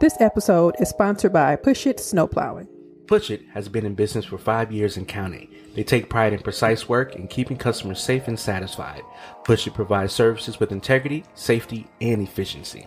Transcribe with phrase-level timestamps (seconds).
[0.00, 2.66] This episode is sponsored by Push It Snow Plowing.
[3.06, 5.54] Push It has been in business for five years and counting.
[5.74, 9.02] They take pride in precise work and keeping customers safe and satisfied.
[9.44, 12.86] Push It provides services with integrity, safety, and efficiency.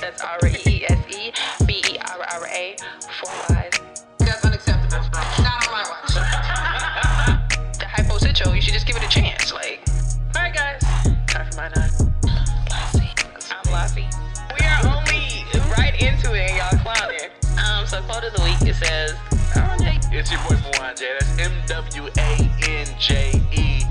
[0.00, 1.32] That's R E E S E
[1.66, 2.76] B E R R A.
[3.20, 3.72] Four Y's.
[4.18, 5.04] That's unacceptable.
[5.42, 6.14] Not on my watch.
[7.78, 9.52] The hypo sitcho, you should just give it a chance.
[9.52, 9.80] Like,
[10.34, 10.80] alright, guys.
[11.26, 11.90] Time for my nine.
[13.50, 14.08] I'm Lassie.
[14.58, 15.44] We are only
[15.76, 17.30] right into it, and y'all clowning.
[17.62, 19.14] Um, so quote of the week it says,
[20.12, 21.08] It's your boy Mwanje.
[21.18, 23.82] That's M W A N J E.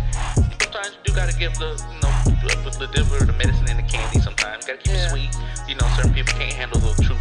[0.63, 3.83] Sometimes you do gotta give the, you know, the, the, the, the medicine and the
[3.91, 4.65] candy sometimes.
[4.65, 5.05] Gotta keep Yeah.
[5.05, 5.35] it sweet.
[5.67, 7.19] You know, certain people can't handle the truth.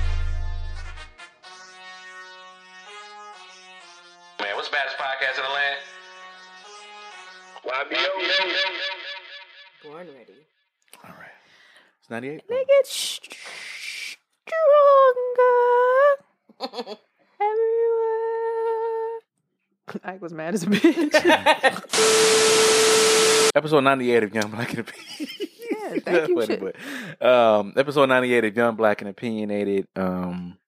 [4.41, 5.79] Man, what's the baddest podcast in the land?
[7.65, 8.09] YBO.
[9.85, 10.47] Born ready.
[11.05, 11.37] All right.
[12.01, 12.43] It's 98.
[12.49, 13.37] Get stronger
[17.41, 18.08] everywhere.
[20.05, 21.15] I was mad as a bitch.
[23.55, 25.39] Episode 98 of Young Black and Opinionated.
[25.71, 26.61] Yeah, thank you, Funny, shit.
[27.21, 29.89] but, um, episode 98 of Young Black and Opinionated.
[29.97, 30.59] Um,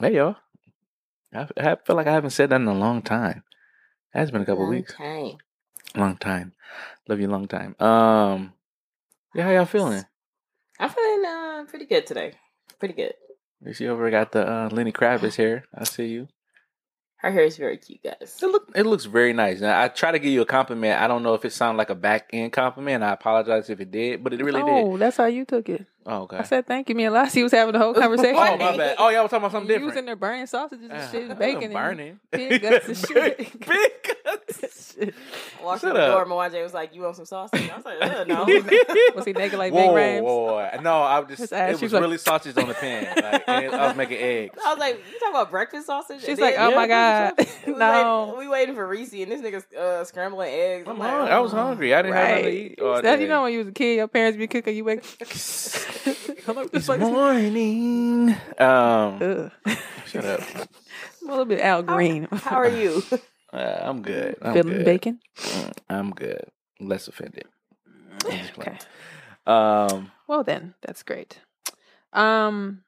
[0.00, 0.36] hey, y'all.
[1.34, 3.42] I, I feel like I haven't said that in a long time.
[4.14, 4.94] It has been a couple Long weeks.
[4.94, 5.38] time.
[5.96, 6.52] Long time.
[7.08, 7.74] Love you, long time.
[7.80, 8.52] Um,
[9.34, 10.04] yeah, how y'all feeling?
[10.78, 12.34] I'm feeling uh, pretty good today.
[12.78, 13.14] Pretty good.
[13.64, 15.64] You see over got the uh, Lenny Kravitz here.
[15.74, 16.28] I see you.
[17.24, 18.38] Her hair is very cute, guys.
[18.42, 19.62] It look it looks very nice.
[19.62, 21.00] Now, I try to give you a compliment.
[21.00, 23.02] I don't know if it sounded like a back end compliment.
[23.02, 24.84] I apologize if it did, but it really oh, did.
[24.84, 25.86] Oh, that's how you took it.
[26.06, 26.36] Oh, okay.
[26.36, 26.94] I said thank you.
[26.94, 28.36] Me and Lassie was having a whole conversation.
[28.36, 28.96] oh, my bad.
[28.98, 29.86] Oh, y'all was talking about something You different.
[29.94, 32.20] was in there burning sausages and Uh, shit, I and bacon, burning.
[32.30, 33.38] pig guts and shit.
[33.66, 33.92] Big
[34.24, 34.96] guts.
[35.62, 36.62] Walked Shut through the door, up.
[36.62, 37.70] Was like, You want some sausage?
[37.70, 38.44] I was like, uh, no.
[39.16, 40.24] Was he naked like whoa, Big Rams?
[40.24, 42.74] whoa, No, I was just His ass, it she's was like- really sausage on the
[42.74, 43.04] pan.
[43.16, 44.58] Like, and I was making eggs.
[44.62, 46.22] I was like, You talking about breakfast sausage?
[46.22, 47.32] She's like, then- oh my god,
[47.66, 48.24] no.
[48.26, 50.86] waiting, we waiting for Reese and this nigga's uh, scrambling eggs.
[50.86, 51.32] I'm like, hungry.
[51.32, 51.56] I was oh.
[51.56, 51.94] hungry.
[51.94, 53.02] I didn't have nothing to eat.
[53.02, 55.02] That, you know when you was a kid, your parents be cooking, you wake.
[56.46, 58.30] Hello, It's this like morning.
[58.58, 59.50] Um, Ugh.
[60.06, 60.40] shut up.
[60.54, 62.28] I'm a little bit Al Green.
[62.32, 63.02] How are you?
[63.52, 64.34] Uh, I'm good.
[64.42, 64.84] I'm Feeling good.
[64.84, 65.20] bacon?
[65.38, 66.42] Mm, I'm good.
[66.80, 67.44] Less offended.
[68.10, 68.70] I'm just playing.
[68.72, 68.78] Okay.
[69.46, 70.10] Um.
[70.26, 71.38] Well then, that's great.
[72.12, 72.82] Um,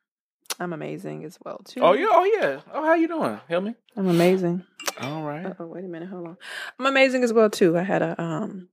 [0.59, 1.83] I'm amazing as well too.
[1.83, 2.09] Oh yeah.
[2.11, 2.61] Oh yeah.
[2.75, 3.39] Oh, how you doing?
[3.49, 3.77] Help me.
[3.97, 4.65] I'm amazing.
[5.01, 5.55] All right.
[5.61, 6.37] Oh wait a minute, hold on.
[6.81, 7.79] I'm amazing as well too.
[7.79, 8.69] I had a um,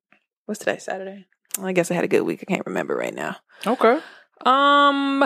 [0.47, 0.79] what's today?
[0.79, 1.27] Saturday.
[1.59, 2.39] Well, I guess I had a good week.
[2.41, 3.35] I can't remember right now.
[3.67, 3.99] Okay.
[4.45, 5.19] Um,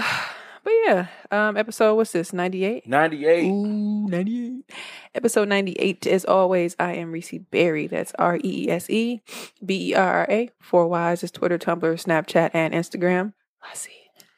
[0.63, 1.07] but yeah.
[1.31, 2.33] Um, episode what's this?
[2.33, 2.87] Ninety eight.
[2.87, 3.49] Ninety-eight.
[3.49, 4.71] Ooh, 98.
[5.15, 6.07] Episode 98.
[6.07, 7.87] As always, I am Reese Berry.
[7.87, 9.21] That's R E E S E
[9.65, 10.49] B E R R A.
[10.59, 13.33] Four Ys is Twitter, Tumblr, Snapchat, and Instagram.
[13.63, 13.91] Lassie.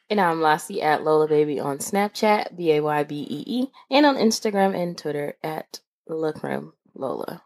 [0.08, 4.04] And I'm Lassie at Lola Baby on Snapchat, B A Y B E E, and
[4.04, 7.42] on Instagram and Twitter at Lookroom Lola.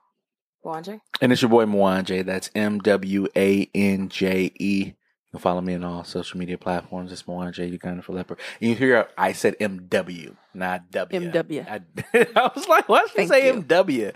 [0.64, 1.00] Wanje?
[1.20, 2.24] And it's your boy Mwanje.
[2.24, 4.94] That's M W A N J E.
[5.34, 7.10] You can follow me on all social media platforms.
[7.10, 8.38] It's Mwanje Uganda for Leopard.
[8.60, 11.28] And you hear I said M W, not W.
[11.32, 11.66] MW.
[12.14, 13.52] I, I was like, why should I Thank say you.
[13.54, 14.12] M W?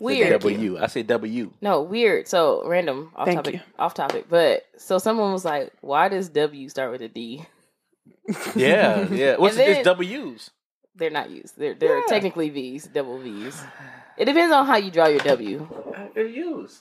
[0.00, 0.40] Weird.
[0.42, 0.76] W.
[0.78, 1.52] I say W.
[1.60, 2.26] No, weird.
[2.26, 3.60] So random, off Thank topic, you.
[3.78, 4.26] off topic.
[4.28, 7.46] But so someone was like, "Why does W start with a D?
[8.56, 9.36] Yeah, yeah.
[9.36, 10.50] What's And then- it's W's?
[10.96, 11.56] They're not used.
[11.56, 12.06] They're they're Yeah.
[12.08, 13.62] technically V's, double V's.
[14.18, 15.68] It depends on how you draw your W.
[16.14, 16.80] They're U's.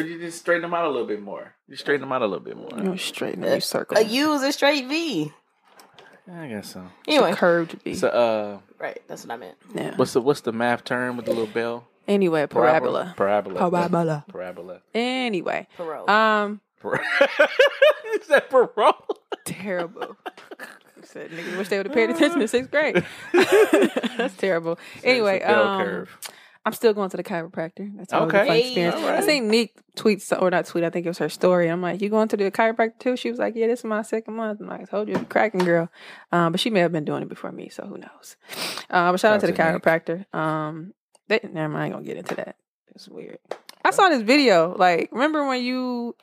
[0.00, 1.54] But you just straighten them out a little bit more.
[1.68, 2.70] You straighten them out a little bit more.
[2.82, 3.96] You straighten you circle.
[3.98, 5.32] A U is a straight V.
[6.32, 6.86] I guess so.
[7.08, 7.94] Anyway, It's a curved B.
[7.94, 9.00] So, uh, right.
[9.08, 9.56] That's what I meant.
[9.74, 9.96] yeah.
[9.96, 11.86] what's the what's the math term with the little bell?
[12.06, 13.14] Anyway, parabola.
[13.16, 13.58] Parabola.
[13.70, 14.24] Parabola.
[14.28, 14.80] Parabola.
[14.94, 16.08] Anyway, Parole.
[16.10, 17.00] um, Par-
[18.20, 18.94] Is that parole?
[19.44, 20.16] terrible.
[21.02, 23.04] Said niggas wish they would have paid attention in sixth grade.
[24.16, 24.78] That's terrible.
[25.02, 26.18] Anyway, It's a bell um, curve.
[26.66, 27.90] I'm still going to the chiropractor.
[27.96, 28.42] That's always Okay.
[28.42, 28.94] a fun experience.
[28.96, 29.22] alright.
[29.22, 30.84] I seen Neek tweet so- or not tweet.
[30.84, 31.68] I think it was her story.
[31.68, 33.16] I'm like, you going to the chiropractor too?
[33.16, 34.60] She was like, yeah, this is my second month.
[34.60, 35.88] I'm like, I told you, cracking girl.
[36.32, 38.36] Um, but she may have been doing it before me, so who knows?
[38.90, 39.88] Uh, but shout out to the Shout out to
[40.32, 40.34] chiropractor.
[40.38, 40.92] Um,
[41.28, 42.56] They, never mind, I ain't gonna get into that.
[42.94, 43.38] It's weird.
[43.84, 44.74] I saw this video.
[44.76, 46.14] Like, remember when you,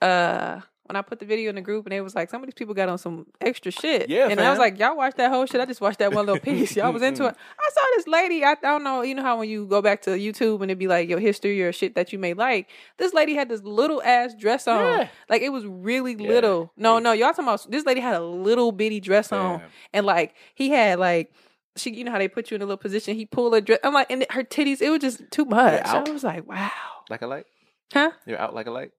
[0.00, 2.46] uh, when I put the video in the group and it was like, some of
[2.46, 4.08] these people got on some extra shit.
[4.08, 5.60] Yeah, And I was like, y'all watch that whole shit.
[5.60, 6.76] I just watched that one little piece.
[6.76, 7.34] Y'all was into it.
[7.36, 8.44] I saw this lady.
[8.44, 9.02] I, I don't know.
[9.02, 11.62] You know how when you go back to YouTube and it'd be like your history
[11.62, 12.68] or shit that you may like.
[12.98, 14.80] This lady had this little ass dress on.
[15.00, 15.08] Yeah.
[15.28, 16.72] Like it was really little.
[16.76, 19.62] No, no, y'all talking about this lady had a little bitty dress on,
[19.92, 21.32] and like he had like
[21.76, 23.14] she, you know how they put you in a little position.
[23.16, 23.78] He pulled her dress.
[23.84, 24.80] I'm like, and her titties.
[24.80, 25.82] It was just too much.
[25.84, 26.70] I was like, wow,
[27.10, 27.44] Like a light?
[27.92, 28.12] huh?
[28.26, 28.92] You're out like a light?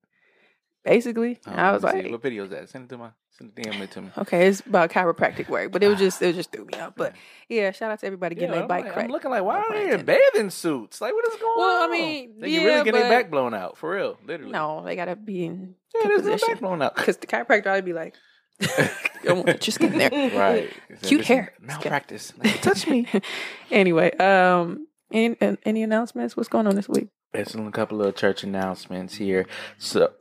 [0.88, 2.02] Basically, I was me see.
[2.04, 2.70] like, what video is that?
[2.70, 4.10] Send it to my, send it DM it to me.
[4.18, 6.94] okay, it's about chiropractic work, but it was just it just threw me up.
[6.96, 7.14] But
[7.50, 9.06] yeah, shout out to everybody getting Yeah, their bike like, cracked.
[9.08, 11.00] I'm looking like, why No are they in bathing suits?
[11.02, 11.58] Like, what is going on?
[11.60, 14.52] Well, I mean, they yeah, really get their back blown out for real, literally.
[14.52, 16.96] No, they gotta be in yeah, position back blown out.
[16.96, 18.16] because the chiropractor I'd be like,
[19.60, 20.10] just your there.
[20.36, 20.70] right,
[21.04, 21.54] Cute hair.
[21.60, 22.34] malpractice.
[22.38, 23.08] Like, touch me.
[23.72, 26.36] anyway, um, any any announcements?
[26.36, 27.10] What's going on this week?
[27.34, 29.46] There's a couple of church announcements here.
[29.78, 30.12] So,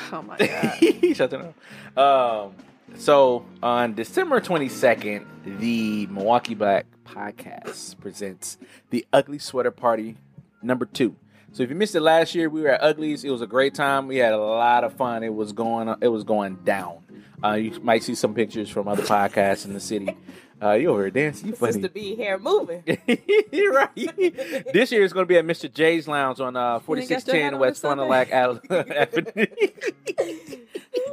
[0.12, 1.16] Oh my god.
[1.16, 1.98] shut up.
[1.98, 2.54] Um,
[2.96, 5.24] so on December 22nd,
[5.58, 8.58] the Milwaukee Black Podcast presents
[8.90, 10.16] the Ugly Sweater Party
[10.62, 11.16] number two.
[11.52, 13.24] So if you missed it last year, we were at Uglies.
[13.24, 14.06] It was a great time.
[14.06, 15.22] We had a lot of fun.
[15.22, 15.94] It was going.
[16.00, 16.98] It was going down.
[17.44, 20.16] Uh, you might see some pictures from other podcasts in the city.
[20.62, 21.48] Uh, you over here dancing?
[21.48, 21.72] You funny.
[21.72, 22.84] Sister B hair moving.
[23.52, 23.94] Right.
[24.72, 25.72] This year is going to be at Mr.
[25.72, 28.10] J's Lounge on uh, You ain't got your 4610 West Fun Sunday?
[28.10, 29.46] Lac Avenue.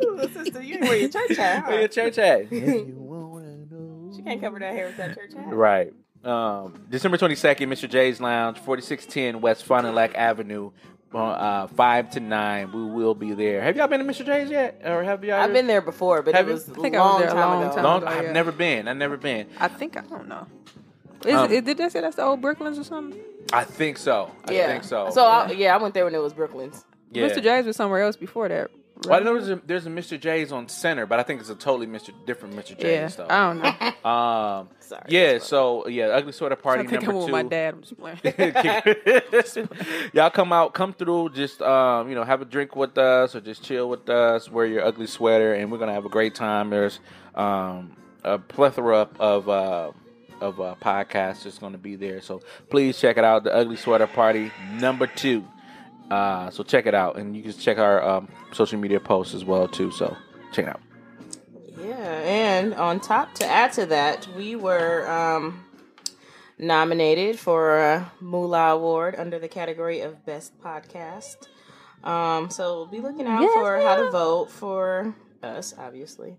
[0.05, 1.67] Ooh, sister, you wear your church hat.
[1.67, 1.93] Where your Huh?
[1.93, 2.49] church at?
[4.15, 5.53] She can't cover that hair with that church hat.
[5.53, 5.93] Right.
[6.25, 7.89] Um, December 22nd, Mr.
[7.89, 10.71] J's Lounge, 4610 West Fond du Lac Avenue,
[11.13, 12.71] uh, uh, 5 to 9.
[12.71, 13.61] We will be there.
[13.61, 14.25] Have y'all been to Mr.
[14.25, 14.81] J's yet?
[14.85, 15.39] Or have y'all?
[15.41, 16.53] I've been there before, but Have it you?
[16.53, 17.75] was a I think I was there a time long ago.
[17.75, 18.31] time Long, ago, I've yeah.
[18.31, 18.87] never been.
[18.87, 19.47] I've never been.
[19.59, 20.45] I think I don't know.
[21.25, 23.19] Is, Um, it, did they say that's the old Brooklands or something?
[23.51, 24.31] I think so.
[24.47, 24.67] I yeah.
[24.67, 25.09] think so.
[25.11, 26.85] So I, yeah, I went there when it was Brooklyn's.
[27.11, 27.27] yeah.
[27.27, 27.41] Mr.
[27.41, 28.69] J's was somewhere else before that.
[29.05, 30.19] Well, I know there's a, there's a Mr.
[30.19, 32.11] J's on Center, but I think it's a totally Mr.
[32.25, 32.71] different Mr.
[32.71, 33.27] yeah, J's though.
[33.29, 33.91] I don't know.
[34.09, 35.03] Um, Sorry.
[35.09, 35.39] yeah.
[35.39, 37.31] So yeah, ugly sweater party think number two.
[37.31, 37.75] my dad.
[37.75, 38.17] I'm just playing.
[40.13, 43.41] Y'all come out, come through, just um, you know, have a drink with us or
[43.41, 46.69] just chill with us, wear your ugly sweater, and we're gonna have a great time.
[46.69, 46.99] There's
[47.35, 49.91] um, a plethora of uh,
[50.41, 53.43] of uh, podcasts that's gonna be there, so please check it out.
[53.43, 55.45] The Ugly Sweater Party number two.
[56.09, 59.45] Uh, so check it out, and you can check our um, social media posts as
[59.45, 59.91] well too.
[59.91, 60.15] So
[60.51, 60.81] check it out.
[61.77, 65.63] Yeah, and on top to add to that, we were um,
[66.57, 71.47] nominated for a MULA Award under the category of Best Podcast.
[72.03, 75.13] Um, so be looking out Yes, for how to vote for
[75.43, 76.37] us, obviously.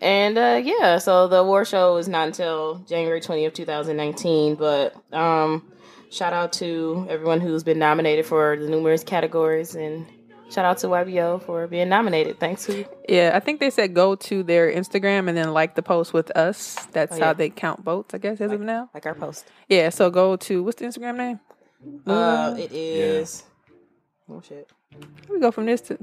[0.00, 4.56] And uh, yeah, so the award show is not until January 20th, 2019.
[4.56, 5.70] But um,
[6.14, 9.74] shout out to everyone who's been nominated for the numerous categories.
[9.74, 10.06] And
[10.50, 12.38] shout out to YBO for being nominated.
[12.38, 15.82] Thanks to Yeah, I think they said go to their Instagram and then like the
[15.82, 16.76] post with us.
[16.92, 17.24] That's Oh, yeah.
[17.26, 18.90] how they count votes, I guess, as of now.
[18.94, 19.44] like our post.
[19.68, 21.40] Yeah, so go to what's the Instagram name?
[22.06, 23.42] Uh, it is.
[24.30, 24.70] Oh shit!
[25.28, 25.98] we go from this to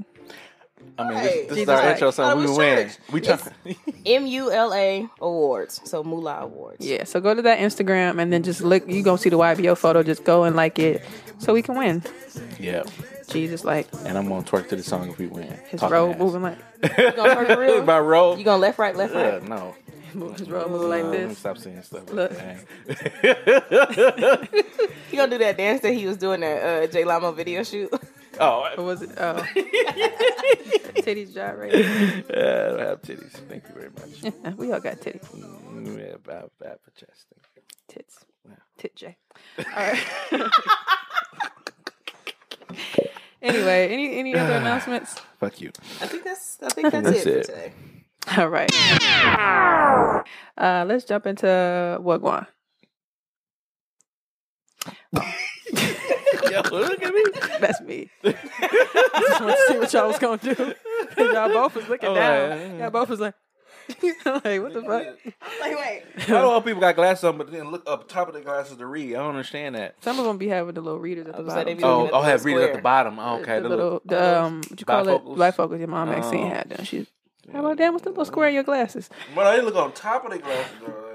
[0.98, 1.24] I mean, Right.
[1.24, 2.38] this, this is our like- intro song.
[2.44, 2.90] We win.
[3.12, 3.38] We try.
[4.06, 5.80] M U L A Awards.
[5.84, 6.84] So MULA Awards.
[6.86, 7.04] yeah.
[7.04, 8.86] So go to that Instagram and then just look.
[8.88, 10.02] You gonna see the YBO photo.
[10.02, 11.02] Just go and like it,
[11.38, 12.02] so we can win.
[12.60, 12.82] yeah.
[13.30, 15.48] Jesus, like And I'm gonna twerk to the song if we win.
[15.70, 16.18] his Talking robe ass.
[16.18, 17.82] moving like You gonna twerk for real?
[17.86, 18.38] My robe.
[18.38, 19.48] You gonna left, right, left, Yeah, right?
[19.48, 19.74] no.
[20.12, 21.38] move his robe moving like Let me this.
[21.38, 22.12] Stop saying stuff.
[22.12, 22.32] Look.
[22.32, 22.66] Like.
[25.10, 27.90] You gonna do that dance that he was doing at uh, J Lama video shoot?
[28.42, 29.10] Oh, Or was it?
[29.16, 29.44] Oh,
[31.02, 31.72] titties gyrate.
[31.74, 33.32] yeah, I don't have titties.
[33.48, 34.56] Thank you very much.
[34.56, 35.24] we all got titties.
[35.30, 37.26] Mm, yeah, bad, bad for chest.
[37.32, 37.62] Thank you.
[37.88, 38.24] Tits.
[38.78, 39.16] Tit J.
[39.58, 40.04] All right.
[43.42, 45.20] anyway, any any other announcements?
[45.38, 45.70] Fuck you.
[46.00, 46.58] I think that's.
[46.62, 47.46] I think that's, That's it, it.
[47.46, 47.72] for today.
[48.38, 48.70] All right.
[50.56, 52.46] Uh, let's jump into Wagwan.
[56.50, 57.24] Yo, look at me.
[57.60, 58.10] That's me.
[58.24, 58.32] I
[59.20, 60.74] just want to see what y'all was gonna do.
[61.18, 62.58] y'all both was looking Oh, down.
[62.58, 62.78] yeah.
[62.78, 63.34] Y'all both was like,
[64.24, 65.34] like, what the fuck?
[65.60, 66.02] Like, wait.
[66.16, 68.40] I don't know if people got glasses on, but then look up top of the
[68.40, 69.14] glasses to read.
[69.14, 69.96] I don't understand that.
[70.02, 71.78] Some of them be having the little readers at the I was like, they bottom.
[71.78, 72.82] be Oh, looking at oh, the have readers at the square.
[72.82, 73.18] bottom.
[73.18, 75.36] Oh, okay, the, the little, the, um, what you call bifocals?
[75.36, 75.38] it?
[75.56, 75.78] Bifocals.
[75.80, 76.48] Your mom Maxine Oh.
[76.48, 76.84] had them.
[76.84, 77.06] She's
[77.52, 77.90] how about that?
[77.92, 79.10] What's the little square in your glasses?
[79.34, 80.76] But they look on top of the glasses.
[80.80, 81.11] Though.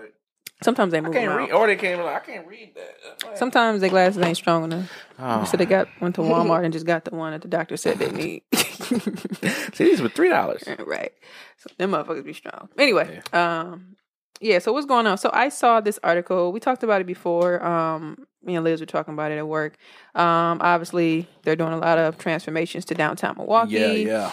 [0.59, 1.37] Like, Sometimes they I move can't around.
[1.37, 2.03] read, or they can't.
[2.03, 3.37] Like, I can't read that.
[3.37, 4.91] Sometimes their glasses ain't strong enough.
[5.19, 5.43] Oh.
[5.43, 7.99] So they got went to Walmart and just got the one that the doctor said
[7.99, 8.41] they need.
[8.55, 10.63] See, these were three dollars.
[10.85, 11.11] right.
[11.57, 12.69] So them motherfuckers be strong.
[12.77, 13.97] Anyway, um,
[14.39, 15.17] yeah, so what's going on?
[15.19, 16.51] So I saw this article.
[16.51, 17.63] We talked about it before.
[17.63, 19.77] Um, me and Liz were talking about it at work.
[20.15, 23.73] Um, obviously, they're doing a lot of transformations to downtown Milwaukee.
[23.73, 24.31] Yeah, yeah.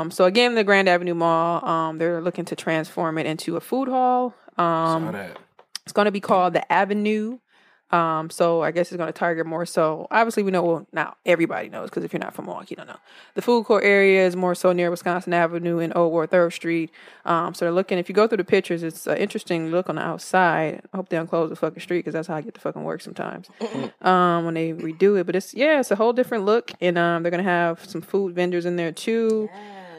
[0.00, 3.60] Um, so again, the Grand Avenue Mall, um, they're looking to transform it into a
[3.60, 4.34] food hall.
[4.58, 5.38] Um, Saw that.
[5.84, 7.38] It's going to be called the Avenue.
[7.92, 10.06] Um, so I guess it's going to target more so.
[10.10, 12.88] Obviously, we know well, now everybody knows because if you're not from Milwaukee, you don't
[12.88, 12.96] know.
[13.34, 16.90] The food court area is more so near Wisconsin Avenue and Old World Third Street.
[17.26, 17.98] Um, so they're looking.
[17.98, 20.80] If you go through the pictures, it's an interesting look on the outside.
[20.90, 22.82] I hope they don't close the fucking street because that's how I get to fucking
[22.82, 23.50] work sometimes.
[24.00, 27.22] um, when they redo it, but it's yeah, it's a whole different look, and um,
[27.22, 29.50] they're gonna have some food vendors in there too.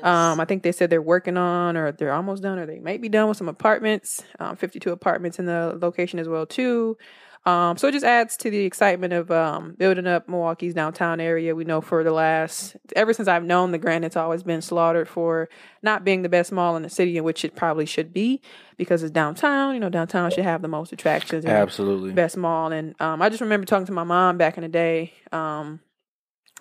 [0.03, 3.01] Um, I think they said they're working on, or they're almost done, or they might
[3.01, 4.21] be done with some apartments.
[4.37, 6.97] Um, 52 apartments in the location as well too.
[7.45, 11.55] Um, so it just adds to the excitement of um, building up Milwaukee's downtown area.
[11.55, 15.09] We know for the last, ever since I've known the Grand, it's always been slaughtered
[15.09, 15.49] for
[15.81, 18.41] not being the best mall in the city, in which it probably should be
[18.77, 19.73] because it's downtown.
[19.73, 21.43] You know, downtown should have the most attractions.
[21.43, 22.13] and Absolutely.
[22.13, 22.71] best mall.
[22.71, 25.13] And um, I just remember talking to my mom back in the day.
[25.33, 25.81] Um,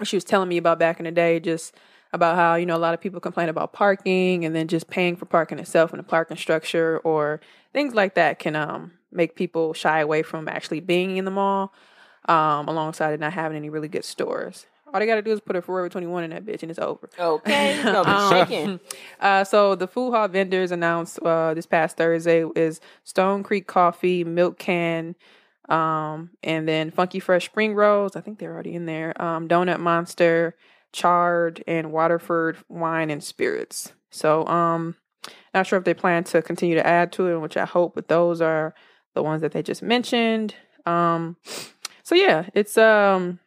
[0.02, 1.76] she was telling me about back in the day, just
[2.12, 5.16] about how you know a lot of people complain about parking and then just paying
[5.16, 7.40] for parking itself and the parking structure or
[7.72, 11.72] things like that can um, make people shy away from actually being in the mall.
[12.26, 14.66] Um, alongside of not having any really good stores.
[14.94, 16.78] All they got to do is put a Forever 21 in that bitch and it's
[16.78, 17.10] over.
[17.18, 18.80] Okay, Um, shaking.
[19.20, 24.22] Uh, so the food hall vendors announced uh, this past Thursday is Stone Creek Coffee,
[24.22, 25.16] Milk Can,
[25.68, 28.14] um, and then Funky Fresh Spring Rolls.
[28.14, 29.20] I think they're already in there.
[29.20, 30.54] Um, Donut Monster,
[30.92, 33.92] Charred, and Waterford Wine and Spirits.
[34.10, 34.96] So um,
[35.54, 38.08] not sure if they plan to continue to add to it, which I hope, but
[38.08, 38.74] those are
[39.14, 40.54] the ones that they just mentioned.
[40.86, 41.36] Um,
[42.02, 43.38] so yeah, it's um,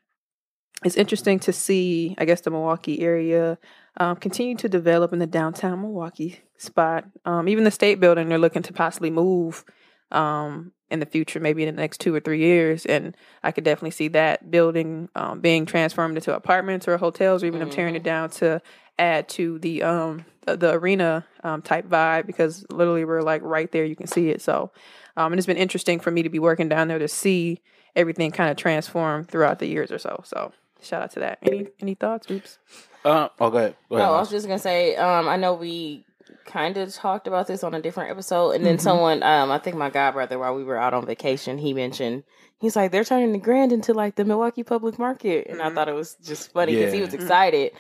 [0.84, 2.16] it's interesting to see.
[2.18, 3.58] I guess the Milwaukee area
[3.98, 7.06] um, continue to develop in the downtown Milwaukee spot.
[7.26, 9.66] Um, even the state building, they're looking to possibly move
[10.12, 12.86] um, in the future, maybe in the next two or three years.
[12.86, 17.48] And I could definitely see that building um, being transformed into apartments or hotels, or
[17.48, 18.62] even them tearing it down to
[18.98, 23.72] add to the um the, the arena um, type vibe because literally we're like right
[23.72, 24.42] there, you can see it.
[24.42, 24.72] So,
[25.18, 27.62] um, and it's been interesting for me to be working down there to see
[27.96, 30.22] everything kind of transform throughout the years or so.
[30.24, 30.54] So.
[30.82, 31.40] Shout out to that.
[31.42, 32.30] Any any thoughts?
[32.30, 32.60] Oops.
[33.04, 33.76] Uh, oh, go ahead.
[33.90, 34.08] Go ahead.
[34.08, 34.96] No, I was just gonna say.
[34.96, 36.05] Um, I know we
[36.46, 38.66] kind of talked about this on a different episode, and Mm-hmm.
[38.66, 41.74] then someone, um, I think my god brother, while we were out on vacation, he
[41.74, 42.24] mentioned
[42.60, 45.90] he's like they're turning the Grand into like the Milwaukee Public Market, and I thought
[45.90, 47.72] it was just funny because he was excited.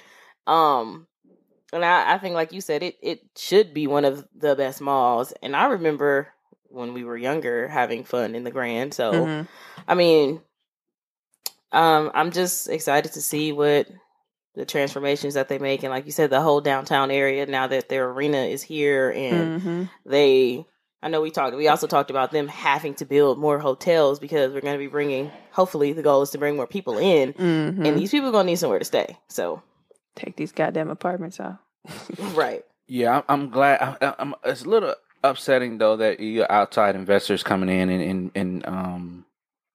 [0.48, 1.08] Um,
[1.74, 4.82] and I, I think, like you said, it it should be one of the best
[4.82, 5.34] malls.
[5.42, 6.30] And I remember
[6.70, 8.94] when we were younger having fun in the Grand.
[8.94, 9.48] So, Mhm.
[9.88, 10.42] I mean,
[11.72, 13.88] um, I'm just excited to see what
[14.56, 17.90] the transformations that they make, and like you said, the whole downtown area now that
[17.90, 19.90] their arena is here, and Mhm.
[20.06, 20.66] they.
[21.04, 21.56] I know we talked.
[21.56, 24.88] We also talked about them having to build more hotels because we're going to be
[24.88, 25.30] bringing.
[25.52, 27.86] Hopefully, the goal is to bring more people in, Mhm.
[27.88, 29.18] and these people are going to need somewhere to stay.
[29.28, 29.62] So,
[30.16, 31.58] Take these goddamn apartments out.
[32.36, 33.82] right, Yeah, I'm, I'm glad.
[34.02, 38.02] I, I'm, it's a little upsetting though that you got outside investors coming in and
[38.02, 39.26] and, and um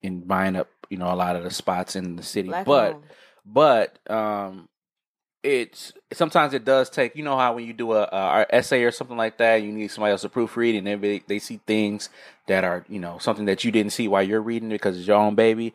[0.02, 2.48] and buying up you know a lot of the spots in the city.
[2.48, 3.04] Black but owned.
[3.44, 4.68] but um,
[5.42, 7.16] it's sometimes it does take.
[7.16, 9.90] You know how when you do a, a essay or something like that, you need
[9.90, 12.10] somebody else to proofread, and they they see things
[12.46, 15.06] that are you know something that you didn't see while you're reading it because it's
[15.06, 15.74] your own baby.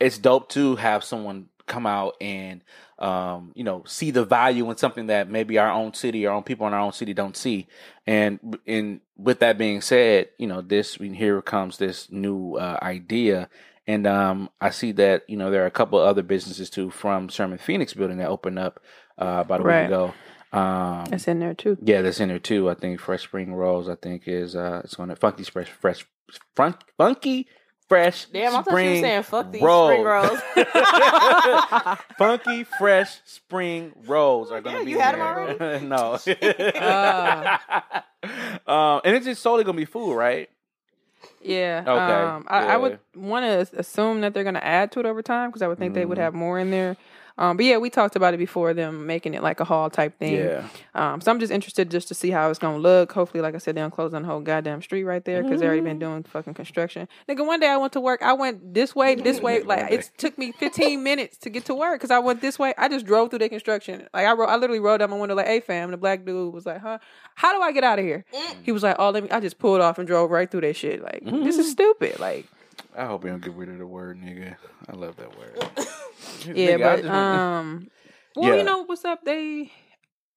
[0.00, 2.60] It's dope to have someone come out and
[2.98, 6.42] um, you know see the value in something that maybe our own city, our own
[6.42, 7.68] people in our own city don't see.
[8.06, 13.48] And in with that being said, you know this here comes this new uh, idea
[13.86, 17.28] and um, I see that you know there are a couple other businesses too from
[17.28, 18.80] Sherman Phoenix building that opened up
[19.18, 19.82] uh, about a Right.
[19.82, 20.14] week ago.
[20.52, 21.76] Um, That's in there too.
[21.82, 22.70] yeah, that's in there too.
[22.70, 23.88] I think Fresh Spring Rolls.
[23.88, 26.06] I think is uh, it's going to Funky Fresh Fresh
[26.54, 27.48] Fun, Funky
[27.88, 28.26] Fresh.
[28.26, 29.90] Damn, I thought you were saying fuck these rolls.
[29.90, 30.38] spring rolls.
[32.18, 35.80] Funky Fresh Spring Rolls are going to Yeah, be you had in 'em there.
[35.86, 35.86] already?
[36.74, 36.80] no.
[36.80, 38.04] Ah.
[38.66, 40.48] um, and it's just solely going to be food, right?
[41.42, 41.82] Yeah.
[41.86, 41.90] Okay,
[42.28, 45.22] Um, I, I would want to assume that they're going to add to it over
[45.22, 46.22] time because I would think they would Mhm.
[46.22, 46.96] have more in there.
[47.36, 50.16] Um, but yeah, we talked about it before them making it like a hall type
[50.20, 50.34] thing.
[50.36, 50.68] Yeah.
[50.94, 53.10] Um, so I'm just interested just to see how it's gonna look.
[53.12, 55.58] Hopefully, like I said, they don't close down the whole goddamn street right there because
[55.60, 55.88] they already Mm-hmm.
[55.88, 57.08] been doing fucking construction.
[57.28, 58.22] Nigga, one day I went to work.
[58.22, 59.62] I went this way, this way.
[59.62, 62.72] Like it took me 15 minutes to get to work because I went this way.
[62.78, 64.06] I just drove through the construction.
[64.14, 66.54] Like I, wrote, I literally rolled down my window like, "Hey, fam." The black dude
[66.54, 66.98] was like, "Huh?
[67.34, 68.24] How do I get out of here?"
[68.62, 70.76] He was like, "Oh, let me." I just pulled off and drove right through that
[70.76, 71.02] shit.
[71.02, 71.48] Like this Mm-hmm.
[71.48, 72.20] is stupid.
[72.20, 72.46] Like
[72.96, 74.56] I hope you don't get rid of the word nigga.
[74.88, 75.56] I love that word.
[76.56, 77.88] yeah, Nigga, but just- um,
[78.36, 78.58] well, Yeah.
[78.58, 79.24] you know what's up?
[79.24, 79.72] They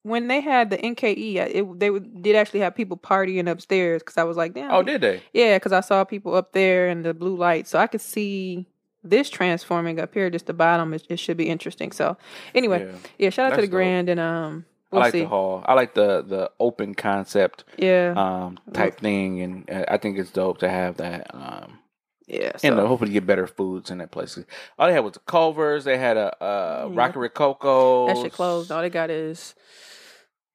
[0.03, 1.89] when they had the NKE, it they
[2.21, 4.71] did actually have people partying upstairs because I was like, damn.
[4.71, 5.21] Oh, did they?
[5.33, 8.67] Yeah, because I saw people up there in the blue light, so I could see
[9.03, 10.29] this transforming up here.
[10.29, 11.91] Just the bottom, it, it should be interesting.
[11.91, 12.17] So
[12.55, 12.97] anyway, Yeah.
[13.17, 15.21] yeah, shout out to That's the Grand and um, we'll I like see.
[15.21, 15.61] the hall.
[15.65, 20.31] I like the the open concept Yeah, um type thing, and uh, I think it's
[20.31, 21.29] dope to have that.
[21.35, 21.79] Um,
[22.27, 22.51] yeah.
[22.63, 24.37] and so- uh, hopefully get better foods in that place.
[24.77, 25.83] All they had was the Culvers.
[25.85, 26.95] They had a uh, Yeah.
[26.99, 28.07] Rocky Rococo.
[28.07, 28.71] that shit closed.
[28.71, 29.55] All they got is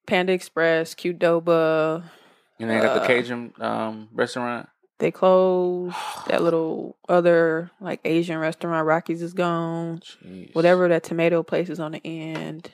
[0.07, 2.03] Panda Express, Qdoba.
[2.59, 4.69] And they got the uh, Cajun um, restaurant.
[4.99, 5.95] They closed
[6.27, 8.85] that little other like Asian restaurant.
[8.85, 9.99] Rockies is gone.
[9.99, 10.53] Jeez.
[10.55, 12.71] Whatever that tomato place is on the end.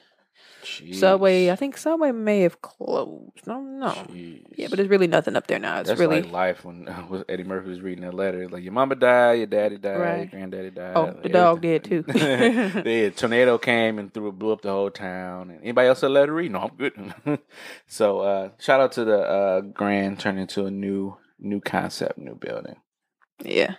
[0.77, 0.95] Jeez.
[0.95, 3.45] Subway, I think Subway may have closed.
[3.47, 3.87] No, no.
[3.87, 4.45] Jeez.
[4.55, 5.79] Yeah, but there's really nothing up there now.
[5.79, 8.47] It's That's really like life when was Eddie Murphy was reading that letter.
[8.47, 10.93] Like your mama died, your daddy died, your granddaddy died.
[10.95, 12.01] Oh, the dog did too.
[12.03, 15.49] the tornado came and threw blew up the whole town.
[15.49, 16.51] And anybody else a letter read?
[16.51, 17.39] No, I'm good.
[17.87, 22.35] so uh, shout out to the uh, Grand turning into a new new concept, new
[22.35, 22.75] building.
[23.43, 23.75] yeah.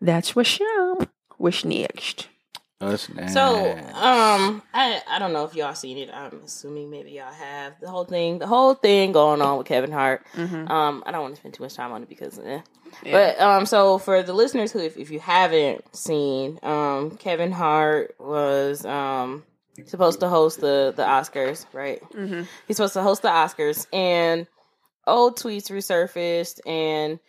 [0.00, 1.08] That's what's up.
[1.38, 2.28] What's next?
[2.78, 6.10] Us So, um, I I don't know if y'all seen it.
[6.12, 9.90] I'm assuming maybe y'all have the whole thing, the whole thing going on with Kevin
[9.90, 10.26] Hart.
[10.34, 10.68] Mm-hmm.
[10.70, 12.60] Um, I don't want to spend too much time on it because, eh.
[13.02, 13.12] Yeah.
[13.12, 18.14] but um, so for the listeners who, if, if you haven't seen, um, Kevin Hart
[18.18, 19.44] was um
[19.86, 22.02] supposed to host the the Oscars, right?
[22.10, 22.42] Mm-hmm.
[22.68, 24.46] He's supposed to host the Oscars, and
[25.06, 27.20] old tweets resurfaced, and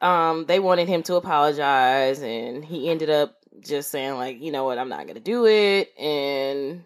[0.00, 4.64] um, they wanted him to apologize, and he ended up just saying like, you know
[4.64, 6.84] what, I'm not gonna do it, and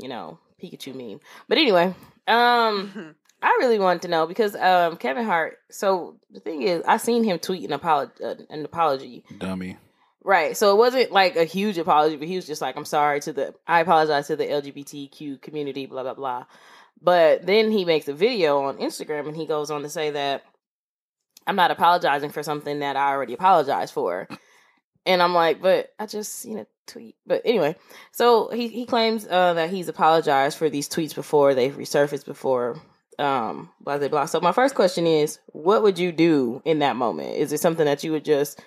[0.00, 1.20] you know, Pikachu meme.
[1.48, 1.94] But anyway,
[2.26, 5.58] um, I really wanted to know because um, Kevin Hart.
[5.70, 9.76] So the thing is, I seen him tweet an apology, uh, an apology dummy.
[10.24, 10.56] Right.
[10.56, 13.32] So it wasn't like a huge apology, but he was just like, I'm sorry to
[13.34, 16.46] the, I apologize to the LGBTQ community, blah, blah, blah.
[17.02, 20.42] But then he makes a video on Instagram and he goes on to say that
[21.46, 24.26] I'm not apologizing for something that I already apologized for.
[25.06, 27.16] And I'm like, but I just seen a tweet.
[27.26, 27.76] But anyway,
[28.12, 32.80] so he, he claims uh, that he's apologized for these tweets before they've resurfaced before
[33.18, 34.24] um blah blah blah.
[34.26, 37.36] So my first question is, what would you do in that moment?
[37.36, 38.60] Is it something that you would just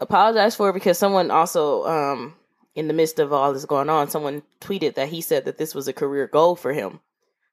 [0.00, 2.34] apologize for because someone also um
[2.74, 5.74] in the midst of all this going on someone tweeted that he said that this
[5.74, 7.00] was a career goal for him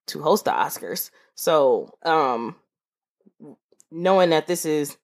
[0.06, 2.56] to host the oscars so um
[3.92, 4.96] knowing that this is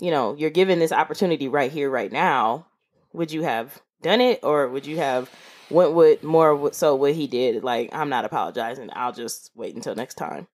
[0.00, 2.66] you know you're given this opportunity right here right now
[3.12, 5.30] would you have done it or would you have
[5.70, 9.94] went with more so what he did like i'm not apologizing i'll just wait until
[9.94, 10.46] next time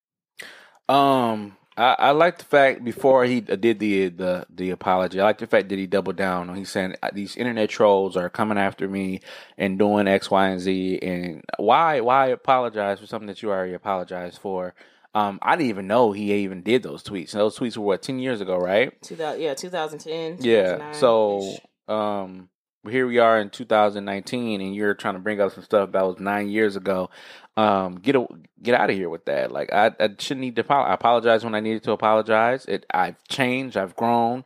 [0.89, 5.21] Um, I, I like the fact before he did the the the apology.
[5.21, 6.57] I like the fact that he doubled down on.
[6.57, 9.21] He's saying "Uh, these internet trolls are coming after me
[9.57, 10.99] and doing X, Y, and Z.
[11.01, 14.75] And why why apologize for something that you already apologized for?
[15.15, 17.33] Um, I didn't even know he even did those tweets.
[17.33, 19.01] And those tweets were what ten years ago, right?
[19.03, 20.93] 2000 yeah 2010 Yeah.
[20.93, 21.57] So
[21.89, 22.49] um
[22.89, 26.19] here we are in 2019 and you're trying to bring up some stuff that was
[26.19, 27.11] 9 years ago.
[27.57, 28.27] Um get a,
[28.63, 29.53] get out of here with that.
[29.53, 30.91] Like I, I shouldn't need to apologize.
[30.91, 32.65] I apologize when I needed to apologize.
[32.67, 34.45] It I've changed, I've grown.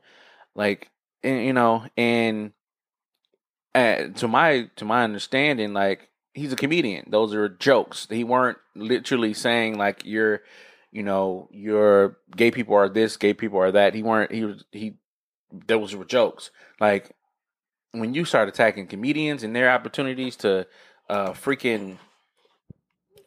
[0.55, 0.91] Like
[1.23, 2.53] and, you know, and
[3.75, 7.07] uh, to my to my understanding like he's a comedian.
[7.09, 8.07] Those are jokes.
[8.11, 10.42] He weren't literally saying like you're
[10.92, 13.94] you know, your gay people are this, gay people are that.
[13.94, 14.99] He weren't he was he
[15.66, 16.51] those were jokes.
[16.81, 17.14] Like
[17.92, 20.66] when you start attacking comedians and their opportunities to
[21.09, 21.99] uh freaking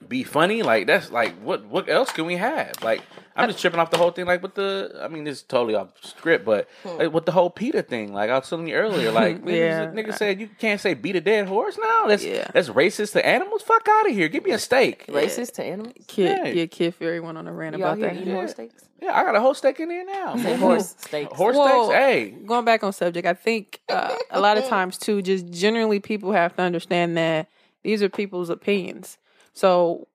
[0.09, 2.73] be funny, like that's like what what else can we have?
[2.83, 3.01] Like
[3.35, 4.25] I'm just tripping off the whole thing.
[4.25, 7.49] Like with the, I mean, this is totally off script, but like, with the whole
[7.49, 9.85] PETA thing, like I was telling you earlier, like Yeah.
[9.87, 12.07] niggas, niggas said you can't say beat a dead horse now.
[12.07, 12.49] That's Yeah.
[12.53, 13.61] that's racist to animals.
[13.61, 14.27] Fuck out of here.
[14.27, 15.05] Give me a steak.
[15.07, 16.51] racist to animals Kid, Yeah.
[16.51, 18.21] yeah, Kid Fury went on a rant you out about here that.
[18.21, 20.35] eating horse steaks Yeah, I got a whole steak in there now.
[20.35, 21.97] Say horse steaks Horse Well, steaks.
[21.97, 25.99] Hey, going back on subject, I think uh, a lot of times too, just generally
[26.01, 27.47] people have to understand that
[27.83, 29.17] these are people's opinions.
[29.59, 30.07] So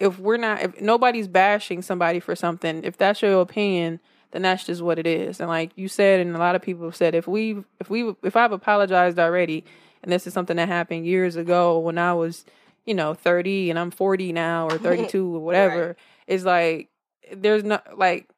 [0.00, 4.64] if we're not, if nobody's bashing somebody for something, if that's your opinion, then that's
[4.64, 5.38] just what it is.
[5.38, 8.14] And like you said, and a lot of people have said, if we, if we,
[8.22, 9.66] if I've apologized already,
[10.02, 12.46] and this is something that happened years ago when I was,
[12.86, 15.94] you know, thirty and I'm forty now or thirty two or whatever,
[16.26, 16.88] it's like
[17.30, 18.30] there's not like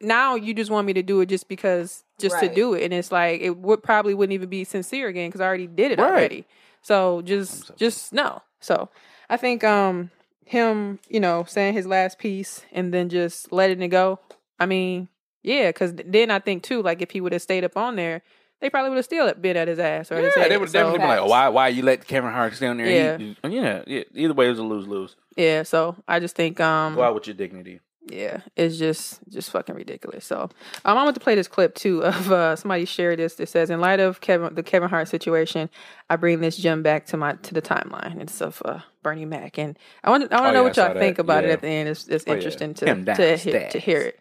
[0.00, 2.84] now you just want me to do it just because just to do it.
[2.84, 5.92] And it's like it would probably wouldn't even be sincere again because i already did
[5.92, 6.10] it Right.
[6.10, 6.46] already.
[6.80, 8.88] So just so- just no so
[9.30, 10.10] i think um
[10.44, 14.18] him you know saying his last piece and then just letting it go
[14.58, 15.08] i mean
[15.42, 18.20] yeah because then i think too like if he would have stayed up on there
[18.60, 20.50] they probably would have still been at his ass or at his Yeah, head.
[20.52, 21.30] they would So- definitely be like, Facts.
[21.30, 22.86] why why you let Kevin Hart stay on there?
[22.86, 23.16] Yeah.
[23.16, 24.02] He- yeah, yeah.
[24.14, 25.16] Either way, it was a lose lose.
[25.34, 27.80] Yeah, so I just think um Go out with your dignity.
[28.10, 30.26] Yeah, it's just just fucking ridiculous.
[30.26, 30.42] So
[30.84, 33.40] um, I want to play this clip too of uh, somebody shared this.
[33.40, 35.70] It says, "In light of Kevin the Kevin Hart situation,
[36.10, 38.20] I bring this gem back to my to the timeline.
[38.20, 40.76] It's of uh, Bernie Mac, and I want I want to Oh, know yeah, what
[40.76, 41.22] y'all think that.
[41.22, 41.88] about it at the end.
[41.90, 44.20] It's, it's Oh, interesting Him to to, he- to hear it.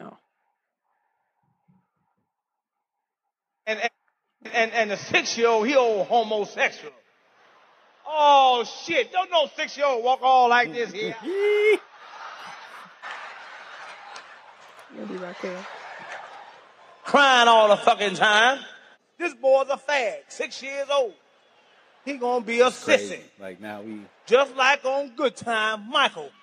[0.00, 0.16] Oh,
[3.66, 3.90] and and
[4.52, 6.92] and the six year old he old homosexual.
[8.06, 9.12] Oh shit!
[9.12, 11.16] Don't no six year old walk all like this here.
[11.24, 11.80] you'll
[15.06, 15.66] be right there.
[17.04, 18.60] Crying all the fucking time.
[19.18, 21.14] This boy's a fag, six years old.
[22.04, 23.20] He gonna be a sissy, Crazy.
[23.40, 26.30] Like now we just like on Good Time, Michael.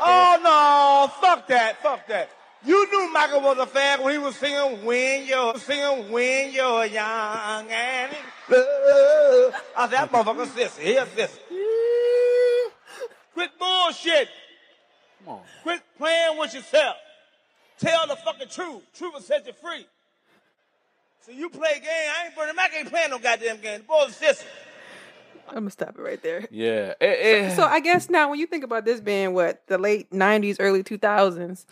[0.00, 1.08] Oh no!
[1.20, 1.80] Fuck that!
[1.82, 2.28] Fuck that!
[2.64, 6.86] You knew Michael was a fag when he was singing "When You're Singing When You're
[6.86, 10.80] Young and in Love." I said that motherfucker sissy.
[10.80, 11.38] He a sissy.
[13.34, 14.28] Quit bullshit.
[15.24, 15.40] come on.
[15.62, 16.96] Quit playing with yourself.
[17.78, 18.82] Tell the fucking truth.
[18.92, 19.86] Truth will set you free.
[21.24, 21.84] So you play game.
[21.86, 23.78] I ain't Bernie Mac ain't playing no goddamn game.
[23.80, 24.44] The boy's a sissy.
[25.48, 26.46] I'm gonna stop it right there.
[26.50, 26.94] Yeah.
[27.00, 27.54] Eh, eh.
[27.54, 30.82] So I guess now when you think about this being what the late '90s, early
[30.82, 31.64] 2000s,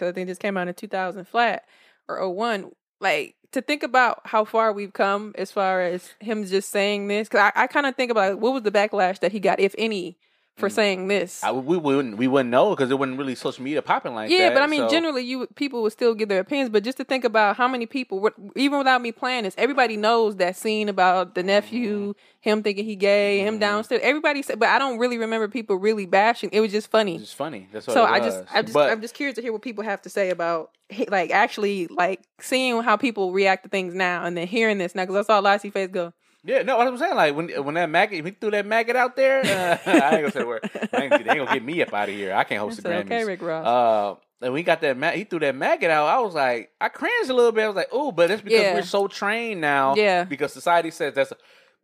[0.00, 1.64] because I think this came out in 2000 flat
[2.08, 6.70] or 01, like to think about how far we've come as far as him just
[6.70, 7.28] saying this.
[7.28, 9.74] Because I, I kind of think about what was the backlash that he got, if
[9.76, 10.16] any,
[10.60, 11.40] for saying this.
[11.40, 11.48] Mm.
[11.48, 14.38] I, we wouldn't we wouldn't know because it wasn't really social media popping like yeah,
[14.38, 14.44] that.
[14.44, 16.70] Yeah, but I mean, so- generally, you people would still give their opinions.
[16.70, 20.36] But just to think about how many people, even without me playing this, everybody knows
[20.36, 24.00] that scene about the nephew, him thinking he gay, him downstairs.
[24.04, 26.50] Everybody said, but I don't really remember people really bashing.
[26.52, 27.14] It was just funny.
[27.14, 27.68] It's just funny.
[27.72, 29.84] That's what So I just, I just, but, I'm just curious to hear what people
[29.84, 30.70] have to say about,
[31.08, 35.04] like, actually, like seeing how people react to things now, and then hearing this now,
[35.04, 36.12] because I saw Lassie face go,
[36.42, 38.96] Yeah, no, what I'm saying, like when when that maggot, if he threw that maggot
[38.96, 40.70] out there, uh, I ain't gonna say the word.
[40.92, 42.32] I ain't, they ain't gonna get me up out of here.
[42.34, 43.06] I can't host the said, Grammys.
[43.06, 44.96] "Okay, Rick Ross." Uh, and we got that.
[44.96, 46.06] Ma- he threw that maggot out.
[46.06, 47.64] I was like, I cringed a little bit.
[47.64, 48.74] I was like, oh, but that's because Yeah.
[48.74, 49.94] we're so trained now.
[49.96, 50.24] Yeah.
[50.24, 51.36] Because society says that's a,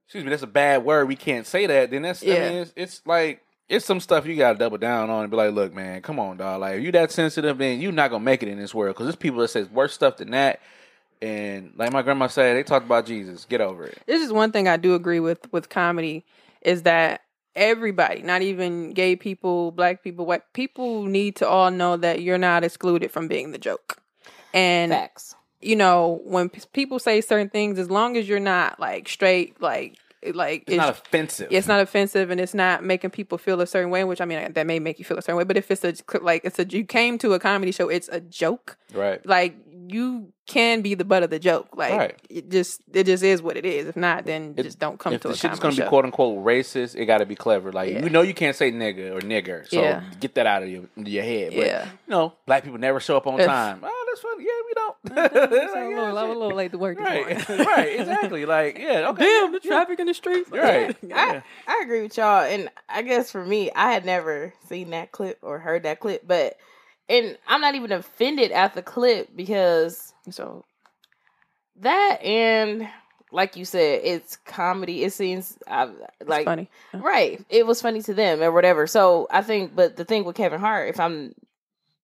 [0.07, 1.07] excuse me, that's a bad word.
[1.07, 1.90] We can't say that.
[1.90, 2.49] Then that's, I Yeah.
[2.49, 3.42] mean, it's, it's like.
[3.69, 6.37] It's some stuff you gotta double down on and be like, look, man, come on,
[6.37, 6.61] dog.
[6.61, 8.95] Like, if you that sensitive, then you not gonna make it in this world.
[8.95, 10.61] Because there's people that says worse stuff than that.
[11.22, 13.44] And like my grandma said, they talk about Jesus.
[13.44, 13.98] Get over it.
[14.07, 16.24] this is one thing I do agree with with comedy
[16.62, 17.22] is that
[17.55, 22.38] everybody, not even gay people, black people, white people, need to all know that you're
[22.38, 23.96] not excluded from being the joke.
[24.52, 25.35] And Facts.
[25.61, 29.61] you know, when p- people say certain things, as long as you're not like straight,
[29.61, 29.96] like
[30.35, 31.48] like It's not offensive.
[31.50, 34.52] it's not offensive and it's not making people feel a certain way, which I mean
[34.52, 35.44] that may make you feel a certain way.
[35.44, 38.20] But if it's a like it's a you came to a comedy show, it's a
[38.20, 38.76] joke.
[38.92, 39.24] right.
[39.24, 39.57] Like
[39.88, 41.68] you can be the butt of the joke.
[41.75, 42.14] Like Right.
[42.31, 43.88] it just it just is what it is.
[43.88, 45.83] If not, then It- just don't come if to the a shit's gonna show.
[45.85, 47.72] be quote unquote racist, it got to be clever.
[47.72, 48.03] Like Yeah.
[48.05, 50.03] you know, you can't say nigga or nigger, so Yeah.
[50.20, 51.53] get that out of your your head.
[51.57, 51.85] But, Yeah.
[51.85, 53.81] you know, black people never show up on If- time.
[53.83, 54.44] Oh, that's funny.
[54.44, 54.96] Yeah, we don't.
[55.16, 58.44] Like, a, yeah, little, I was a little late to work Right, right, exactly.
[58.44, 59.25] Like, yeah, okay.
[59.25, 60.51] Damn, the traffic in the streets.
[60.51, 60.96] Right.
[61.14, 65.12] I, I agree with y'all, and I guess for me, I had never seen that
[65.12, 66.57] clip or heard that clip, but
[67.09, 70.64] and I'm not even offended at the clip because So
[71.81, 72.88] that and
[73.33, 75.05] like you said, it's comedy.
[75.05, 75.88] It seems uh,
[76.21, 76.71] it's like funny.
[76.95, 77.45] right.
[77.51, 78.87] It was funny to them or whatever.
[78.87, 81.35] So I think, but the thing with Kevin Hart, if I'm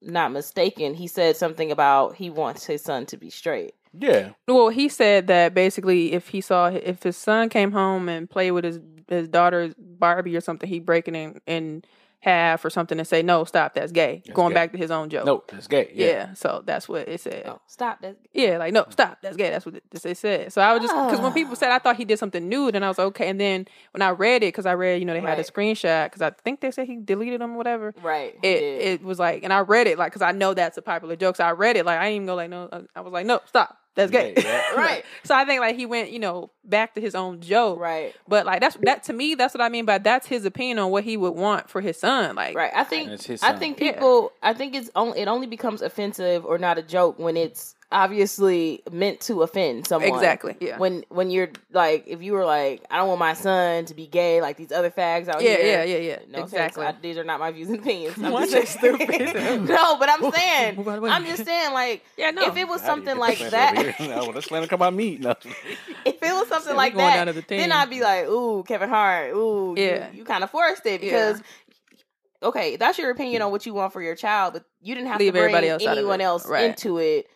[0.00, 3.74] not mistaken, he said something about he wants his son to be straight.
[3.98, 8.28] Yeah, Well, he said that basically, if he saw if his son came home and
[8.28, 11.84] played with his his daughter's Barbie or something, he'd break it in in
[12.22, 14.54] half or something and say, "No, stop, that's gay." That's Going gay.
[14.54, 15.26] back to his own joke.
[15.26, 15.90] no, that's gay.
[15.92, 16.06] Yeah.
[16.06, 17.44] Yeah, so that's what it said.
[17.46, 18.16] Oh, stop that.
[18.32, 19.50] Yeah, like no, stop, that's gay.
[19.50, 20.52] That's what it, it said.
[20.52, 22.84] So I was just because when people said, I thought he did something nude, and
[22.84, 23.28] I was okay.
[23.28, 26.06] And then when I read it, because I read, you know, they had a screenshot
[26.06, 27.92] because I think they said he deleted them or whatever.
[28.02, 28.34] Right.
[28.42, 28.82] It did.
[28.82, 31.36] it was like, and I read it like because I know that's a popular joke.
[31.36, 32.68] So I read it like I didn't even go like no.
[32.70, 34.34] uh, I was like no, stop, that's gay.
[34.36, 34.74] Yeah, yeah.
[34.74, 35.04] Right.
[35.24, 37.78] so I think like he went, you know, back to his own joke.
[37.80, 38.14] right.
[38.26, 40.90] But like that's that to me, that's what I mean by that's his opinion on
[40.90, 42.34] what he would want for his son.
[42.36, 42.72] Like Right.
[42.74, 43.58] I think I son.
[43.58, 43.92] think Yeah.
[43.92, 47.74] people I think it's only it only becomes offensive or not a joke when it's
[47.92, 50.12] obviously meant to offend someone.
[50.14, 50.78] Exactly, yeah.
[50.78, 54.06] When when you're like if you were like I don't want my son to be
[54.06, 55.84] gay like these other fags out Yeah, here.
[55.84, 56.18] yeah, yeah, yeah.
[56.28, 56.86] No offense, Exactly.
[56.86, 58.16] I- these are not my views and opinions.
[58.18, 58.96] I'm Why just saying.
[58.96, 59.34] stupid?
[59.68, 61.10] no, but I'm saying Move out of the way.
[61.10, 62.42] I'm just saying like Yeah, no.
[62.46, 64.16] if it was How do you something like that slander over here?
[64.16, 65.20] No, let's let come out meat.
[65.20, 65.30] No.
[66.04, 67.70] if it was something we like going that, down to the then.
[67.72, 70.10] I'd be like, "Ooh, Kevin Hart, ooh, Yeah.
[70.10, 71.40] you, you kind of forced it because
[72.42, 75.20] okay, that's your opinion on what you want for your child, but you didn't have
[75.20, 76.64] Leave to bring everybody else anyone else Right.
[76.64, 77.26] into it.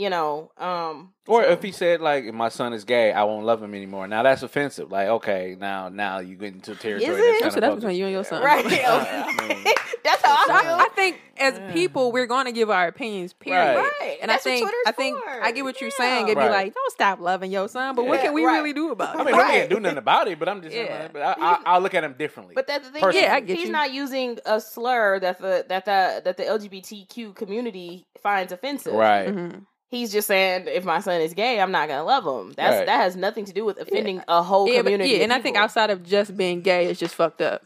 [0.00, 3.44] You know, um, Or so- if he said like, my son is gay, I won't
[3.44, 4.90] love him anymore." Now that's offensive.
[4.90, 7.10] Like, okay, now now you get into territory.
[7.12, 7.42] Is it?
[7.42, 8.42] That's So kind that's between you and your son.
[8.42, 8.64] right?
[8.64, 9.64] I mean,
[10.04, 10.72] that's how So I feel.
[10.72, 13.32] I, I think as people, we're going to give our opinions.
[13.34, 13.76] Period.
[13.76, 13.90] Right.
[14.00, 14.18] Right.
[14.22, 15.42] And That's I think Twitter's I think for.
[15.44, 15.96] I get what you're Yeah.
[16.04, 16.24] saying.
[16.28, 16.46] It'd Right.
[16.48, 18.58] be like, don't stop loving your son, but what can we Right.
[18.58, 19.20] really do about it?
[19.20, 19.50] I mean, I Right.
[19.52, 21.08] can't do nothing about it, but I'm just, Yeah.
[21.12, 22.54] but I, I, I'll look at him differently.
[22.54, 23.02] But that's the thing.
[23.02, 23.26] Personally.
[23.26, 23.72] Yeah, I get he's you.
[23.72, 28.92] not using a slur that the that the that the LGBTQ community finds offensive.
[28.94, 29.64] right, Mhm.
[29.90, 32.52] He's just saying if my son is gay, I'm not gonna love him.
[32.56, 32.86] That's Right.
[32.86, 35.10] that has nothing to do with offending a whole Yeah, but, community.
[35.10, 37.64] yeah, of and I think outside of just being gay, it's just fucked up.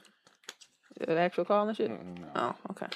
[1.08, 1.90] Is actual call and shit?
[2.34, 2.86] Oh, okay.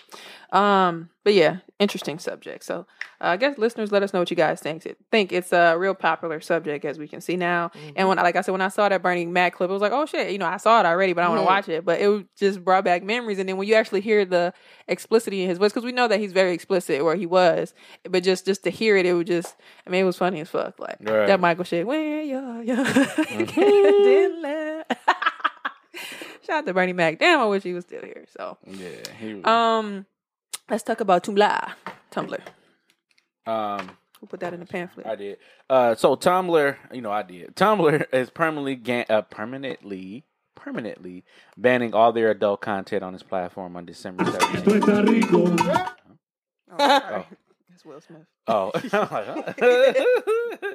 [0.52, 2.64] Um, but yeah, interesting subject.
[2.64, 2.86] So
[3.20, 4.86] uh, I guess listeners, let us know what you guys think.
[5.10, 7.70] Think it's a real popular subject as we can see now.
[7.96, 9.92] And when, like I said, when I saw that Bernie Mac clip, it was like,
[9.92, 11.46] oh shit, you know, I saw it already, but I want to Mhm.
[11.46, 11.84] watch it.
[11.84, 13.38] But it just brought back memories.
[13.38, 14.54] And then when you actually hear the
[14.86, 17.74] explicitity in his voice, because we know that he's very explicit, or he was,
[18.08, 19.54] but just just to hear it, it was just,
[19.86, 20.78] I mean, it was funny as fuck.
[20.78, 21.26] Like Right.
[21.26, 21.86] that Michael shit.
[21.86, 24.98] Young, didn't let-
[26.48, 27.18] Shout out to Bernie Mac.
[27.18, 28.24] Damn, I wish he was still here.
[28.36, 28.88] So, yeah.
[29.20, 30.06] He, um,
[30.70, 31.72] let's talk about Tumblr.
[32.10, 32.40] Tumblr.
[33.46, 35.06] um, We'll put that in the pamphlet.
[35.06, 35.38] I did.
[35.70, 37.54] Uh, so Tumblr, you know, I did.
[37.54, 40.24] Tumblr is permanently ga- uh, permanently
[40.56, 41.24] permanently
[41.56, 45.92] banning all their adult content on its platform on December 17th.
[46.70, 47.24] Oh, sorry.
[47.70, 48.22] That's Will Smith.
[48.48, 49.42] Oh, I'm like, huh?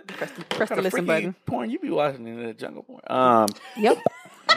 [0.07, 1.35] Press the, press the listen button.
[1.45, 3.01] Porn you be watching in the jungle porn.
[3.07, 3.97] Um, Yep.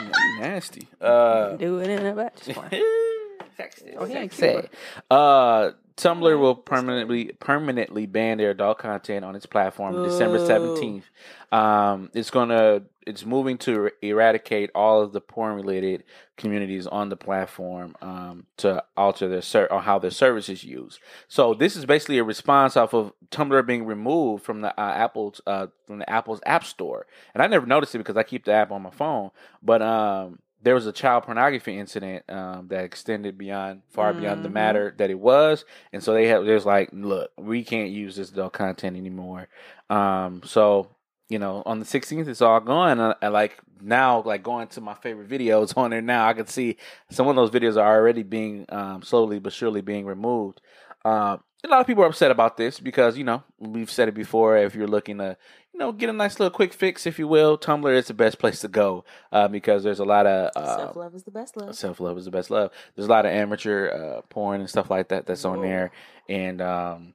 [0.04, 0.88] You nasty.
[1.00, 2.42] Uh, Do it in a batch.
[2.42, 2.82] Sexy.
[3.56, 3.94] sexy.
[3.96, 4.68] Oh, he ain't sexy.
[5.10, 11.06] Uh, Tumblr will permanently permanently ban their adult content on its platform December seventeenth.
[11.50, 16.02] Um, it's gonna it's moving to eradicate all of the porn related
[16.36, 20.98] communities on the platform um, to alter their ser- or how their service is used.
[21.28, 25.40] So this is basically a response off of Tumblr being removed from the uh, Apple's
[25.46, 28.52] uh, from the Apple's App Store, and I never noticed it because I keep the
[28.52, 29.30] app on my phone,
[29.62, 34.48] but um there was a child pornography incident um, that extended beyond far beyond the
[34.48, 34.52] Mhm.
[34.54, 38.32] matter that it was, and so they have there's like, look, we can't use this
[38.32, 39.46] adult content anymore.
[39.90, 40.88] Um, so
[41.28, 43.00] you know, on the 16th, it's all gone.
[43.00, 46.46] And, and like now, like going to my favorite videos on there now, I can
[46.46, 46.76] see
[47.10, 50.60] some of those videos are already being um, slowly but surely being removed.
[51.04, 54.14] Um, a lot of people are upset about this because you know we've said it
[54.14, 54.56] before.
[54.56, 55.36] If you're looking to,
[55.72, 58.38] you know, get a nice little quick fix, if you will, Tumblr is the best
[58.38, 61.56] place to go uh, because there's a lot of uh, Self love is the best
[61.56, 61.74] love.
[61.74, 62.70] Self love is the best love.
[62.94, 65.90] There's a lot of amateur uh, porn and stuff like that that's on there,
[66.28, 67.14] and um,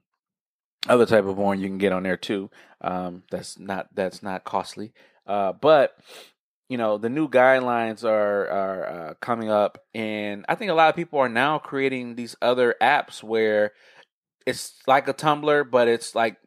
[0.87, 2.49] other type of porn you can get on there too.
[2.81, 4.93] Um, that's not that's not costly,
[5.27, 5.95] uh, but
[6.69, 10.89] you know the new guidelines are are uh, coming up, and I think a lot
[10.89, 13.73] of people are now creating these other apps where
[14.45, 16.37] it's like a Tumblr, but it's like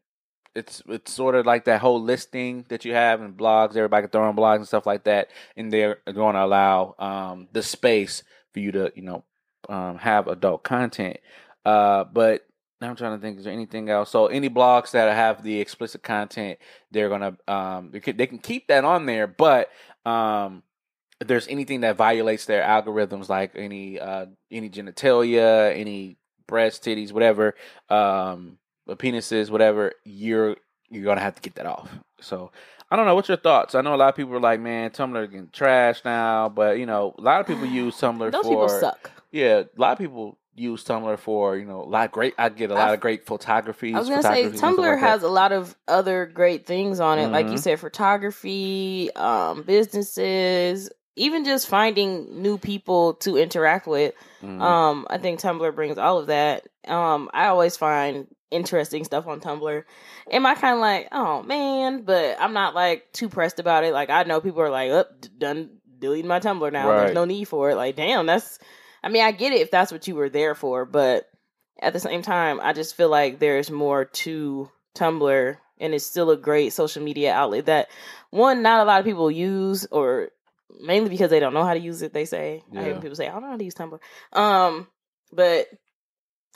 [0.55, 3.77] it's it's sort of like that whole listing that you have in blogs.
[3.77, 7.49] Everybody can throw on blogs and stuff like that, and they're going to allow um,
[7.53, 9.25] the space for you to you know
[9.68, 11.18] um, have adult content.
[11.64, 12.47] Uh, but
[12.85, 13.38] now I'm trying to think.
[13.38, 14.11] Is there anything else?
[14.11, 16.59] So any blogs that have the explicit content,
[16.90, 19.70] they're gonna um, they can, they can keep that on there, but
[20.05, 20.62] um,
[21.20, 27.11] if there's anything that violates their algorithms, like any uh, any genitalia, any breast, titties,
[27.11, 27.55] whatever,
[27.88, 30.57] um, penises, whatever, you're
[30.90, 31.90] you're gonna have to get that off.
[32.20, 32.53] So
[32.90, 33.14] I don't know.
[33.14, 33.75] What's your thoughts?
[33.75, 36.85] I know a lot of people are like, "Man, Tumblr getting trash now," but you
[36.85, 39.11] know, a lot of people use Tumblr Those for people suck.
[39.33, 39.61] yeah.
[39.61, 42.35] A lot of people use Tumblr for you know a lot of great.
[42.38, 43.95] I get a lot I- of great photography.
[43.95, 47.47] I was gonna say Tumblr has a lot of other great things on it, like
[47.47, 47.59] you Mhm.
[47.61, 54.14] said, photography, um, businesses, even just finding new people to interact with.
[54.43, 54.61] Mm-hmm.
[54.61, 56.67] Um, I think Tumblr brings all of that.
[56.88, 59.85] Um, I always find interesting stuff on Tumblr.
[60.31, 63.93] Am I kind of like, oh man, but I'm not like too pressed about it.
[63.93, 66.88] Like I know people are like, up, done deleting my Tumblr now.
[66.88, 66.99] Right.
[67.01, 67.77] There's no need for it.
[67.77, 68.59] Like, damn, that's.
[69.05, 71.29] I mean, I get it if that's what you were there for, but
[71.81, 76.31] at the same time, I just feel like there's more to Tumblr, and it's still
[76.31, 77.88] a great social media outlet that
[78.31, 80.31] one not a lot of people use, or
[80.81, 82.14] mainly because they don't know how to use it.
[82.14, 83.99] They say I hear people say I don't know how to use Tumblr,
[84.33, 84.88] um,
[85.31, 85.69] but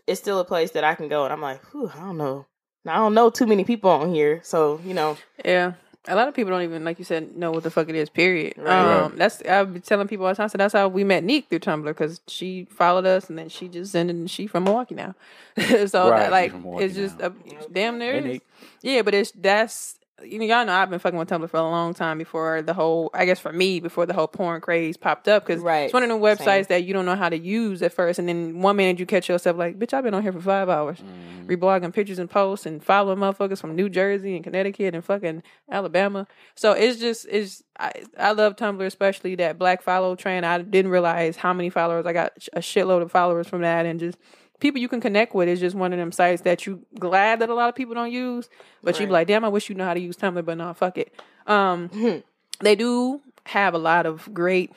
[0.07, 2.47] it's still a place that I can go, and I'm like, Whew, I don't know.
[2.87, 5.75] I don't know too many people on here, so you know, Yeah.
[6.09, 8.09] A lot of people don't even, like you said, know what the fuck it is.
[8.09, 8.55] Period.
[8.57, 9.03] Right.
[9.03, 10.49] Um, that's I've been telling people all the time.
[10.49, 13.69] So that's how we met Neek through Tumblr because she followed us and then she
[13.69, 15.15] just sent and she from Milwaukee now.
[15.87, 17.33] so Right, that, like it's just a,
[17.71, 18.13] damn near.
[18.13, 18.25] Hey, is.
[18.25, 18.43] Neek.
[18.83, 21.63] Yeah, but it's that's you know, y'all know I've been fucking with Tumblr for a
[21.63, 25.29] long time before the whole, I guess for me, before the whole porn craze popped
[25.29, 25.47] up.
[25.47, 25.85] Because Right.
[25.85, 26.65] it's one of the websites Same.
[26.65, 28.19] that you don't know how to use at first.
[28.19, 30.69] And then one minute you catch yourself like, bitch, I've been on here for five
[30.69, 31.47] hours, mm.
[31.47, 36.27] reblogging pictures and posts and following motherfuckers from New Jersey and Connecticut and fucking Alabama.
[36.55, 40.45] So it's just, it's, I, I love Tumblr, especially that black follow trend.
[40.45, 42.07] I didn't realize how many followers.
[42.07, 44.19] I got a shitload of followers from that and just,
[44.61, 47.49] people you can connect with is just one of them sites that you glad that
[47.49, 48.49] a lot of people don't use,
[48.83, 50.73] but you be like, damn, I wish you know how to use Tumblr, but no,
[50.75, 51.15] fuck it.
[51.47, 52.23] Um,
[52.61, 54.73] they do have a lot of great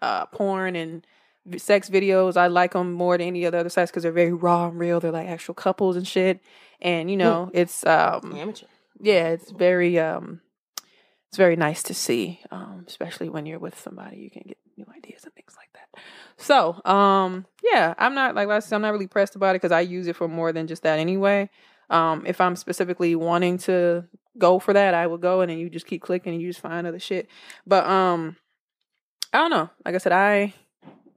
[0.00, 1.06] uh, porn and
[1.58, 2.36] sex videos.
[2.36, 4.78] I like them more than any of the other sites because they're very raw and
[4.78, 5.00] real.
[5.00, 6.40] They're like actual couples and shit,
[6.80, 8.66] and you know, it's um, Amateur.
[9.00, 10.40] yeah, it's very um,
[11.28, 14.16] it's very nice to see, um, especially when you're with somebody.
[14.18, 15.65] You can get new ideas and things like that.
[16.36, 19.72] So, um, yeah, I'm not like I said, I'm not really pressed about it because
[19.72, 21.48] I use it for more than just that anyway.
[21.88, 24.04] Um, if I'm specifically wanting to
[24.38, 26.60] go for that, I will go, and then you just keep clicking and you just
[26.60, 27.28] find other shit.
[27.66, 28.36] But um,
[29.32, 29.70] I don't know.
[29.84, 30.52] Like I said, I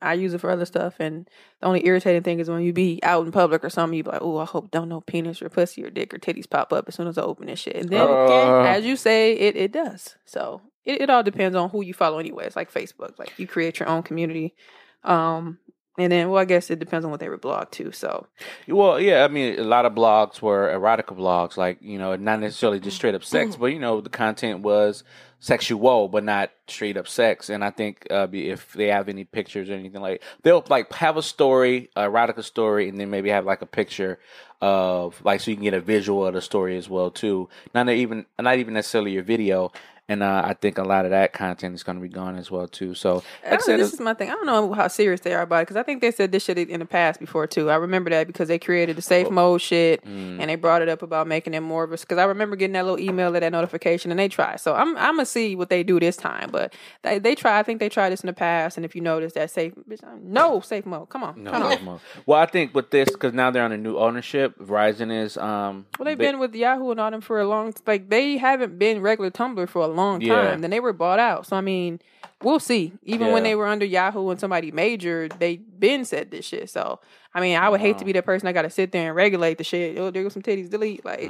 [0.01, 2.99] I use it for other stuff, and the only irritating thing is when you be
[3.03, 5.49] out in public or something, you be like, "Oh, I hope don't no penis or
[5.49, 7.89] pussy or dick or titties pop up as soon as I open this shit." And
[7.89, 8.63] then, Uh.
[8.63, 10.15] as you say, it it does.
[10.25, 12.45] So it, it all depends on who you follow anyway.
[12.45, 14.56] It's like Facebook, like you create your own community.
[15.04, 15.60] Um,
[15.97, 17.91] and then, well, I guess it depends on what they would blog too.
[17.91, 18.28] So
[18.67, 22.39] Well, yeah, I mean, a lot of blogs were erotica blogs, like you know, not
[22.39, 25.04] necessarily just straight up sex, but you know, the content was
[25.39, 27.49] sexual, but not straight up sex.
[27.49, 31.17] And I think uh, if they have any pictures or anything like, they'll like have
[31.17, 34.19] a story, a erotica story, and then maybe have like a picture
[34.62, 37.49] of like so you can get a visual of the story as well too.
[37.73, 39.71] Not even not even necessarily your video.
[40.09, 42.49] And uh, I think a lot of that content is going to be gone as
[42.51, 42.95] well too.
[42.95, 44.29] So, like I said, this is my thing.
[44.29, 46.43] I don't know how serious they are about it because I think they said this
[46.43, 47.69] shit in the past before too.
[47.69, 50.39] I remember that because they created the safe mode shit Mm.
[50.39, 51.97] and they brought it up about making it more of a.
[51.97, 54.55] Because I remember getting that little email of that notification and they try.
[54.55, 56.49] So I'm I'm gonna see what they do this time.
[56.51, 57.59] But they they try.
[57.59, 58.77] I think they tried this in the past.
[58.77, 61.09] And if you notice that safe, bitch, no safe mode.
[61.09, 61.83] Come on, No, come on.
[61.85, 61.99] mode.
[62.25, 64.57] Well, I think with this because now they're on a new ownership.
[64.57, 65.85] Verizon is um.
[65.99, 67.73] Well, they've they- been with Yahoo and all them for a long.
[67.85, 70.33] Like they haven't been regular Tumblr for a long Yeah.
[70.49, 70.62] time.
[70.62, 71.45] Then they were bought out.
[71.45, 71.99] So I mean,
[72.43, 72.93] we'll see.
[73.03, 76.69] Even when they were under Yahoo and somebody major, they been said this shit.
[76.69, 76.99] So
[77.31, 79.15] I mean, I would hate to be the person that got to sit there and
[79.15, 79.97] regulate the shit.
[79.99, 80.69] Oh, there goes some titties.
[80.69, 81.05] Delete.
[81.05, 81.29] Like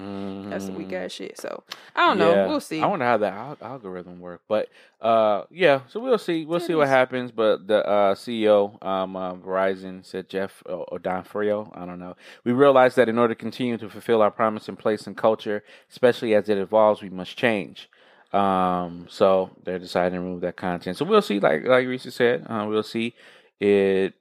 [0.49, 1.38] that's some weak ass shit.
[1.38, 1.63] So
[1.95, 2.29] I don't know.
[2.29, 2.38] Mm-hmm.
[2.38, 2.47] Yeah.
[2.47, 2.82] We'll see.
[2.82, 4.69] I wonder how that al- algorithm work, but
[5.01, 5.82] uh, yeah.
[5.89, 6.45] So we'll see.
[6.45, 7.32] We'll see what happens.
[7.32, 11.71] But the uh, CEO, um, uh, Verizon, said Jeff uh, D'Onofrio.
[11.75, 12.15] I don't know.
[12.45, 15.63] We realize that in order to continue to fulfill our promise in place and culture,
[15.91, 17.89] especially as it evolves, we must change.
[18.31, 20.97] Um, so they're deciding to remove that content.
[20.97, 21.39] So we'll see.
[21.39, 23.13] Like like Reese said, uh, we'll see
[23.59, 24.13] it.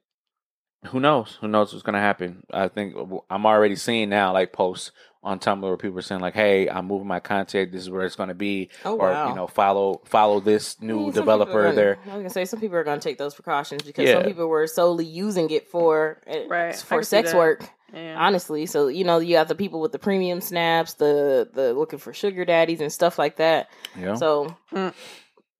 [0.87, 1.37] Who knows?
[1.41, 2.43] Who knows what's gonna happen?
[2.51, 2.95] I think
[3.29, 4.91] I'm already seeing now, like posts
[5.21, 7.73] on Tumblr where people are saying like, "Hey, I'm moving my content.
[7.73, 9.27] This is where it's going to be," Oh, or wow.
[9.27, 11.63] you know, follow follow this I new mean, some developer.
[11.63, 14.13] gonna- there, I was gonna say some people are gonna take those precautions because Yeah.
[14.15, 16.73] some people were solely using it for uh, Right.
[16.75, 17.37] For can see sex that.
[17.37, 17.69] work.
[17.93, 18.15] Yeah.
[18.19, 21.99] Honestly, so you know you got the people with the premium snaps, the the looking
[21.99, 23.69] for sugar daddies and stuff like that.
[23.99, 24.91] yeah, So yeah.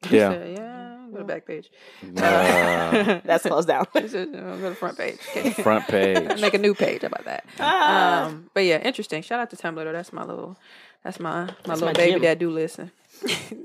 [0.09, 0.85] So, yeah.
[1.11, 1.71] Go to back page.
[2.17, 3.87] Uh, that's closed down.
[3.95, 5.17] Just, uh, go to the front page.
[5.31, 5.49] Okay.
[5.63, 6.39] front page.
[6.39, 7.01] Make a new page.
[7.01, 7.45] How about that?
[7.59, 8.25] Ah.
[8.25, 9.23] Um, but yeah, interesting.
[9.23, 9.91] Shout out to Tumblr though.
[9.91, 10.55] That's my little,
[11.03, 12.21] that's my my That's little my baby gym.
[12.21, 12.91] that do listen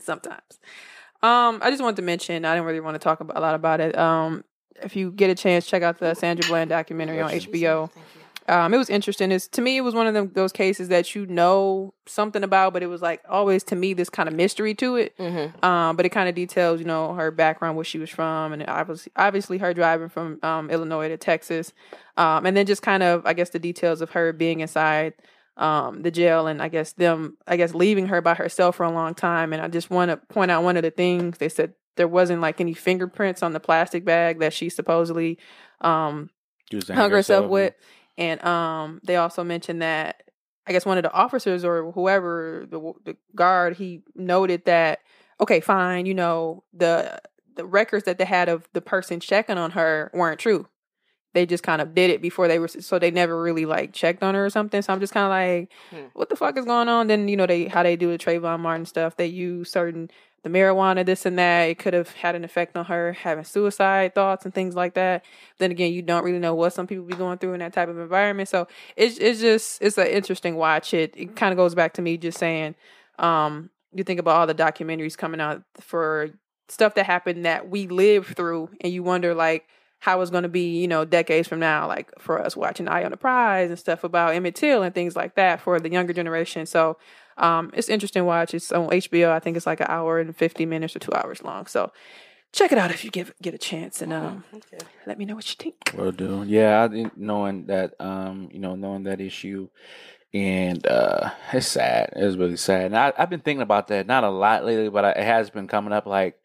[0.01, 0.59] sometimes.
[1.23, 2.45] Um, I just wanted to mention.
[2.45, 3.97] I didn't really want to talk about, a lot about it.
[3.97, 4.45] Um,
[4.83, 7.91] if you get a chance, check out the Sandra Bland documentary on HBO.
[8.47, 9.33] Um, it was interesting.
[9.33, 12.73] It's to me, it was one of them those cases that you know something about,
[12.73, 15.17] but it was like always to me this kind of mystery to it.
[15.19, 15.65] Mm-hmm.
[15.65, 18.65] Um, but it kind of details, you know, her background, where she was from, and
[18.69, 21.73] obviously, obviously her driving from um, Illinois to Texas,
[22.17, 25.15] um, and then just kind of, I guess, the details of her being inside
[25.57, 28.91] um, the jail, and I guess them, I guess, leaving her by herself for a
[28.91, 29.53] long time.
[29.53, 32.41] And I just want to point out one of the things they said there wasn't
[32.41, 35.39] like any fingerprints on the plastic bag that she supposedly
[35.81, 36.31] um,
[36.89, 37.75] hung herself with.
[37.75, 37.83] And
[38.45, 40.23] um, they also mentioned that
[40.67, 45.01] I guess one of the officers or whoever the the guard he noted that
[45.41, 47.21] okay, fine, you know the
[47.57, 50.67] the records that they had of the person checking on her weren't true.
[51.35, 54.23] They just kind of did it before they were, so they never really like checked
[54.23, 54.81] on her or something.
[54.83, 56.07] So I'm just kind of like, Hmm.
[56.17, 57.09] what the fuck is going on?
[57.09, 59.17] Then you know they how they do the Trayvon Martin stuff.
[59.17, 60.11] They use certain
[60.45, 61.65] the marijuana, this and that.
[61.65, 65.25] It could have had an effect on her having suicide thoughts and things like that.
[65.59, 67.89] Then again, you don't really know what some people be going through in that type
[67.89, 68.49] of environment.
[68.49, 70.95] So it's it's just it's an interesting watch.
[70.95, 72.75] It it kind of goes back to me just saying,
[73.19, 76.31] um, you think about all the documentaries coming out for
[76.69, 79.67] stuff that happened that we lived through, and you wonder like
[80.01, 83.05] how it's going to be, you know, decades from now, like for us watching Eye
[83.05, 86.13] on the Prize and stuff about Emmett Till and things like that for the younger
[86.13, 86.67] generation.
[86.67, 86.99] So
[87.37, 88.55] um, it's interesting watch.
[88.55, 89.31] It's on HBO.
[89.31, 91.67] I think it's like an hour and 50 minutes or two hours long.
[91.67, 91.93] So
[92.53, 94.45] check it out if you give get a chance and um,
[95.07, 95.93] let me know what you think.
[95.97, 96.45] Will do.
[96.47, 99.69] Yeah, I didn't knowing that um, you know, knowing that issue
[100.33, 102.13] and uh it's sad.
[102.17, 102.87] It's really sad.
[102.87, 105.51] And I, I've been thinking about that not a lot lately, but I, it has
[105.51, 106.39] been coming up like,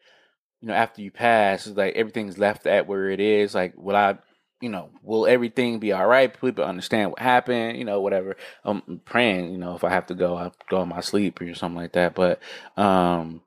[0.60, 3.54] you know, after you pass, it's like everything's left at where it is.
[3.54, 4.18] Like, will I
[4.60, 6.38] you know, will everything be all right?
[6.38, 8.36] People understand what happened, you know, whatever.
[8.64, 11.54] I'm praying, you know, if I have to go, I'll go in my sleep or
[11.54, 12.14] something like that.
[12.14, 12.40] But
[12.76, 13.42] um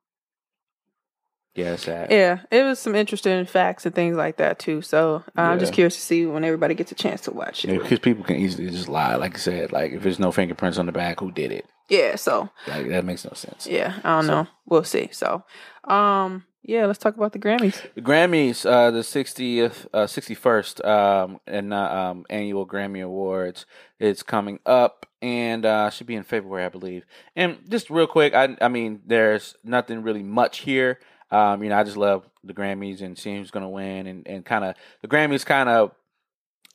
[1.55, 2.09] yeah, sad.
[2.11, 4.81] Yeah, it was some interesting facts and things like that too.
[4.81, 7.79] So I'm just curious to see when everybody gets a chance to watch it.
[7.79, 9.71] Because people can easily just lie, like I said.
[9.71, 11.67] Like if there's no fingerprints on the back, who did it?
[11.89, 13.67] Yeah, so Like that makes no sense.
[13.67, 14.47] yeah, I don't know.
[14.65, 15.09] We'll see.
[15.11, 15.43] So,
[15.83, 17.81] um, yeah, let's talk about the Grammys.
[17.93, 23.65] The Grammys, uh, the 60th, uh, 61st um, and uh, um, annual Grammy Awards
[23.99, 27.05] is coming up and uh, should be in February, I believe.
[27.35, 30.99] And just real quick, I, I mean, there's nothing really much here.
[31.31, 34.27] Um, you know, I just love the Grammys and seeing who's going to win and,
[34.27, 35.91] and kind of the Grammys kind of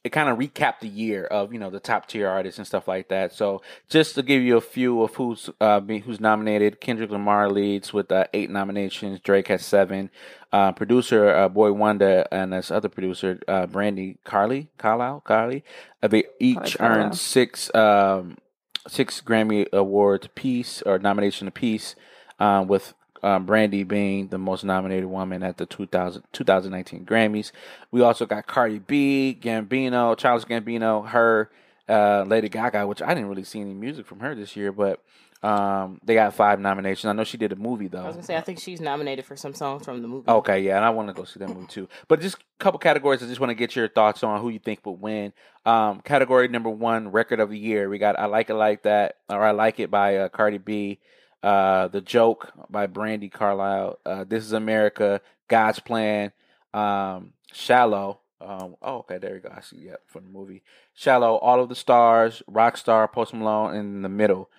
[0.04, 2.86] it kind of recapped the year of you know the top tier artists and stuff
[2.86, 3.32] like that.
[3.32, 7.92] So just to give you a few of who's uh, who's nominated, Kendrick Lamar leads
[7.92, 9.20] with uh, eight nominations.
[9.20, 10.10] Drake has seven.
[10.50, 15.62] Uh, producer uh, Boi-1da and this other producer uh, Brandi Carly Carlisle Carly,
[16.02, 16.98] uh, they each Carlisle.
[17.02, 18.38] earned six um,
[18.86, 21.94] six Grammy awards piece or nomination apiece.
[22.40, 27.52] Um, with um, Brandi being the most nominated woman at the 2000, 2019 Grammys.
[27.90, 31.50] We also got Cardi B, Gambino, Charles Gambino, her,
[31.88, 35.02] uh, Lady Gaga, which I didn't really see any music from her this year, but
[35.42, 37.04] um, they got five nominations.
[37.08, 38.02] I know she did a movie though.
[38.02, 40.28] I was gonna say I think she's nominated for some songs from the movie.
[40.28, 41.88] Okay, yeah, and I want to go see that movie too.
[42.08, 43.22] But just a couple categories.
[43.22, 45.32] I just want to get your thoughts on who you think will win.
[45.64, 47.88] Um, category number one, record of the year.
[47.88, 50.98] We got "I Like It Like That" or "I Like It" by uh, Cardi B.
[51.42, 53.98] Uh, "The Joke" by Brandi Carlisle.
[54.04, 56.32] Uh, "This Is America," God's Plan.
[56.74, 59.52] Um, "Shallow." Um, oh, okay, there you go.
[59.54, 59.78] I see.
[59.78, 60.62] Yeah, from the movie
[60.94, 64.50] "Shallow." All of the stars, Rockstar, Post Malone, in the middle.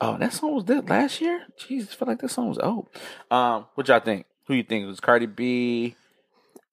[0.00, 1.46] Oh, that song was that last year.
[1.56, 2.88] Jesus, I feel like that song was old.
[3.30, 4.26] Um, what y'all think?
[4.46, 5.94] Who you think it was Cardi B,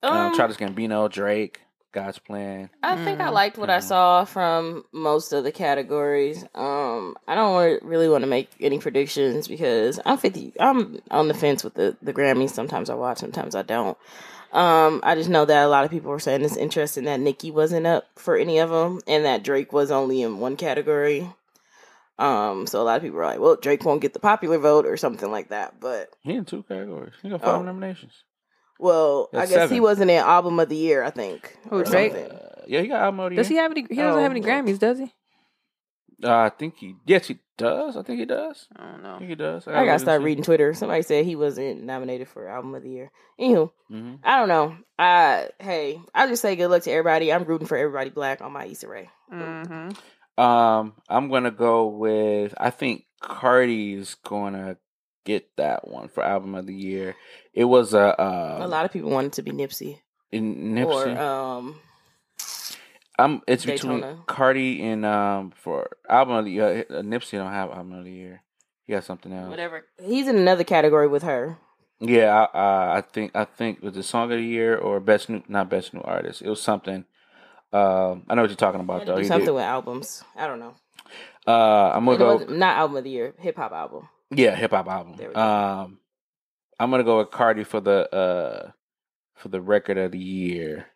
[0.01, 2.69] um, Um, Childish Gambino, Drake, God's Plan?
[2.83, 6.43] I think I liked what I saw from most of the categories.
[6.53, 10.53] Um, I don't wa- really want to make any predictions because I'm fifty.
[10.59, 12.51] I'm on the fence with the the Grammys.
[12.51, 13.97] Sometimes I watch, sometimes I don't.
[14.51, 17.51] Um, I just know that a lot of people were saying it's interesting that Nicki
[17.51, 21.27] wasn't up for any of them, and that Drake was only in one category.
[22.17, 24.85] Um, so a lot of people were like, "Well, Drake won't get the popular vote
[24.85, 27.13] or something like that." But He in two categories.
[27.21, 27.61] He got five Oh.
[27.61, 28.11] nominations.
[28.79, 29.73] Well, I guess seven.
[29.75, 31.03] he wasn't in album of the year.
[31.03, 31.55] I think.
[31.69, 32.13] Who, or Drake?
[32.13, 32.31] something.
[32.31, 33.43] Uh, yeah, he got album of the year.
[33.43, 33.81] Does he have any?
[33.81, 34.49] He doesn't have Oh, any well.
[34.49, 35.13] Grammys, does he?
[36.23, 36.95] Uh, I think he.
[37.05, 37.95] Yes, he does.
[37.95, 38.67] I think he does.
[38.75, 39.17] I don't I know.
[39.19, 39.67] think he does.
[39.67, 40.73] I gotta start reading Twitter.
[40.73, 43.11] Somebody said he wasn't nominated for album of the year.
[43.39, 44.75] Anywho, hmm I don't know.
[44.97, 47.31] I hey, I just say good luck to everybody.
[47.31, 49.09] I'm rooting for everybody black on my Issa Rae.
[49.29, 49.89] hmm
[50.37, 52.53] Um, I'm gonna go with.
[52.57, 54.75] I think Cardi's gonna
[55.29, 57.15] get that one for album of the year.
[57.53, 59.99] It was a uh, a lot of people wanted to be Nipsey,
[60.31, 61.15] in Nipsey.
[61.15, 61.79] or um,
[63.17, 63.41] I'm.
[63.47, 63.95] It's Daytona.
[63.95, 66.85] between Cardi and um for album of the year.
[66.89, 68.41] Uh, Nipsey don't have album of the year.
[68.85, 69.49] He got something else.
[69.49, 69.85] whatever.
[70.03, 71.57] He's in another category with her.
[72.01, 75.29] Yeah, I, uh, I think I think was the song of the year or best
[75.29, 76.41] new not best new artist.
[76.41, 77.05] It was something.
[77.71, 79.21] Um, I know what you're talking about though.
[79.21, 79.51] something did.
[79.51, 80.23] with albums.
[80.35, 80.73] I don't know.
[81.45, 82.53] Uh, I'm gonna It go.
[82.53, 84.07] not album of the year, hip hop album.
[84.31, 85.15] Yeah, hip hop album.
[85.17, 85.41] There we go.
[85.41, 85.99] Um,
[86.79, 88.71] I'm gonna go with Cardi for the uh
[89.35, 90.87] for the record of the year.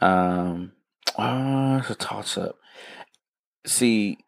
[0.00, 0.72] Um,
[1.16, 2.58] uh, it's a toss up.
[3.64, 4.18] See,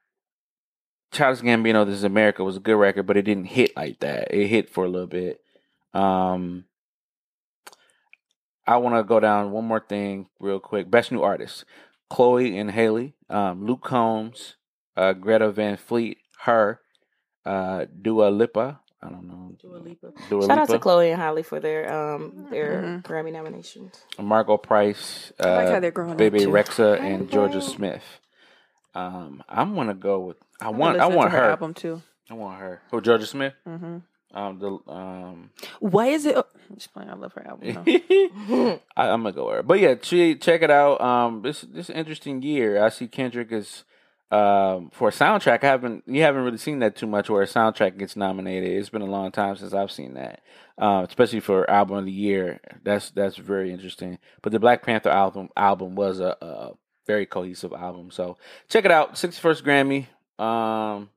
[1.10, 4.32] Childish Gambino, "This Is America" was a good record, but it didn't hit like that.
[4.32, 5.40] It hit for a little bit.
[5.92, 6.64] Um,
[8.66, 10.90] I want to go down one more thing real quick.
[10.90, 11.64] Best new artist:
[12.08, 14.56] Chloe and Haley, um, Luke Combs,
[14.96, 16.80] uh, Greta Van Fleet, her,
[17.44, 18.80] uh, Dua Lipa.
[19.02, 19.52] I don't know.
[19.60, 20.12] Dua Lipa.
[20.30, 23.02] Dua Shout out to Chloe and Holly for their um their Mhm.
[23.02, 24.02] Grammy nominations.
[24.18, 26.40] Margo Price, uh, I like how they're growing up, Baby.
[26.46, 28.04] Rexha, and Jorja Smith.
[28.94, 30.36] Um, I'm gonna go with.
[30.60, 31.00] I I'm want.
[31.00, 31.50] I want to her.
[31.50, 32.00] album too.
[32.30, 32.80] I want her.
[32.90, 33.00] Who?
[33.00, 33.54] Jorja Smith.
[33.66, 33.98] hmm
[34.32, 35.50] Um, the um.
[35.80, 36.36] Why is it?
[36.36, 37.10] I'm just playing.
[37.10, 37.84] I love her album.
[38.96, 39.62] I, I'm gonna go with her.
[39.62, 41.00] But yeah, che- check it out.
[41.00, 42.82] Um, this this interesting year.
[42.82, 43.84] I see Kendrick is
[44.30, 47.46] um, for a soundtrack, I haven't you haven't really seen that too much where a
[47.46, 48.70] soundtrack gets nominated.
[48.70, 50.40] It's been a long time since I've seen that,
[50.78, 52.60] uh, especially for album of the year.
[52.82, 54.18] That's that's very interesting.
[54.42, 56.70] But the Black Panther album album was a, a
[57.06, 58.10] very cohesive album.
[58.10, 58.36] So
[58.68, 59.16] check it out.
[59.18, 60.06] Sixty first Grammy,
[60.38, 61.10] um,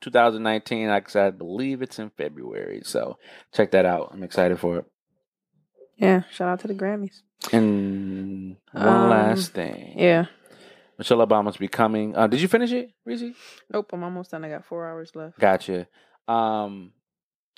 [0.00, 0.88] 2019.
[0.88, 2.82] Like I said, I believe it's in February.
[2.84, 3.16] So
[3.54, 4.10] check that out.
[4.12, 4.84] I'm excited for it.
[5.96, 7.20] Yeah, shout out to the Grammys.
[7.52, 9.94] And one Um, last thing.
[9.98, 10.26] Yeah.
[11.00, 12.14] Michelle Obama's becoming.
[12.14, 13.34] Uh, did you finish it, Reese?
[13.72, 14.44] Nope, I'm almost done.
[14.44, 15.38] I got four hours left.
[15.38, 15.88] Gotcha.
[16.28, 16.92] Um,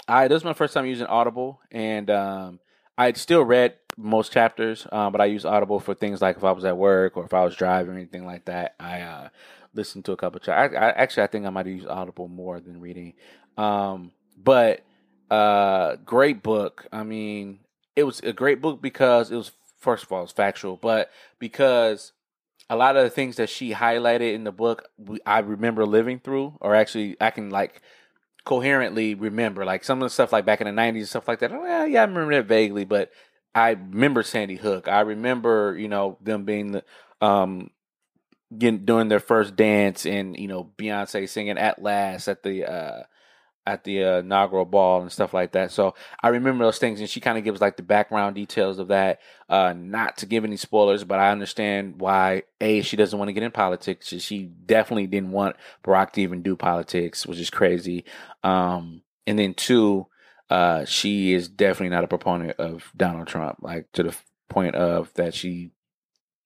[0.06, 2.60] I this was my first time using Audible, and um,
[2.96, 6.52] I still read most chapters, um, but I use Audible for things like if I
[6.52, 8.76] was at work or if I was driving or anything like that.
[8.78, 9.28] I uh,
[9.74, 10.38] listened to a couple.
[10.38, 10.78] chapters.
[10.78, 13.14] I, I actually I think I might use Audible more than reading.
[13.58, 14.84] Um, but
[15.32, 16.86] uh, great book.
[16.92, 17.58] I mean,
[17.96, 22.12] it was a great book because it was first of all it's factual, but because
[22.72, 24.88] a lot of the things that she highlighted in the book,
[25.26, 27.82] I remember living through, or actually I can like
[28.46, 31.40] coherently remember, like some of the stuff like back in the '90s and stuff like
[31.40, 31.52] that.
[31.52, 33.10] Oh, yeah, yeah, I remember that vaguely, but
[33.54, 34.88] I remember Sandy Hook.
[34.88, 36.84] I remember, you know, them being the
[37.20, 37.70] um
[38.56, 43.02] getting doing their first dance and you know Beyonce singing "At Last" at the uh
[43.66, 45.70] at the uh, inaugural ball and stuff like that.
[45.70, 48.88] So I remember those things, and she kind of gives like the background details of
[48.88, 49.20] that.
[49.48, 53.32] Uh, not to give any spoilers, but I understand why a she doesn't want to
[53.32, 54.08] get in politics.
[54.08, 58.04] She- definitely didn't want Barack to even do politics, which is crazy.
[58.42, 60.06] Um, and then two,
[60.50, 64.16] uh, she is definitely not a proponent of Donald Trump, like to the
[64.48, 65.70] point of that she.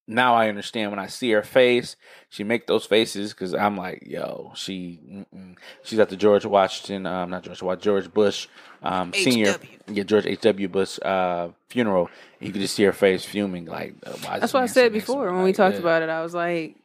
[0.09, 1.97] Now I understand when I see her face,
[2.29, 5.01] she make those faces because I'm like, yo, she,
[5.35, 5.57] mm-mm.
[5.83, 8.47] she's at the George Washington, um, not George Washington, George Bush,
[8.83, 9.57] um, senior,
[9.89, 10.41] yeah, George H.
[10.43, 10.69] W.
[10.69, 12.09] Bush, uh, funeral.
[12.39, 14.75] You could just see her face fuming, like, uh, why is That's what I said
[14.75, 15.37] sitting next to before me?
[15.37, 15.81] when we talked yeah.
[15.81, 16.09] about it.
[16.09, 16.77] I was like,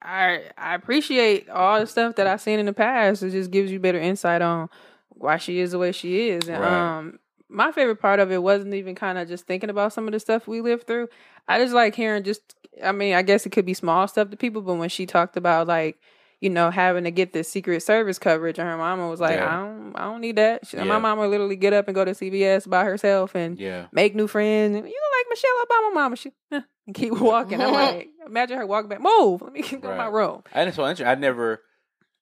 [0.00, 3.22] I I appreciate all the stuff that I've seen in the past.
[3.22, 4.68] It just gives you better insight on
[5.08, 6.48] why she is the way she is.
[6.48, 6.98] And Right.
[6.98, 7.18] um,
[7.48, 10.20] my favorite part of it wasn't even kind of just thinking about some of the
[10.20, 11.08] stuff we lived through.
[11.48, 12.54] I just like hearing just.
[12.84, 15.36] I mean, I guess it could be small stuff to people, but when she talked
[15.36, 15.98] about like.
[16.38, 19.56] You know, having to get this Secret Service coverage, and her mama was like, Yeah.
[19.56, 20.84] "I don't, I don't need that." She, Yeah.
[20.84, 24.26] My mama literally get up and go to CVS by herself and Yeah, make new
[24.26, 24.74] friends.
[24.76, 26.16] You look like Michelle Obama, mama.
[26.16, 26.60] She eh,
[26.92, 27.58] keep walking.
[27.62, 29.00] I'm like, imagine her walking back.
[29.00, 29.40] Move.
[29.40, 30.42] Let me go to my room.
[30.52, 31.06] and it's so interesting.
[31.06, 31.62] I never,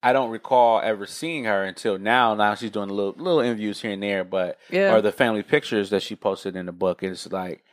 [0.05, 2.35] I don't recall ever seeing her until now.
[2.35, 4.95] Now she's doing little little interviews here and there, but Yeah.
[4.95, 7.03] or the family pictures that she posted in the book.
[7.03, 7.65] It's like,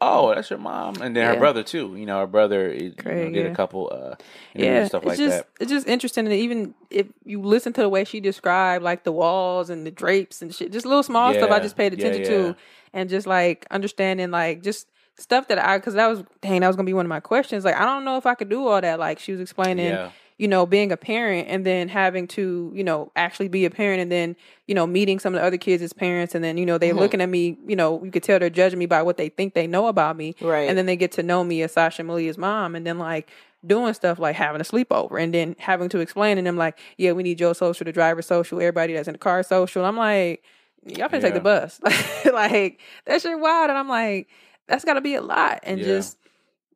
[0.00, 1.94] oh, that's your mom, and then her brother too.
[1.96, 3.42] You know, her brother is, you know, did yeah.
[3.52, 4.14] a couple uh,
[4.54, 5.48] Yeah, stuff it's like just that.
[5.60, 6.26] it's just interesting.
[6.26, 9.90] And even if you listen to the way she described like the walls and the
[9.90, 12.28] drapes and shit, just little small stuff I just paid attention yeah.
[12.28, 12.56] to,
[12.92, 14.86] and just like understanding like just
[15.18, 17.64] stuff that I because that was dang that was gonna be one of my questions.
[17.64, 18.98] Like I don't know if I could do all that.
[18.98, 19.92] Like she was explaining.
[20.40, 20.44] Yeah.
[20.44, 24.00] you know, being a parent and then having to, you know, actually be a parent
[24.00, 24.36] and then,
[24.66, 26.90] you know, meeting some of the other kids as parents and then, you know, they're
[26.90, 27.00] mm-hmm.
[27.00, 29.54] looking at me, you know, you could tell they're judging me by what they think
[29.54, 30.34] they know about me.
[30.40, 30.68] Right.
[30.68, 33.30] And then they get to know me as Sasha Malia's mom and then like
[33.66, 37.12] doing stuff like having a sleepover and then having to explain to them like, yeah,
[37.12, 39.84] we need your social, the driver social, everybody that's in the car social.
[39.84, 40.42] I'm like,
[40.86, 41.80] y'all can take the bus.
[42.32, 43.70] like that shit wild.
[43.70, 44.28] And I'm like,
[44.66, 45.60] that's gotta be a lot.
[45.64, 45.86] And Yeah.
[45.86, 46.16] just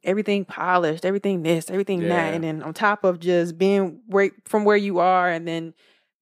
[0.04, 2.08] everything polished, everything this, everything Yeah.
[2.08, 5.74] that, and then on top of just being where from where you are, and then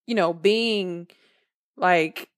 [0.07, 1.09] you know being
[1.77, 2.29] like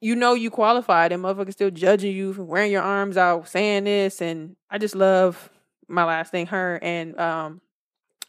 [0.00, 3.84] you know you qualified, and motherfuckers still judging you for wearing your arms out, saying
[3.84, 5.50] this, and I just love
[5.88, 7.60] my last thing, her and um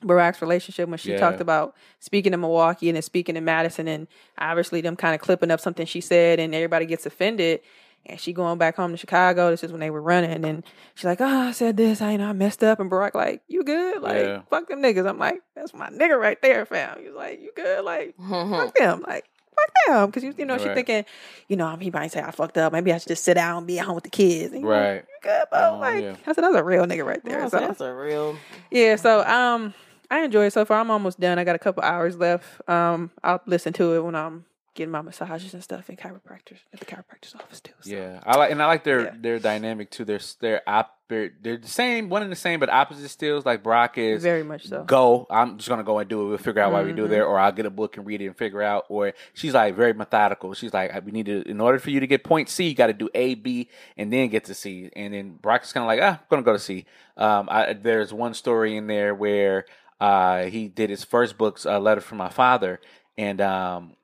[0.04, 1.18] Barack's relationship when she Yeah.
[1.18, 5.22] talked about speaking in Milwaukee and then speaking in Madison, and obviously them kind of
[5.22, 7.62] clipping up something she said, and everybody gets offended.
[8.06, 9.52] And she going back home to Chicago.
[9.52, 10.64] This is when they were running, and
[10.96, 12.02] she's like, "Oh, I said this.
[12.02, 14.02] I you know I messed up." And Barack like, "You good?
[14.02, 14.42] Like, Yeah.
[14.50, 17.86] fuck them niggas." I'm like, "That's my nigga right there, fam." He's like, "You good?
[17.86, 19.04] Like, fuck them.
[19.08, 19.26] Like,
[19.56, 20.76] fuck them." Because you, you know, she Right.
[20.76, 21.06] thinking,
[21.48, 22.74] you know, he might say I fucked up.
[22.74, 24.52] Maybe I should just sit down and be at home with the kids.
[24.52, 24.96] And you like, Right.
[25.08, 25.76] you good, bro?
[25.76, 26.16] Oh, like, yeah.
[26.26, 27.40] I said, that's a real nigga right there.
[27.42, 28.36] Yeah, so that's a real.
[28.72, 29.76] yeah, so um,
[30.10, 30.80] I enjoy it so far.
[30.80, 31.38] I'm almost done.
[31.38, 32.68] I got a couple hours left.
[32.68, 36.80] Um, I'll listen to it when I'm getting my massages and stuff in chiropractors at
[36.80, 37.74] the chiropractor's office too.
[37.82, 37.92] So.
[37.92, 39.14] Yeah, I like and I like their Yeah.
[39.20, 40.06] their dynamic too.
[40.06, 43.46] They're they're op, they're, they're the same, one and the same, but opposite stills.
[43.46, 44.84] Like Brock is very much so.
[44.86, 45.28] go.
[45.30, 46.30] I'm just gonna go and do it.
[46.30, 47.12] We'll figure out why we do it Mm-hmm.
[47.12, 48.86] there, or I'll get a book and read it and figure out.
[48.88, 50.54] Or she's like very methodical.
[50.54, 52.88] She's like, we need to in order for you to get point C, you got
[52.88, 54.90] to do A, B, and then get to C.
[54.96, 56.86] And then Brock is kind of like, ah, I'm gonna go to C.
[57.18, 59.66] Um, I, there's one story in there where
[60.00, 62.80] uh he did his first book's uh, letter from my father,
[63.18, 63.96] and um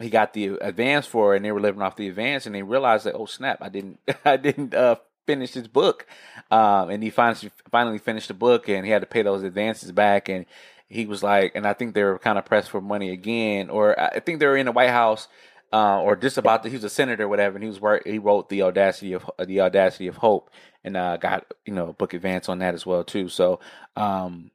[0.00, 2.62] he got the advance for it and they were living off the advance and they
[2.62, 6.06] realized that oh snap i didn't i didn't uh finish his book
[6.50, 9.92] um and he finally finally finished the book and he had to pay those advances
[9.92, 10.46] back and
[10.88, 13.98] he was like, and I think they were kind of pressed for money again, or
[13.98, 15.28] I think they were in the White House,
[15.72, 18.18] uh, or just about to, he was a senator, or whatever, and he was he
[18.18, 20.50] wrote the audacity of the audacity of hope,
[20.84, 23.28] and uh, got you know book advance on that as well too.
[23.28, 23.60] So
[23.96, 24.50] um,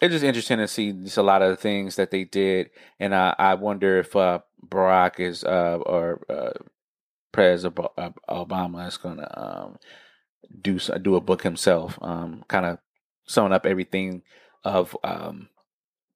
[0.00, 3.12] it's just interesting to see just a lot of the things that they did, and
[3.14, 6.52] uh, I wonder if uh, Barack is uh, or uh,
[7.32, 9.76] President Ob- Obama is going to um,
[10.60, 12.78] do do a book himself, um, kind of
[13.26, 14.22] summing up everything
[14.64, 15.48] of um,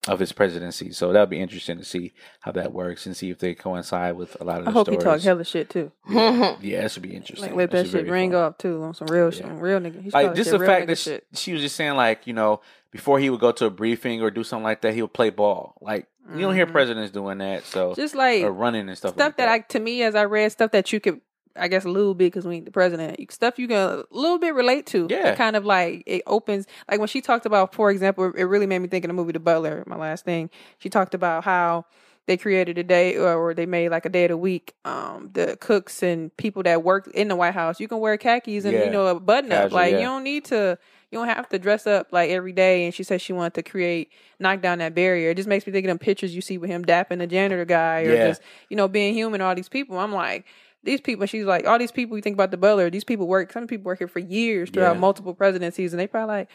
[0.09, 0.91] of his presidency.
[0.93, 4.37] So that'll be interesting to see how that works and see if they coincide with
[4.41, 5.23] a lot of the I hope he stories.
[5.23, 5.93] talk hella shit too.
[6.11, 7.51] yeah, it should be interesting.
[7.51, 8.41] Like let that shit ring fun.
[8.41, 9.53] off too on some real shit, Yeah.
[9.53, 10.03] on real nigga.
[10.03, 12.61] He's like just the fact that she, she was just saying like you know
[12.95, 15.29] before he would go to a briefing or do something like that he would play
[15.29, 16.71] ball like you don't hear Mhm.
[16.73, 19.81] presidents doing that so just like or running and stuff stuff like that I to
[19.81, 21.21] me as I read stuff that you could
[21.57, 24.39] I guess a little bit because we ain't the president stuff you can a little
[24.39, 25.33] bit relate to Yeah.
[25.33, 28.67] It kind of like it opens like when she talked about for example it really
[28.67, 31.85] made me think of the movie The Butler my last thing she talked about how
[32.27, 35.59] they created a day or, they made like a day of the week um the
[35.61, 38.85] cooks and people that work in the White House you can wear khakis and Yeah.
[38.87, 39.99] you know a button up Casual, like yeah.
[39.99, 40.79] you don't need to
[41.15, 42.85] you don't have to dress up like every day.
[42.85, 44.11] And she said she wanted to create,
[44.41, 45.31] knock down that barrier.
[45.31, 47.65] It just makes me think of them pictures you see with him dapping the janitor
[47.65, 48.27] guy or Yeah.
[48.29, 49.97] just, you know, being human, all these people.
[49.99, 50.45] I'm like,
[50.83, 53.53] these people, she's like, all these people you think about the butler, these people work,
[53.53, 55.01] some people work here for years throughout Yeah.
[55.01, 55.93] multiple presidencies.
[55.93, 56.49] And they probably like,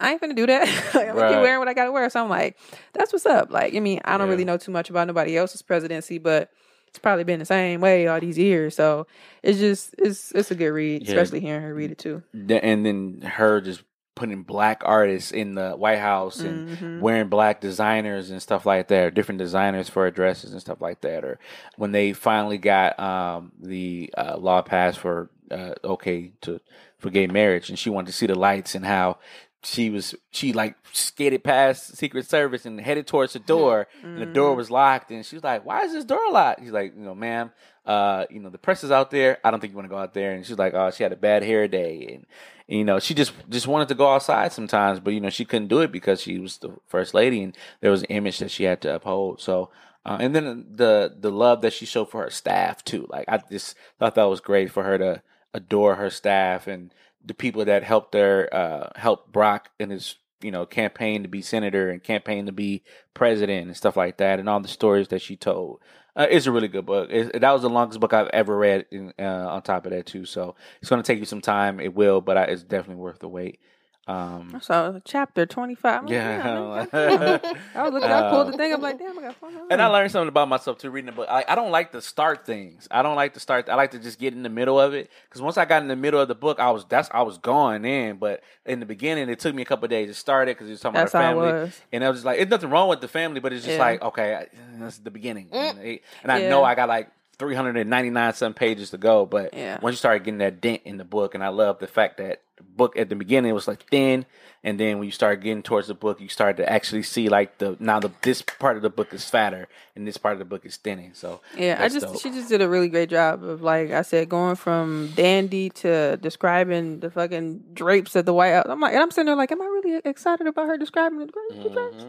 [0.00, 0.66] I ain't gonna do that.
[0.96, 2.10] like, I'm gonna keep wearing what I gotta wear.
[2.10, 2.58] So I'm like,
[2.92, 3.52] that's what's up.
[3.52, 4.32] Like, I mean, I don't Yeah.
[4.32, 6.50] really know too much about nobody else's presidency, but
[6.88, 8.74] it's probably been the same way all these years.
[8.74, 9.06] So
[9.44, 11.08] it's just, it's, it's a good read, Yeah.
[11.08, 12.22] especially hearing her read it too.
[12.34, 13.82] And then her just
[14.14, 17.00] putting black artists in the White House and Mhm.
[17.00, 20.80] wearing black designers and stuff like that, or different designers for her dresses and stuff
[20.80, 21.24] like that.
[21.24, 21.38] Or
[21.76, 26.60] when they finally got um, the uh, law passed for uh, okay to
[26.98, 29.18] for gay marriage, and she wanted to see the lights and how
[29.64, 34.26] she was she like skated past Secret Service and headed towards the door, and the
[34.26, 37.02] door was locked, and she was like, "Why is this door locked?" He's like, "You
[37.04, 37.50] know, ma'am."
[37.84, 39.38] Uh, you know the press is out there.
[39.44, 40.32] I don't think you want to go out there.
[40.32, 42.26] And she's like, "Oh, she had a bad hair day," and
[42.68, 45.68] you know she just just wanted to go outside sometimes but you know she couldn't
[45.68, 48.64] do it because she was the first lady and there was an image that she
[48.64, 49.70] had to uphold so
[50.04, 53.38] uh, and then the the love that she showed for her staff too like i
[53.50, 55.22] just thought that was great for her to
[55.54, 60.50] adore her staff and the people that helped her uh help brock in his you
[60.50, 62.82] know campaign to be senator and campaign to be
[63.14, 65.80] president and stuff like that and all the stories that she told
[66.14, 67.08] uh, it's a really good book.
[67.10, 68.86] It, that was the longest book I've ever read.
[68.90, 71.80] In, uh, on top of that, too, so it's going to take you some time.
[71.80, 73.60] It will, but I, it's definitely worth the wait.
[74.08, 76.08] Um, So chapter twenty five.
[76.08, 78.10] yeah, I was looking.
[78.10, 78.72] I pulled the thing.
[78.74, 79.52] I'm like, damn, I got fun.
[79.70, 81.28] and I learned something about myself too reading the book.
[81.30, 82.88] I, I don't like to start things.
[82.90, 83.68] I don't like to start.
[83.68, 85.88] I like to just get in the middle of it because once I got in
[85.88, 88.16] the middle of the book, I was that's I was going in.
[88.16, 90.66] But in the beginning, it took me a couple of days to start it because
[90.66, 91.80] he was talking That's about how family, was.
[91.92, 93.84] and I was just like, "It's nothing wrong with the family," but it's just Yeah.
[93.84, 94.46] like, okay, I,
[94.80, 96.48] that's the beginning, and, and I Yeah.
[96.48, 97.08] know I got like.
[97.38, 99.78] 399 some pages to go, but Yeah.
[99.82, 102.42] once you started getting that dent in the book, and I love the fact that
[102.51, 104.24] the book at the beginning was like thin,
[104.64, 107.58] and then when you start getting towards the book, you start to actually see like
[107.58, 110.44] the now the this part of the book is fatter and this part of the
[110.44, 111.12] book is thinning.
[111.14, 112.20] So Yeah, I just dope.
[112.20, 116.16] she just did a really great job of like I said, going from dandy to
[116.18, 118.66] describing the fucking drapes at the White House.
[118.68, 121.26] I'm like, and I'm sitting there like, am I really excited about her describing the,
[121.26, 122.04] dra- the drapes?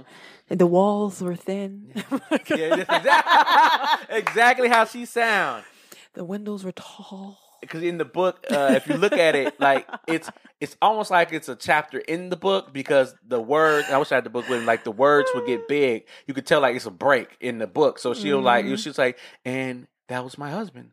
[0.49, 1.91] And the walls were thin.
[1.95, 2.53] Mm-hmm.
[2.55, 5.63] yeah, exactly, exactly how she sound.
[6.13, 7.39] the windows were tall.
[7.63, 11.33] Because in the book, uh, if you look at it, like it's it's almost like
[11.33, 13.87] it's a chapter in the book because the words.
[13.89, 16.05] I wish I had the book with me, like the words would get big.
[16.27, 17.99] You could tell like it's a break in the book.
[17.99, 18.75] So she'll like Mm-hmm.
[18.75, 20.91] she's like, and that was my husband.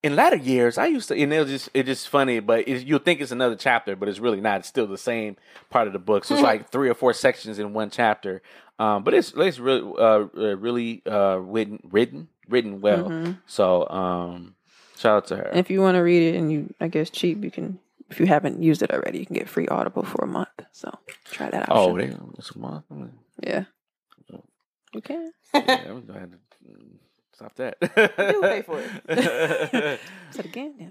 [0.00, 3.00] In latter years, I used to, and it was just it's just funny, but you'll
[3.00, 4.60] think it's another chapter, but it's really not.
[4.60, 5.36] It's still the same
[5.70, 6.24] part of the book.
[6.24, 8.40] So it's like three or four sections in one chapter.
[8.78, 13.34] Um, but it's it's really uh, uh, really uh, written written written well.
[13.46, 14.54] So um,
[14.98, 15.42] shout out to her.
[15.42, 17.78] And if you want to read it and you, I guess, cheap, you can.
[18.10, 20.48] If you haven't used it already, you can get free Audible for a month.
[20.72, 20.90] So
[21.24, 21.76] try that out.
[21.76, 22.84] Oh, they, it's a month.
[23.42, 23.64] Yeah,
[24.32, 24.42] oh.
[24.94, 25.32] you can.
[25.52, 26.38] yeah, gonna have to
[27.38, 27.76] stop that.
[28.34, 28.90] You pay for it.
[30.30, 30.74] Say it again.
[30.78, 30.86] Yeah.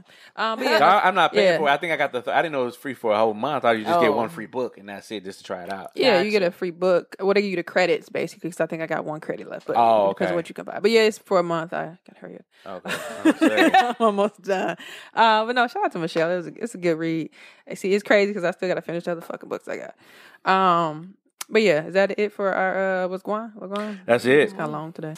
[0.53, 1.57] Um, No, yeah, I'm not paying Yeah.
[1.57, 1.71] for it.
[1.71, 2.21] I think I got the.
[2.21, 3.63] Th- I didn't know it was free for a whole month.
[3.65, 4.15] I thought you just get Oh.
[4.15, 5.91] one free book and that's it, just to try it out.
[5.95, 7.15] Yeah, you get a free book.
[7.19, 8.49] What they give you the credits basically?
[8.49, 9.67] Because I think I got one credit left.
[9.67, 10.31] But Oh, because okay.
[10.31, 10.79] of what you can buy.
[10.81, 11.73] But yeah, it's for a month.
[11.73, 12.85] I gotta hurry up.
[12.85, 13.71] Okay.
[13.75, 13.95] I'm.
[13.99, 14.77] Almost done.
[15.13, 16.31] Uh, but no, shout out to Michelle.
[16.31, 17.29] It was a, it's a good read.
[17.69, 20.51] I see, it's crazy because I still gotta finish the other fucking books I got.
[20.51, 21.15] Um,
[21.49, 23.51] but yeah, is that it for our uh, what's going?
[23.55, 23.99] What's going?
[24.05, 24.39] That's it.
[24.39, 25.13] It's kind of long today.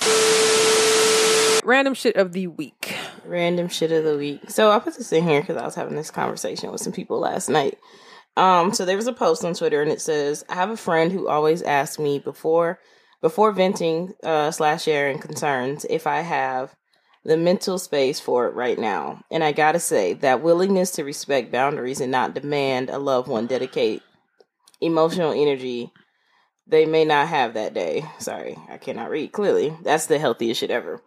[1.64, 2.96] Random shit of the week.
[3.26, 4.50] Random shit of the week.
[4.50, 7.20] So I put this in here because I was having this conversation with some people
[7.20, 7.78] last night.
[8.38, 11.12] Um, so there was a post on Twitter and it says, I have a friend
[11.12, 12.80] who always asks me before
[13.22, 16.74] before venting uh slash sharing concerns if I have
[17.26, 19.22] the mental space for it right now.
[19.30, 23.46] And I gotta say, that willingness to respect boundaries and not demand a loved one
[23.46, 24.02] dedicate
[24.82, 25.92] emotional energy
[26.66, 28.06] they may not have that day.
[28.20, 29.76] Sorry, I cannot read clearly.
[29.82, 31.02] That's the healthiest shit ever.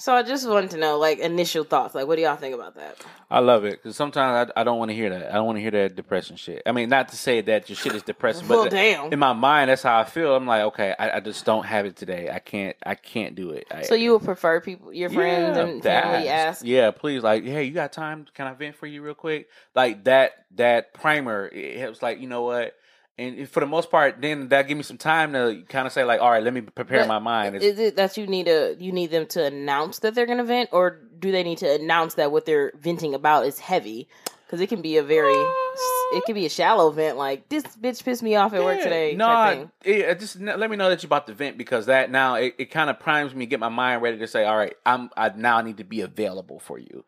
[0.00, 1.94] So I just wanted to know, like, initial thoughts.
[1.94, 2.96] Like, what do y'all think about that?
[3.30, 5.30] I love it because sometimes I, I don't want to hear that.
[5.30, 6.62] I don't want to hear that depression shit.
[6.64, 9.12] I mean, not to say that your shit is depressing, Well, but damn.
[9.12, 10.34] in my mind, that's how I feel.
[10.34, 12.30] I'm like, okay, I, I just don't have it today.
[12.32, 12.74] I can't.
[12.82, 13.66] I can't do it.
[13.70, 16.64] I, So you would prefer people, your friends Yeah, and family ask?
[16.64, 18.24] Yeah, please, like, hey, you got time?
[18.32, 19.50] Can I vent for you real quick?
[19.74, 20.32] Like that.
[20.56, 21.46] That primer.
[21.46, 22.00] It helps.
[22.00, 22.74] Like, you know what?
[23.20, 26.04] And for the most part, then that give me some time to kind of say,
[26.04, 27.56] like, all right, let me prepare But my mind.
[27.56, 30.70] Is it that you need a you need them to announce that they're gonna vent,
[30.72, 34.08] or do they need to announce that what they're venting about is heavy?
[34.46, 38.02] Because it can be a very, it can be a shallow vent, like this bitch
[38.02, 39.14] pissed me off at work today.
[39.14, 42.54] No, it just let me know that you're about to vent because that now it,
[42.58, 45.30] it kind of primes me, get my mind ready to say, all right, I'm I
[45.36, 47.04] now need to be available for you,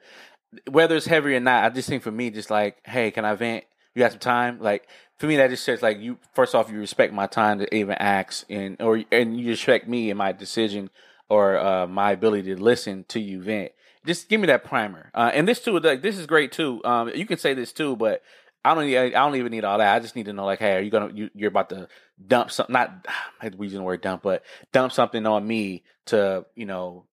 [0.71, 1.65] whether it's heavy or not.
[1.65, 3.65] I just think for me, just like, hey, can I vent?
[3.95, 4.59] You got some time?
[4.61, 4.89] Like
[5.19, 6.19] for me, that just says like you.
[6.35, 10.11] First off, you respect my time to even ask, and or and you respect me
[10.11, 10.91] and my decision
[11.29, 13.73] or uh, my ability to listen to you vent.
[14.05, 15.11] Just give me that primer.
[15.15, 16.83] Uh, and this too, like this is great too.
[16.85, 18.23] Um, you can say this too, but
[18.65, 18.97] I don't need.
[18.97, 19.95] I don't even need all that.
[19.95, 21.13] I just need to know, like, hey, are you gonna?
[21.13, 21.89] You, you're about to
[22.25, 22.73] dump something.
[22.73, 23.07] Not
[23.41, 27.05] I hate using the word dump, but dump something on me to, you know,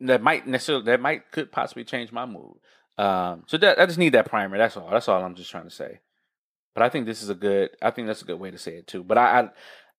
[0.00, 2.56] that might necessarily that might could possibly change my mood.
[2.98, 4.58] Um, so that I just need that primer.
[4.58, 4.90] That's all.
[4.90, 6.00] That's all I'm just trying to say.
[6.76, 7.70] But I think this is a good.
[7.80, 9.02] I think that's a good way to say it too.
[9.02, 9.48] But I, I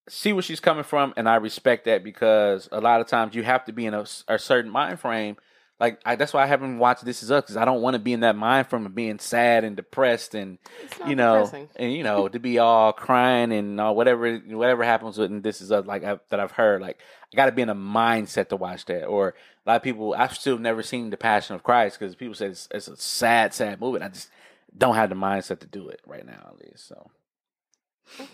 [0.07, 3.41] see where she's coming from, and I respect that because a lot of times you
[3.41, 5.37] have to be in a, a certain mind frame.
[5.79, 7.99] Like I, that's why I haven't watched This Is Us because I don't want to
[7.99, 10.59] be in that mind frame of being sad and depressed and
[11.07, 11.69] you know depressing.
[11.77, 15.61] and you know to be all crying and all whatever whatever happens with and This
[15.61, 16.99] Is Us like I, that I've heard like
[17.33, 19.29] I got to be in a mindset to watch that or
[19.65, 22.47] a lot of people I've still never seen The Passion of Christ because people say
[22.47, 24.29] it's, it's a sad sad movie and I just
[24.77, 27.09] don't have the mindset to do it right now at least so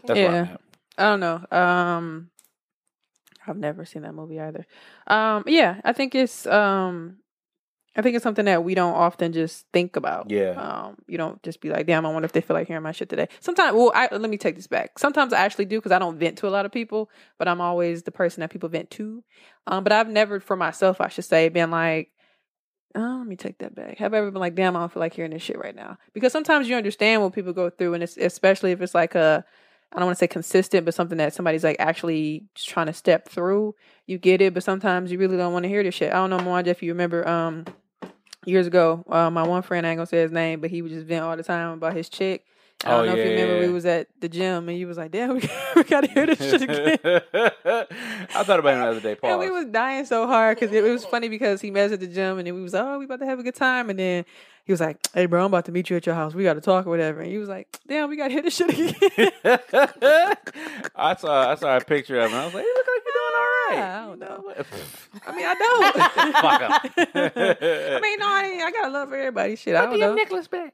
[0.06, 0.52] that's where I'm Yeah.
[0.54, 0.62] at.
[0.98, 1.58] I don't know.
[1.58, 2.30] Um,
[3.48, 4.66] I've never seen that movie either.
[5.08, 7.18] Um, yeah, I think it's um,
[7.96, 10.32] I think it's something that we don't often just think about.
[10.32, 10.52] Yeah.
[10.52, 12.92] Um, you don't just be like, damn, I wonder if they feel like hearing my
[12.92, 13.28] shit today.
[13.40, 14.98] Sometimes, well, I, let me take this back.
[14.98, 17.62] Sometimes I actually do because I don't vent to a lot of people, but I'm
[17.62, 19.24] always the person that people vent to.
[19.68, 22.12] Um, but I've never, for myself, I should say, been like,
[22.96, 23.98] oh, let me take that back.
[23.98, 25.98] Have I ever been like, damn, I don't feel like hearing this shit right now?
[26.14, 29.44] Because sometimes you understand what people go through, and it's especially if it's like a,
[29.92, 33.30] I don't want to say consistent, but something that somebody's like actually trying to step
[33.30, 33.76] through.
[34.06, 36.12] You get it, but sometimes you really don't want to hear this shit.
[36.12, 37.66] I don't know, Mwanja, if you remember, um,
[38.46, 40.92] years ago, uh, my one friend, I ain't gonna say his name, but he would
[40.92, 42.46] just vent all the time about his chick.
[42.86, 43.68] I don't Oh, know if you remember, yeah.
[43.68, 45.42] we was at the gym and you was like, damn, we,
[45.76, 46.98] we gotta hear this shit again.
[47.04, 49.12] I thought about it the other day.
[49.24, 49.40] And Pause.
[49.40, 52.00] we was dying so hard because it, it was funny because he met us at
[52.00, 53.98] the gym and then we was oh we about to have a good time and
[54.00, 54.26] then
[54.66, 56.54] he was like hey bro I'm about to meet you at your house we got
[56.54, 58.70] to talk or whatever and he was like damn we got to hear this shit
[58.70, 58.96] again
[60.96, 62.38] I saw I saw a picture of him.
[62.38, 64.54] I was like, "You look like you're doing all right." I don't know.
[65.26, 67.16] I mean I don't.
[67.16, 70.48] I mean no I, ain't- I got love for everybody shit I don't know necklace
[70.48, 70.74] back.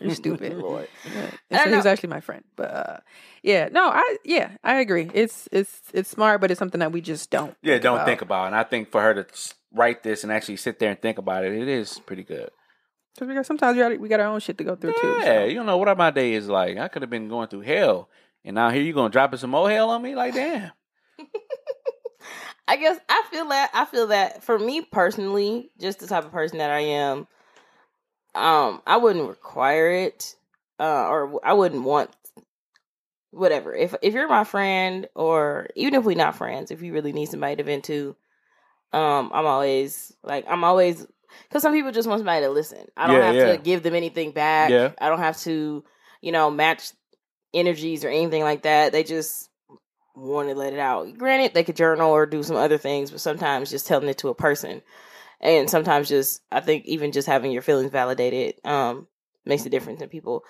[0.00, 0.88] you're stupid Lord.
[1.04, 1.30] Yeah.
[1.50, 2.96] And so he was actually my friend but uh
[3.42, 7.00] yeah no I yeah I agree it's it's it's smart but it's something that we
[7.00, 8.06] just don't Yeah, don't about.
[8.06, 8.46] think about.
[8.46, 9.26] And I think for her to
[9.72, 12.50] write this and actually sit there and think about it, it is pretty good.
[13.14, 15.18] Because we got sometimes we got, we got our own shit to go through too.
[15.20, 15.44] Yeah, so.
[15.44, 16.78] you don't know what my day is like.
[16.78, 18.08] I could have been going through hell,
[18.44, 20.14] and now here you gonna dropping some more hell on me?
[20.14, 20.72] Like, damn.
[22.66, 26.32] I guess I feel that I feel that for me personally, just the type of
[26.32, 27.28] person that I am,
[28.34, 30.34] um, I wouldn't require it,
[30.80, 32.10] uh, or I wouldn't want
[33.30, 33.74] whatever.
[33.74, 37.26] If if you're my friend, or even if we're not friends, if you really need
[37.26, 38.16] somebody to vent to,
[38.92, 41.06] um, I'm always like I'm always
[41.48, 42.86] because some people just want somebody to listen.
[42.96, 43.56] I don't Yeah, have yeah.
[43.56, 44.70] to give them anything back.
[44.70, 44.92] Yeah.
[45.00, 45.84] I don't have to,
[46.20, 46.90] you know, match
[47.52, 48.92] energies or anything like that.
[48.92, 49.50] They just
[50.14, 51.16] want to let it out.
[51.18, 54.28] Granted, they could journal or do some other things, but sometimes just telling it to
[54.28, 54.82] a person,
[55.40, 59.06] and sometimes just I think even just having your feelings validated um
[59.44, 60.44] makes a difference in people.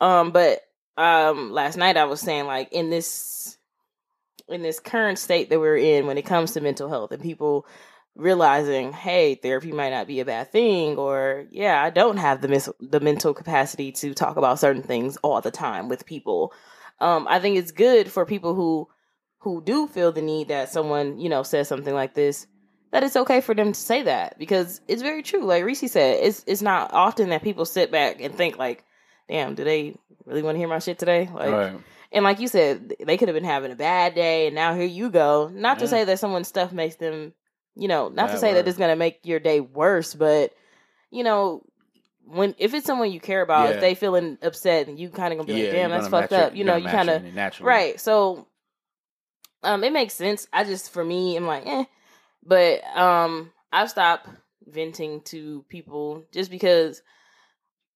[0.00, 0.60] Um, but
[0.96, 3.56] um, last night I was saying like in this
[4.48, 7.66] in this current state that we're in when it comes to mental health and people
[8.16, 12.48] realizing hey therapy might not be a bad thing or yeah i don't have the
[12.48, 16.52] mis- the mental capacity to talk about certain things all the time with people
[17.00, 18.88] um i think it's good for people who
[19.38, 22.46] who do feel the need that someone you know says something like this
[22.92, 26.18] that it's okay for them to say that because it's very true like Reese said
[26.22, 28.84] it's it's not often that people sit back and think like
[29.28, 29.96] damn, do they
[30.26, 31.28] really want to hear my shit today?
[31.32, 31.76] Like, right.
[32.12, 34.84] and like you said, they could have been having a bad day, and now here
[34.84, 35.50] you go.
[35.52, 37.32] Not to say that someone's stuff makes them,
[37.76, 40.52] you know, not to Bad say that it's gonna make your day worse, but
[41.10, 41.62] you know.
[42.26, 43.74] When if it's someone you care about, Yeah.
[43.74, 46.32] if they feeling upset, and you kind of gonna be yeah, like, "Damn, that's fucked
[46.32, 47.68] it- up." You know, you kind of naturally.
[47.68, 48.00] right.
[48.00, 48.46] So,
[49.62, 50.46] um, it makes sense.
[50.50, 51.84] I just for me, I'm like, eh.
[52.42, 54.28] But um, I've stopped
[54.66, 57.02] venting to people just because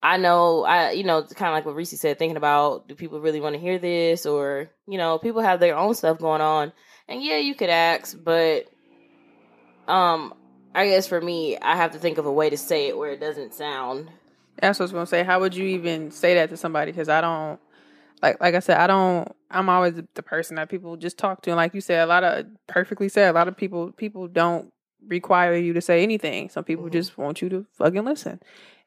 [0.02, 3.20] I know I, you know, kind of like what Reese said, thinking about do people
[3.20, 6.72] really want to hear this, or you know, people have their own stuff going on,
[7.08, 8.66] and yeah, you could ask, but
[9.88, 10.34] um,
[10.74, 13.10] I guess for me, I have to think of a way to say it where
[13.12, 14.10] it doesn't sound
[14.60, 15.24] That's what I was gonna say.
[15.24, 16.92] How would you even say that to somebody?
[16.92, 17.58] Because I don't
[18.22, 19.34] like like I said, I don't.
[19.50, 22.22] I'm always the person that people just talk to, and like you said, a lot
[22.24, 23.30] of perfectly said.
[23.30, 24.72] A lot of people people don't
[25.06, 26.48] require you to say anything.
[26.50, 26.92] Some people Mhm.
[26.92, 28.40] just want you to fucking listen,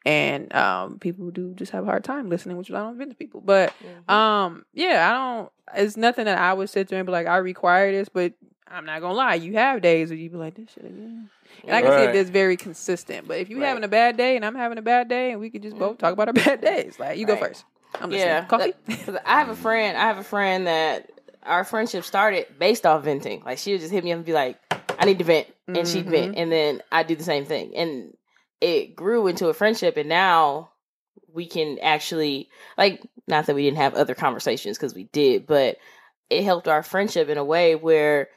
[0.04, 3.16] and um, people do just have a hard time listening, which I don't vent to
[3.16, 3.40] people.
[3.40, 3.72] But
[4.08, 5.52] um, yeah, I don't.
[5.74, 8.34] It's nothing that I would sit there and be like, I require this, but
[8.68, 9.34] I'm not gonna lie.
[9.34, 11.28] You have days where you be like, this shit again.
[11.64, 12.08] And I can see Right.
[12.10, 13.28] if it's very consistent.
[13.28, 13.68] But if you Right.
[13.68, 15.98] having a bad day and I'm having a bad day, and we could just both
[15.98, 17.64] talk about our bad days, like you go first.
[18.00, 18.28] I'm listening.
[18.28, 18.72] Yeah, coffee.
[19.26, 19.96] I have a friend.
[19.96, 21.10] I have a friend that
[21.42, 23.42] our friendship started based off venting.
[23.44, 24.58] Like she would just hit me up and be like,
[24.98, 26.40] "I need to vent," and she'd vent, mm-hmm.
[26.40, 28.16] and then I do the same thing, and
[28.62, 29.96] it grew into a friendship.
[29.98, 30.70] And now
[31.30, 32.48] we can actually
[32.78, 35.76] like, not that we didn't have other conversations because we did, but
[36.30, 38.28] it helped our friendship in a way where.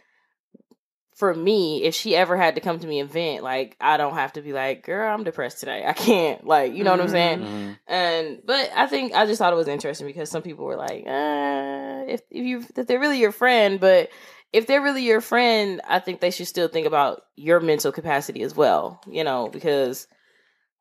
[1.15, 4.15] For me, if she ever had to come to me and vent, like I don't
[4.15, 5.85] have to be like, "Girl, I'm depressed today.
[5.85, 7.39] I can't." Like, you know what I'm saying?
[7.39, 7.79] Mhm.
[7.87, 11.05] And but I think I just thought it was interesting because some people were like,
[11.07, 14.09] uh, if if you if they're really your friend, but
[14.51, 18.41] if they're really your friend, I think they should still think about your mental capacity
[18.41, 19.01] as well.
[19.09, 20.07] You know, because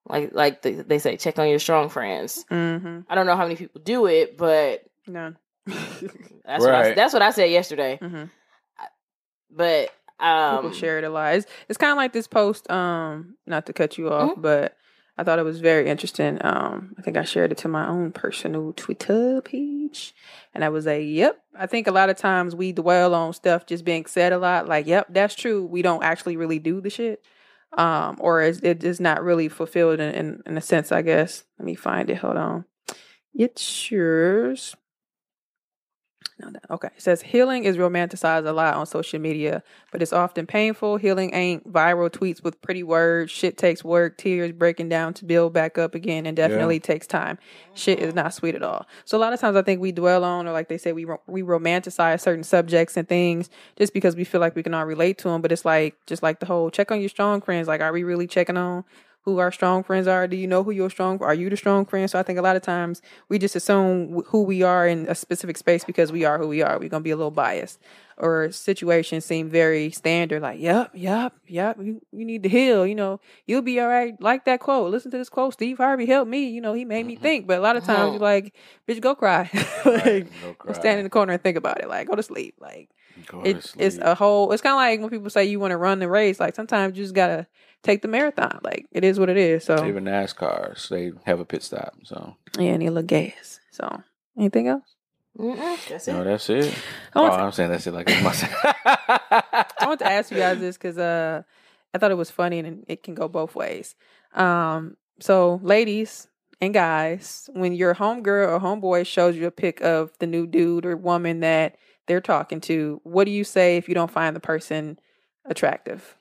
[0.08, 2.44] like like they, they say, check on your strong friends.
[2.50, 3.00] Mm-hmm.
[3.08, 5.34] I don't know how many people do it, but no,
[5.66, 6.02] that's
[6.64, 8.00] what I, that's what I said yesterday.
[8.02, 8.24] mm-hmm.
[9.50, 11.34] But um, People share it a lot.
[11.34, 12.70] It's, it's kind of like this post.
[12.70, 14.42] Um, not to cut you off, Mhm.
[14.42, 14.76] but
[15.16, 16.38] I thought it was very interesting.
[16.44, 20.14] Um, I think I shared it to my own personal Twitter page,
[20.54, 23.64] and I was like, "Yep." I think a lot of times we dwell on stuff
[23.66, 24.66] just being said a lot.
[24.68, 27.22] Like, "Yep, that's true." We don't actually really do the shit,
[27.78, 30.90] um, or is it is not really fulfilled in, in in a sense.
[30.90, 31.44] I guess.
[31.60, 32.16] Let me find it.
[32.18, 32.64] Hold on.
[33.34, 34.74] It's yours.
[36.40, 36.88] No, Okay.
[36.96, 39.62] It says healing is romanticized a lot on social media,
[39.92, 40.96] but it's often painful.
[40.96, 43.30] Healing ain't viral tweets with pretty words.
[43.30, 47.38] Shit takes work, tears breaking down to build back up again, and definitely takes time.
[47.74, 48.84] Shit is not sweet at all.
[49.04, 51.04] So a lot of times I think we dwell on, or like they say, we
[51.04, 54.86] ro- we romanticize certain subjects and things just because we feel like we can all
[54.86, 55.40] relate to them.
[55.40, 57.68] But it's like just like the whole check on your strong friends.
[57.68, 58.84] Like, are we really checking on?
[59.24, 60.26] Who our strong friends are?
[60.28, 61.22] Do you know who your strong?
[61.22, 62.10] Are you the strong friend?
[62.10, 63.00] So I think a lot of times
[63.30, 66.60] we just assume who we are in a specific space because we are who we
[66.60, 66.78] are.
[66.78, 67.80] We're gonna be a little biased,
[68.18, 70.42] or situations seem very standard.
[70.42, 71.78] Like, yep, yep, yep.
[71.80, 72.86] You you need to heal.
[72.86, 74.14] You know, you'll be all right.
[74.20, 74.90] Like that quote.
[74.90, 75.54] Listen to this quote.
[75.54, 76.48] Steve Harvey helped me.
[76.48, 77.22] You know, he made me mm-hmm.
[77.22, 77.46] think.
[77.46, 78.54] But a lot of times you're like,
[78.86, 79.48] bitch, go cry.
[79.86, 80.72] like, Go go cry.
[80.74, 81.88] stand in the corner and think about it.
[81.88, 82.56] Like, go to sleep.
[82.60, 82.90] Like,
[83.44, 84.52] it, it's a whole.
[84.52, 86.40] It's kind of like when people say you want to run the race.
[86.40, 87.46] Like sometimes you just gotta
[87.84, 88.58] take the marathon.
[88.64, 89.62] Like it is what it is.
[89.64, 91.94] So Even NASCARs, they have a pit stop.
[92.02, 93.60] So yeah, and a little gas.
[93.70, 94.02] So
[94.36, 94.96] anything else?
[95.38, 96.12] mm-mm, that's it.
[96.12, 96.72] no, that's it.
[97.14, 97.92] I Oh, want, to, I'm saying that's it.
[97.94, 98.32] Like it's my.
[99.78, 101.42] I want to ask you guys this because uh,
[101.94, 103.94] I thought it was funny and it can go both ways.
[104.34, 106.28] Um, so ladies
[106.60, 110.86] and guys, when your homegirl or homeboy shows you a pic of the new dude
[110.86, 111.76] or woman that
[112.06, 114.98] they're talking to, what do you say if you don't find the person
[115.46, 116.16] attractive?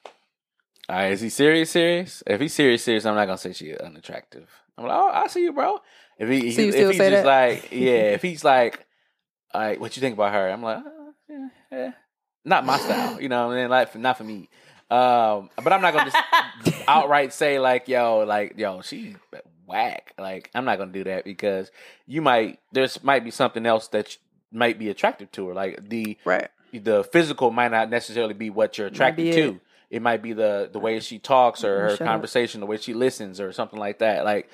[0.89, 1.71] All right, is he serious?
[1.71, 2.23] Serious?
[2.27, 4.49] If he's serious, serious, I'm not gonna say she's unattractive.
[4.77, 5.79] I'm like, oh, I see you, bro.
[6.17, 7.25] If he, So if he's just that?
[7.25, 8.85] like, yeah, if he's like,
[9.53, 10.49] all right, what you think about her?
[10.49, 10.81] I'm like, uh,
[11.29, 11.91] yeah, yeah.
[12.43, 13.49] not my style, you know.
[13.51, 14.49] And then like, not for me.
[14.91, 19.15] Um, but I'm not gonna just outright say like, yo, like, yo, she's
[19.65, 20.13] whack.
[20.19, 21.71] Like, I'm not gonna do that because
[22.05, 24.17] you might there's might be something else that
[24.51, 25.53] might be attractive to her.
[25.53, 26.49] Like the Right.
[26.73, 29.49] the physical might not necessarily be what you're attracted to.
[29.55, 29.61] it.
[29.93, 32.07] It might be the the way she talks or her Shut up.
[32.07, 34.25] conversation, the way she listens, or something like that.
[34.25, 34.49] Like,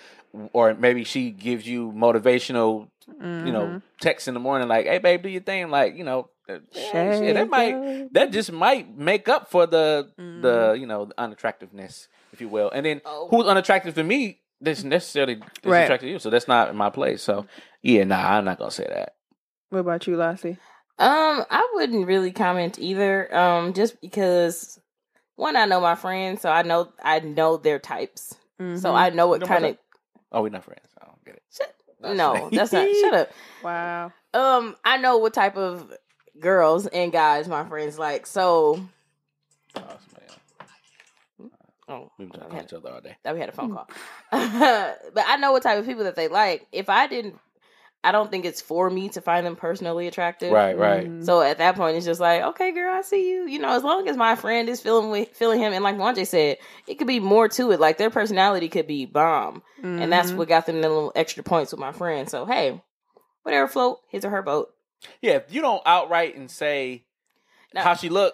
[0.51, 3.77] or maybe she gives you motivational, you know, Mm-hmm.
[4.01, 7.17] texts in the morning, like, "Hey, babe, do your thing." Like, you know, uh, yeah,
[7.17, 7.75] shit, that might
[8.13, 10.21] that just might make up for the the
[10.73, 10.81] Mm-hmm.
[10.81, 12.69] you know the unattractiveness, if you will.
[12.71, 13.27] And then Oh.
[13.29, 14.41] who's unattractive to me?
[14.61, 15.83] That's necessarily is Right.
[15.83, 17.21] attractive to you, so that's not in my place.
[17.23, 17.45] So,
[17.81, 19.15] yeah, nah, I'm not gonna say that.
[19.69, 20.57] What about you, Lassie?
[20.97, 23.33] Um, I wouldn't really comment either.
[23.33, 24.77] Um, just because
[25.39, 28.93] one, I know my friends, so I know I know their types, so Mhm.
[28.95, 29.77] I know what You kind of.
[30.31, 30.81] Oh, we're not friends.
[31.01, 31.43] I don't get it.
[31.51, 31.73] Shut,
[32.15, 32.87] No, that's not.
[33.01, 33.31] Shut up.
[33.63, 34.11] Wow.
[34.33, 35.91] Um, I know what type of
[36.39, 38.27] girls and guys my friends like.
[38.27, 38.79] So,
[41.87, 43.15] oh, We've been talking to each other all day.
[43.23, 43.87] that we had a phone call.
[44.31, 46.67] but I know what type of people that they like.
[46.71, 47.39] If I didn't,
[48.03, 50.53] I don't think it's for me to find them personally attractive.
[50.53, 51.05] Right, right.
[51.09, 51.25] Mhm.
[51.25, 53.45] So at that point, it's just like, okay, girl, I see you.
[53.45, 56.25] You know, as long as my friend is feeling with, feeling him, and like Wanje
[56.25, 57.79] said, it could be more to it.
[57.81, 60.37] Like their personality could be bomb, and that's Mhm.
[60.37, 62.29] what got them the little extra points with my friend.
[62.29, 62.81] So hey,
[63.43, 64.69] whatever float his or her boat.
[65.21, 67.05] Yeah, if you don't outright and say
[67.73, 68.33] Now- how she look,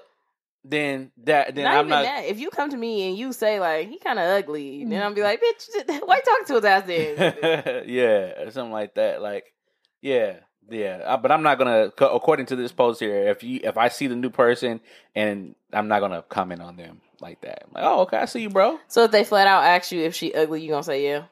[0.63, 2.03] then that then not I'm even not.
[2.03, 2.25] that.
[2.25, 5.13] If you come to me and you say like he kind of ugly, then I'll
[5.13, 5.69] be like, bitch,
[6.05, 7.83] why you talking to his ass then?
[7.87, 9.21] yeah, or something like that.
[9.23, 9.45] Like,
[10.05, 10.35] yeah,
[10.69, 11.17] yeah.
[11.17, 14.15] But I'm not gonna, according to this post here, if you if I see the
[14.15, 14.79] new person
[15.15, 17.63] and I'm not gonna comment on them like that.
[17.65, 18.79] I'm like, oh, okay, I see you, bro.
[18.87, 21.23] so if they flat out ask you if she ugly, you gonna say yeah?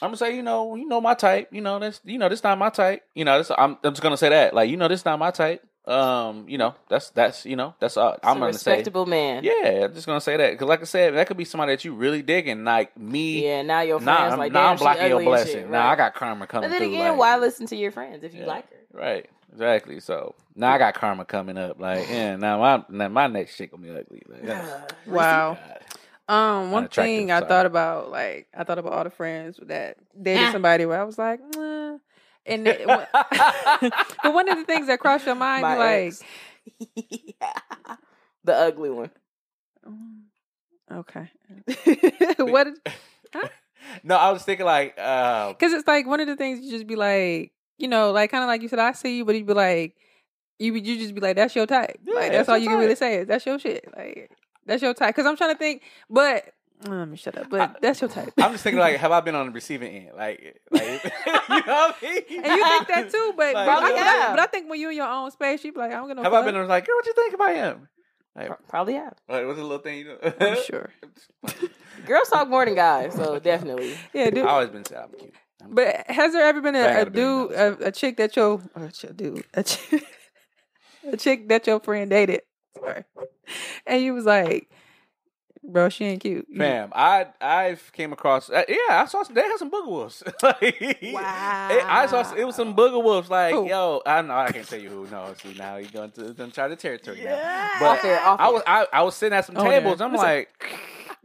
[0.00, 1.48] I'm gonna say, you know, you know my type.
[1.52, 3.02] You know, that's you know, this not my type.
[3.14, 4.54] You know, this, I'm I'm just gonna say that.
[4.54, 5.62] Like, you know, this not my type.
[5.88, 8.72] Um, you know, that's that's you know, that's all I'm a gonna say.
[8.72, 9.42] respectable man.
[9.42, 11.82] Yeah, I'm just gonna say that because, like I said, that could be somebody that
[11.84, 13.42] you really digging, like me.
[13.46, 15.52] Yeah, now your friends Nah, I'm, like, nah, I'm blocking your blessing.
[15.62, 15.92] shit, Nah, right?
[15.92, 16.94] I got karma coming But then through.
[16.94, 18.46] again, like- why listen to your friends if you Yeah.
[18.46, 18.76] like her?
[18.92, 20.00] Right, exactly.
[20.00, 21.80] So now I got karma coming up.
[21.80, 24.22] Like, yeah, now my now my next shit gonna be ugly.
[24.28, 24.84] Like, yeah.
[25.06, 25.54] Wow.
[25.54, 25.80] God.
[26.30, 27.48] Um, one thing I sorry.
[27.48, 31.16] thought about, like, I thought about all the friends that dated somebody where I was
[31.16, 31.77] like, nah.
[32.48, 32.86] And it,
[34.22, 36.22] but one of the things that crossed your mind, My like, ex.
[38.44, 39.10] the ugly one.
[39.86, 40.22] mm,
[40.92, 41.30] okay,
[42.44, 42.68] what?
[44.02, 46.86] no, I was thinking like, uh, Because it's like one of the things you just
[46.86, 49.46] be like, you know, like kind of like you said, I see you, but you'd
[49.46, 49.94] be like,
[50.58, 51.98] you you just be like, that's your type.
[52.04, 53.84] Yeah, like that's that's all you can really say is that's your shit.
[53.96, 54.30] Like
[54.66, 55.14] that's your type.
[55.14, 56.52] Because I'm trying to think, but
[56.86, 57.50] let me shut up.
[57.50, 58.32] But I- that's your type.
[58.38, 60.16] I'm just thinking like, have I been on the receiving end?
[60.16, 62.44] Like, like you know what I mean?
[62.44, 64.70] and you think that too, but Like, but, I, Probably but, I, but I think
[64.70, 66.22] when you're in your own space, you be like, I'm gonna.
[66.22, 67.88] have I been on like, girl, what you think about him?
[68.36, 69.14] Like, Probably have.
[69.28, 70.32] like what's the little thing you know?
[70.40, 70.90] I'm sure.
[72.06, 73.94] Girls talk more than guys, so definitely.
[74.12, 74.44] Yeah, dude.
[74.46, 75.34] I always been said I'm cute.
[75.62, 78.36] I'm But has there ever been I a, gotta a dude, a, a chick that
[78.36, 80.04] your, or a chick, dude, a chick,
[81.12, 82.42] a chick that your friend dated,
[82.78, 83.02] sorry,
[83.86, 84.70] and you was like,
[85.68, 86.46] bro, she ain't cute.
[86.48, 89.86] You- Fam, I I came across uh, yeah I saw some, they had some booger
[89.86, 90.22] wolves.
[90.42, 90.60] like,
[91.12, 91.68] Wow.
[91.70, 93.30] it- I saw it was some booger wolves.
[93.30, 93.68] Like Who?
[93.68, 95.06] yo, I know I can't tell you who.
[95.10, 97.30] No, see now you're going to uncharted territory now.
[97.30, 97.76] Yeah.
[97.80, 99.78] But Off air, off I was I, I was sitting at some Oh, yeah.
[99.80, 100.00] tables.
[100.00, 100.26] I'm Listen.
[100.26, 100.50] like,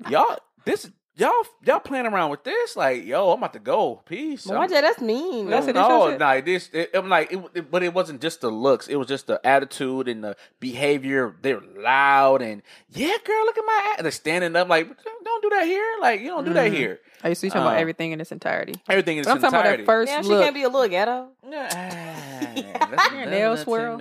[0.10, 1.32] y'all this y'all
[1.66, 2.76] y'all playing around with this?
[2.76, 4.02] Like yo, I'm about to go.
[4.06, 4.46] Peace.
[4.46, 5.50] Well, I'm- that's mean.
[5.50, 6.20] That's no, it, that's your no, shit.
[6.20, 6.70] nah, this.
[6.74, 8.88] It, I'm like, it, it- but it wasn't just the looks.
[8.88, 11.36] It was just the attitude and the behavior.
[11.42, 12.62] They're loud and
[12.92, 13.94] yeah, girl, look at my.
[13.98, 14.02] Ass.
[14.04, 14.88] They're standing up like,
[15.24, 15.96] don't do that here.
[16.02, 16.76] Like you don't do that Mhm.
[16.76, 17.00] here.
[17.26, 18.74] I used to talking Uh, about everything in its entirety.
[18.90, 21.30] Everything is But I'm talking about that first Damn, she can't be a little ghetto.
[23.14, 23.98] Your nail swirl.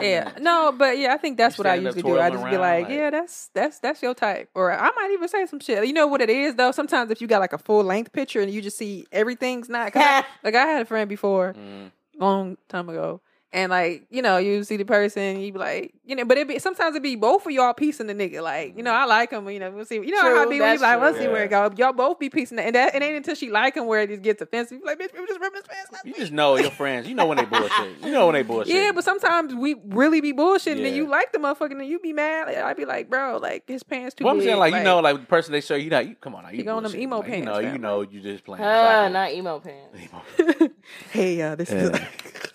[0.00, 2.20] Yeah, no, but yeah, I think that's You what I standing up usually do.
[2.20, 5.28] I just be like, like- yeah, that's that's that's your type, or I might even
[5.28, 5.86] say some shit.
[5.86, 6.72] You know what it is though?
[6.72, 9.92] Sometimes if you got like a full length picture and you just see everything's not
[9.92, 11.90] 'cause I- like I had a friend before, Mm.
[12.18, 13.20] long time ago.
[13.52, 16.46] And like, you know, you see the person, you be like, you know, but it
[16.46, 18.40] be sometimes it be both of y'all piecing the nigga.
[18.44, 19.96] Like, you know, I like him, you know, we'll see.
[19.96, 21.22] You know how True, it be when you like, we'll true.
[21.22, 21.68] see where it go.
[21.76, 24.10] Y'all both be piecing that, and that it ain't until she like him where it
[24.10, 24.76] just gets offensive.
[24.76, 25.90] You be like, bitch, we just ripping his pants.
[25.90, 27.08] last You just know your friends.
[27.08, 27.98] You know when they bullshit.
[28.04, 28.72] You know when they bullshit.
[28.72, 32.12] Yeah, but sometimes we really be bullshitting and you like the motherfucker and you be
[32.12, 32.46] mad.
[32.46, 35.00] Like, I'd be like, bro, like his pants too Well, I'm saying like, you know
[35.00, 36.92] like the person they show you that you come on now you He going them
[36.92, 37.00] bullshitting.
[37.00, 38.64] emo like, you pants, know you know you just playing.
[38.64, 39.12] Ah, soccer.
[39.12, 40.72] not emo pants.
[41.10, 42.06] hey, uh, this is Yeah.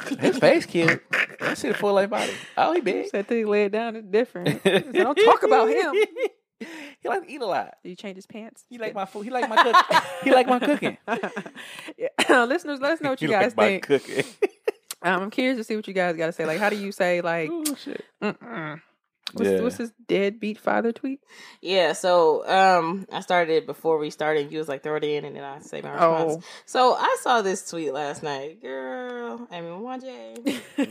[0.20, 1.02] His face cute.
[1.42, 2.32] I see the full length body.
[2.58, 3.12] Oh, he big.
[3.12, 4.64] that thing laid down is different.
[4.94, 5.94] Don't talk about him.
[6.60, 7.76] he like to eat a lot.
[7.84, 8.64] Did you change his pants?
[8.70, 9.24] He like my food.
[9.24, 10.02] He like my cooking.
[10.24, 10.98] he like my cooking.
[11.98, 12.44] yeah.
[12.44, 13.84] Listeners, let us know what you He guys like my think.
[13.88, 14.24] cooking.
[15.02, 16.46] Um, I'm curious to see what you guys got to say.
[16.46, 18.04] Like, how do you say like, oh shit.
[18.24, 18.82] mm-mm.
[19.36, 19.62] What's, Yeah.
[19.62, 21.22] what's this deadbeat father tweet?
[21.62, 24.52] Yeah, so um, I started it before we started.
[24.52, 26.34] You was like throw it in, and then I say my response.
[26.38, 26.44] Oh.
[26.66, 29.48] So I saw this tweet last night, girl.
[29.52, 30.36] I mean, one J.
[30.46, 30.60] You.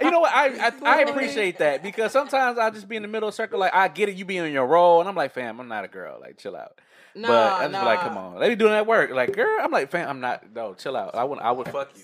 [0.00, 0.32] You know what?
[0.32, 3.58] I, I I appreciate that because sometimes I just be in the middle circle.
[3.60, 5.84] Like I get it, you be in your role, and I'm like, fam, I'm not
[5.84, 6.18] a girl.
[6.20, 6.80] Like chill out.
[7.14, 7.80] No, but I just no.
[7.80, 9.10] be like, come on, they be doing that work.
[9.10, 10.44] Like, girl, I'm like, fam, I'm not.
[10.54, 11.14] No, chill out.
[11.14, 12.02] I would I would fuck you.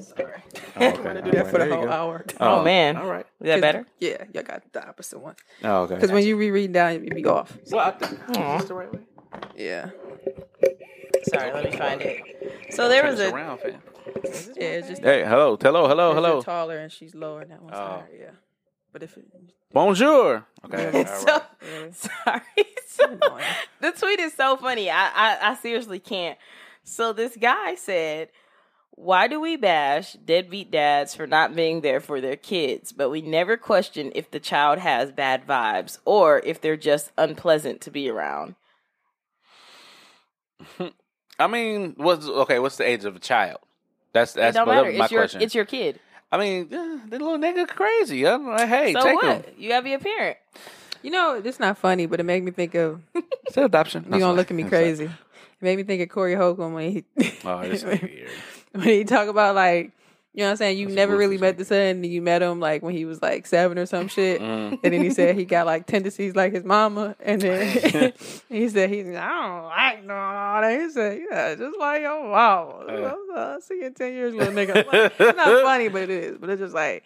[0.00, 0.42] Sorry,
[0.76, 2.24] Oh, I'm gonna do that for the whole hour.
[2.40, 3.26] Oh, oh, man, All right.
[3.40, 3.86] is that better?
[3.98, 5.36] Yeah, y'all got the opposite one.
[5.64, 5.94] Oh, okay.
[5.94, 7.56] Because when you reread down, you be off.
[7.70, 9.00] well, I think that's the right way.
[9.56, 9.90] Yeah,
[11.24, 12.64] Sorry, let me find it.
[12.70, 13.70] So there was a around, fam.
[13.74, 13.78] yeah.
[14.56, 16.42] It's just Hey, hello, hello, hello, Yours are hello.
[16.42, 17.84] taller and she's lower, and that one's Oh.
[17.84, 18.08] higher.
[18.18, 18.30] Yeah.
[18.92, 19.24] But if it,
[19.72, 20.44] Bonjour.
[20.66, 20.98] Okay.
[20.98, 21.42] all so right.
[21.62, 22.42] really, sorry.
[22.92, 23.06] So,
[23.80, 24.90] the tweet is so funny.
[24.90, 26.36] I, I I seriously can't.
[26.84, 28.28] So this guy said,
[28.92, 33.20] "Why do we bash deadbeat dads for not being there for their kids, but we
[33.22, 38.08] never question if the child has bad vibes or if they're just unpleasant to be
[38.08, 38.54] around?"
[41.38, 42.58] I mean, what's okay?
[42.58, 43.58] What's the age of a child?
[44.12, 44.92] That's that's it don't my, matter.
[44.92, 45.42] my It's your question.
[45.42, 45.98] it's your kid.
[46.30, 48.26] I mean, the little nigga crazy.
[48.26, 49.44] I'm like, hey, so take what?
[49.44, 49.54] him.
[49.58, 50.38] You gotta be a parent.
[51.02, 53.02] You know, it's not funny, but it made me think of.
[53.44, 54.04] It's an adoption.
[54.04, 55.06] You gonna look at me crazy?
[55.06, 55.10] It
[55.60, 57.04] made me think of Corey Holcomb when he
[57.44, 58.30] Oh, this is weird.
[58.84, 59.92] when he talk about like
[60.34, 60.78] you know what I'm saying.
[60.78, 62.04] You That's never really met the son.
[62.04, 64.40] You met him like when he was like seven or some shit.
[64.40, 64.78] Mm.
[64.82, 67.16] And then he said he got like tendencies like his mama.
[67.20, 68.12] And then
[68.48, 70.80] he said he's I don't like no all that.
[70.80, 72.84] He said yeah, just like your mama.
[72.88, 73.14] Yeah.
[73.36, 74.86] I'll see you in ten years, little nigga.
[74.86, 76.38] Like, it's not funny, but it is.
[76.38, 77.04] But it's just like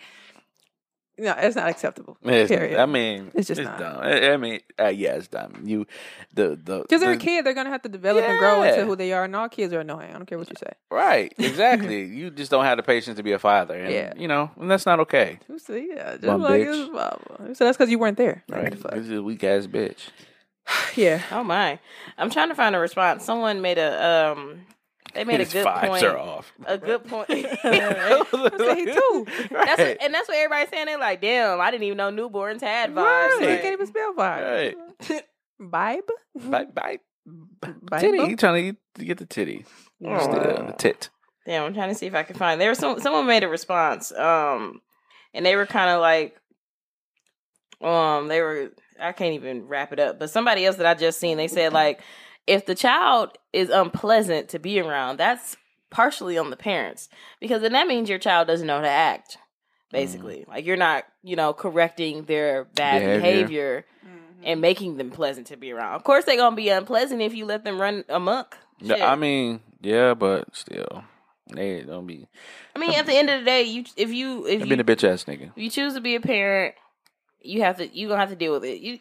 [1.19, 2.17] no, it's not acceptable.
[2.23, 2.79] It's- Period.
[2.79, 3.79] I mean, It's just not.
[3.79, 3.99] dumb.
[4.03, 5.63] I, I mean, uh, yeah, it's dumb.
[5.65, 5.87] You,
[6.35, 8.97] the the Because they're a kid, they're gonna have to develop and grow into who
[8.97, 10.11] they are, and all kids are annoying.
[10.11, 10.73] I don't care what you say.
[10.91, 12.05] Right, exactly.
[12.05, 14.13] you just don't have the patience to be a father, and Yeah.
[14.17, 15.39] you know, and that's not okay.
[15.47, 16.11] Who said yeah?
[16.13, 16.67] Just Bum like bitch.
[16.79, 17.55] his mama.
[17.55, 18.45] So that's because you weren't there.
[18.49, 18.91] Right, what the fuck?
[18.93, 20.09] this is a weak ass bitch.
[20.97, 21.23] Yeah.
[21.31, 21.79] Oh my!
[22.19, 23.25] I'm trying to find a response.
[23.25, 24.67] Someone made a um.
[25.15, 26.05] They made a good vibes point.
[26.05, 26.53] are off.
[26.67, 27.29] A good point.
[28.77, 29.27] He too.
[29.51, 30.87] That's what, and that's what everybody's saying.
[30.87, 33.39] They're like, "Damn, I didn't even know newborns had vibes." Right.
[33.41, 34.75] He can't even spell vibe.
[35.01, 35.23] Right.
[35.61, 36.01] Vibe?
[36.39, 38.01] Vibe?
[38.01, 38.19] titty.
[38.19, 39.65] You trying to get, the titty?
[40.05, 40.19] Oh.
[40.19, 41.11] Still, the tit.
[41.47, 42.61] Damn, I'm trying to see if I can find.
[42.61, 44.81] There was some someone made a response, um,
[45.33, 46.37] and they were kind of like,
[47.81, 48.73] um, they were.
[49.01, 51.73] I can't even wrap it up, but somebody else that I just seen, they said
[51.73, 52.01] like,
[52.47, 55.57] if the child is unpleasant to be around, that's
[55.91, 57.09] partially on the parents
[57.41, 59.33] because then that means your child doesn't know how to act.
[59.33, 59.97] Mm-hmm.
[59.97, 63.21] Basically, like you're not, you know, correcting their bad Behavior.
[63.21, 64.43] behavior mm-hmm.
[64.45, 65.95] and making them pleasant to be around.
[65.95, 68.59] Of course, they're gonna be unpleasant if you let them run amok.
[68.85, 69.01] Shit.
[69.01, 71.05] I mean, yeah, but still,
[71.53, 72.29] they don't be.
[72.75, 74.81] I mean, at the end of the day, you if you if They you, been
[74.81, 75.53] a bitch ass nigga.
[75.55, 76.75] you choose to be a parent,
[77.41, 78.81] you have to you gonna have to deal with it.
[78.81, 78.99] You,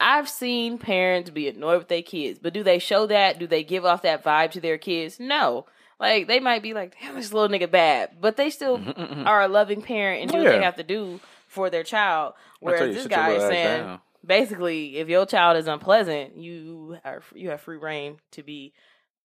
[0.00, 3.38] I've seen parents be annoyed with their kids, but do they show that?
[3.38, 5.18] Do they give off that vibe to their kids?
[5.18, 5.66] No.
[6.00, 8.80] Like they might be like, "Damn, this little nigga bad," but they still
[9.26, 11.18] are a loving parent and do what Mm-hmm, they have to do
[11.48, 12.34] for their child.
[12.60, 14.00] Whereas you, this guy is saying, down.
[14.24, 18.72] basically, if your child is unpleasant, you are you have free reign to be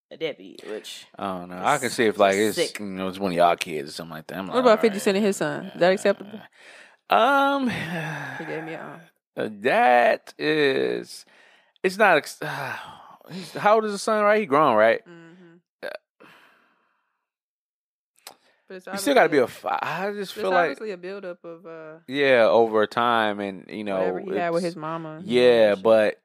[0.09, 0.63] a deadbeat.
[0.67, 1.61] Which I don't know.
[1.63, 2.79] I can see if like it's Sick.
[2.79, 4.39] you know it's one of y'all kids or something like that.
[4.39, 5.01] I'm like, What about 50 right.
[5.03, 5.65] Cent and his son?
[5.67, 6.39] Is that acceptable?
[7.11, 7.69] Um,
[8.39, 8.99] He gave me a
[9.35, 11.25] that is,
[11.83, 12.17] it's not.
[12.17, 14.23] ex- how old is the son?
[14.23, 15.01] Right, he grown, right?
[15.07, 15.87] Mm-hmm.
[18.67, 19.47] But it's You still got to be a.
[19.65, 23.83] I just It's feel like obviously a buildup of uh, yeah, over time, and you
[23.83, 25.21] know, whatever he had with his mama.
[25.23, 26.21] Yeah, but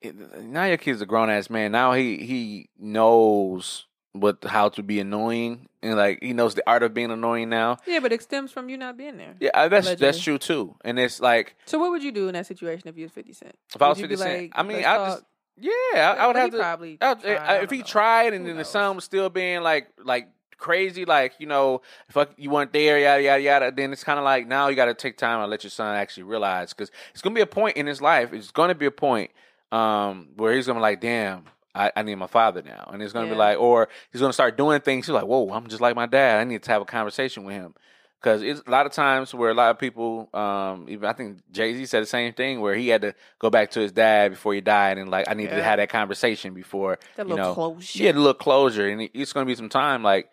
[0.00, 1.72] it, now your kid's a grown ass man.
[1.72, 6.82] Now he he knows what how to be annoying, and like he knows the art
[6.82, 7.78] of being annoying now.
[7.86, 9.34] yeah, but it stems from you not being there.
[9.40, 10.76] Yeah, that's that's true too.
[10.84, 13.32] And it's like So what would you do in that situation if you was 50
[13.32, 13.54] Cent?
[13.74, 15.24] if I was you fifty be cent, like, I mean, I just
[15.58, 16.56] yeah, I, I would have to.
[16.58, 17.84] probably I I if he know.
[17.84, 18.70] tried and Who then the knows?
[18.70, 21.82] son was still being like like crazy, like you know,
[22.14, 24.86] if you weren't there, yada yada yada, then it's kind of like now you got
[24.86, 27.76] to take time and let your son actually realize because it's gonna be a point
[27.76, 28.32] in his life.
[28.32, 29.30] It's gonna be a point
[29.72, 31.44] um where he's gonna be like, damn.
[31.74, 34.56] I, I need my father now, and it's gonna be like, or he's gonna start
[34.56, 35.06] doing things.
[35.06, 36.40] He's like, "Whoa, I'm just like my dad.
[36.40, 37.74] I need to have a conversation with him."
[38.20, 41.38] Because it's a lot of times where a lot of people, um, even I think
[41.50, 44.30] Jay Z said the same thing, where he had to go back to his dad
[44.30, 47.48] before he died, and like I needed to have that conversation before That you little
[47.48, 48.02] know, closure.
[48.04, 50.04] yeah, a little closure, and it's going to be some time.
[50.04, 50.28] Like,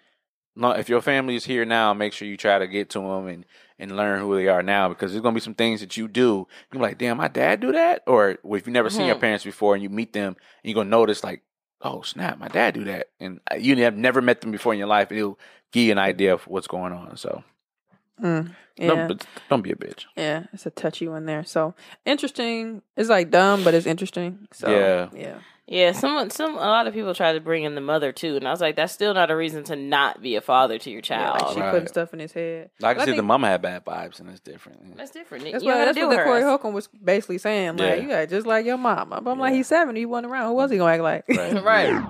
[0.67, 3.45] if your family is here now, make sure you try to get to them and
[3.81, 6.09] and learn who they are now, because there's going to be some things that you
[6.09, 6.45] do.
[6.73, 9.73] You're like, damn, my dad do that, or if you've never seen your parents before
[9.73, 11.43] and you meet them, and you're gonna notice like,
[11.81, 14.79] oh snap, my dad do that, and uh, you have never met them before in
[14.79, 15.39] your life, and it'll
[15.71, 17.15] give you an idea of what's going on.
[17.15, 17.43] So,
[18.21, 18.87] Mm, yeah.
[19.07, 20.05] don't, don't be a bitch.
[20.15, 21.43] Yeah, it's a touchy one there.
[21.43, 21.73] So
[22.05, 22.81] interesting.
[22.97, 24.47] It's like dumb, but it's interesting.
[24.53, 25.09] So Yeah.
[25.15, 25.37] yeah.
[25.71, 28.47] Yeah, someone, some, a lot of people try to bring in the mother too, and
[28.47, 30.97] I was like, that's still not a reason to not be a father to your
[30.97, 31.41] yeah child.
[31.43, 31.69] like she Right.
[31.71, 32.71] putting stuff in his head.
[32.81, 34.97] I can But I see the mama had bad vibes, and it's different.
[34.97, 35.43] that's different.
[35.43, 36.23] That's you what that's what the.
[36.23, 37.77] Corey Holcomb was basically saying.
[37.77, 38.01] Like, Yeah.
[38.01, 39.21] you got just like your mama.
[39.21, 39.57] But I'm like, Yeah.
[39.57, 39.95] he's seven.
[39.95, 40.47] He wasn't around.
[40.47, 41.25] Who was he gonna act like?
[41.37, 41.63] Right.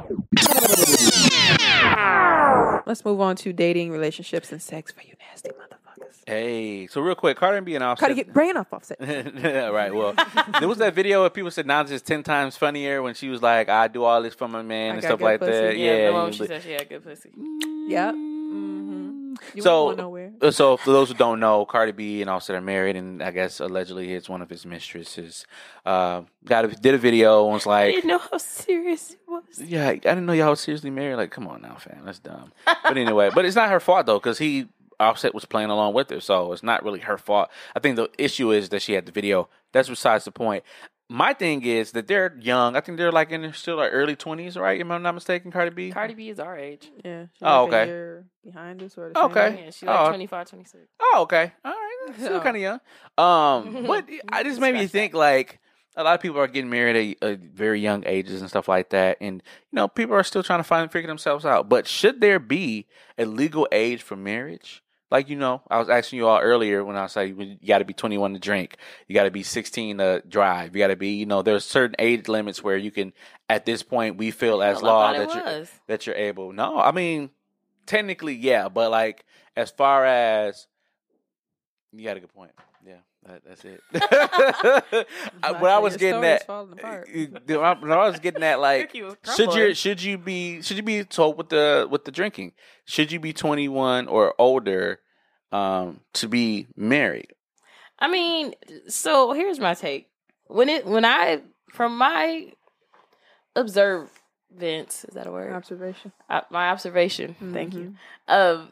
[1.94, 2.82] right.
[2.86, 5.89] Let's move on to dating, relationships, and sex for you nasty motherfuckers.
[6.28, 8.02] Hey, so real quick, Cardi B and Offset.
[8.10, 9.00] Gotta get brain off offset.
[9.02, 9.94] right.
[9.94, 10.14] Well,
[10.60, 13.42] there was that video where people said Nas is ten times funnier when she was
[13.42, 15.52] like, "I do all this for my man" I and got stuff good like pussy.
[15.54, 15.78] that.
[15.78, 16.08] Yeah, Yeah.
[16.08, 17.32] the one you- she said she had good pussy.
[17.88, 18.14] Yep.
[18.16, 19.34] Mm-hmm.
[19.56, 20.34] You So- nowhere.
[20.42, 23.32] Uh, So, for those who don't know, Cardi B and Offset are married, and I
[23.32, 25.46] guess allegedly it's one of his mistresses.
[25.86, 29.20] Uh, got a, did a video and was like, I didn't know how serious it
[29.28, 29.62] was.
[29.62, 32.52] "Yeah, I didn't know y'all was seriously married." Like, come on now, fam, that's dumb.
[32.66, 34.68] But anyway, but it's not her fault though, because he
[35.00, 37.50] Offset was playing along with her, so it's not really her fault.
[37.76, 39.50] I think the issue is that she had the video.
[39.72, 40.64] That's besides the point.
[41.12, 42.76] My thing is that they're young.
[42.76, 44.80] I think they're like in their still like early twenties, right?
[44.80, 45.52] Am I not mistaken?
[45.52, 45.90] Cardi B.
[45.92, 46.88] Cardi B is our age.
[47.04, 47.24] Yeah.
[47.34, 47.86] she's Oh, like a okay.
[47.88, 49.48] year behind us or the Okay.
[49.54, 49.60] age.
[49.64, 50.08] Yeah, she like Oh.
[50.10, 50.84] 25, 26.
[51.02, 51.52] Oh, okay.
[51.66, 52.16] All right.
[52.16, 52.80] Still So- kind of young.
[53.18, 55.60] Um, but I just made me think like
[55.96, 58.90] a lot of people are getting married at, at very young ages and stuff like
[58.92, 61.70] that, and you know people are still trying to find figure themselves out.
[61.70, 62.86] But should there be
[63.18, 64.84] a legal age for marriage?
[65.12, 67.80] Like you know, I was asking you all earlier when I was like, you got
[67.80, 68.78] to be 21 to drink,
[69.08, 71.96] you got to be 16 to drive, you got to be, you know, there's certain
[71.98, 73.14] age limits where you can.
[73.52, 76.54] At this point, we feel as Well, law that you're that you're able.
[76.54, 77.32] No, I mean,
[77.88, 79.26] technically, yeah, but like
[79.56, 80.68] as far as
[81.92, 82.52] you got a good point.
[83.30, 83.82] Yeah, that, that's it.
[85.44, 87.08] I- what I was getting story is at, falling apart.
[87.48, 88.92] what I what I was getting at, like,
[89.36, 92.54] should you should you be should you be told with the with the drinking?
[92.86, 95.00] Should you be twenty one or older
[95.52, 97.34] um, to be married?
[98.00, 98.54] I mean,
[98.88, 100.08] so here's my take.
[100.48, 101.42] When it when I
[101.74, 102.52] from my
[103.56, 105.54] observance, is that a word?
[105.54, 106.12] Observation.
[106.30, 107.96] Uh, my observation, thank you,
[108.30, 108.34] Mhm.
[108.34, 108.72] of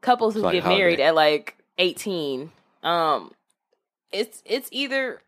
[0.00, 0.78] couples who like get holiday.
[0.80, 2.52] married at like 18.
[2.82, 3.32] Um
[4.12, 5.22] it's it's either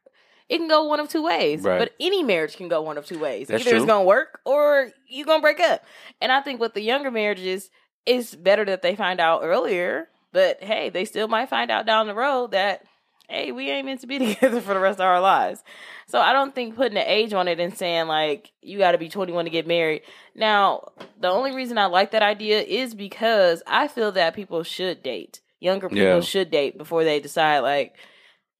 [0.48, 1.62] it can go one of two ways.
[1.62, 1.78] Right.
[1.78, 3.48] But any marriage can go one of two ways.
[3.48, 3.78] That's either true.
[3.80, 5.82] it's gonna work or you're gonna break up.
[6.20, 7.70] And I think with the younger marriages,
[8.06, 10.08] it's better that they find out earlier.
[10.32, 12.82] But hey, they still might find out down the road that
[13.28, 15.62] hey, we ain't meant to be together for the rest of our lives.
[16.06, 18.98] So I don't think putting an age on it and saying like you got to
[18.98, 20.02] be 21 to get married.
[20.34, 20.88] Now,
[21.18, 25.40] the only reason I like that idea is because I feel that people should date.
[25.60, 26.20] Younger people Yeah.
[26.20, 27.94] should date before they decide like,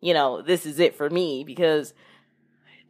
[0.03, 1.95] you know, this is it for me because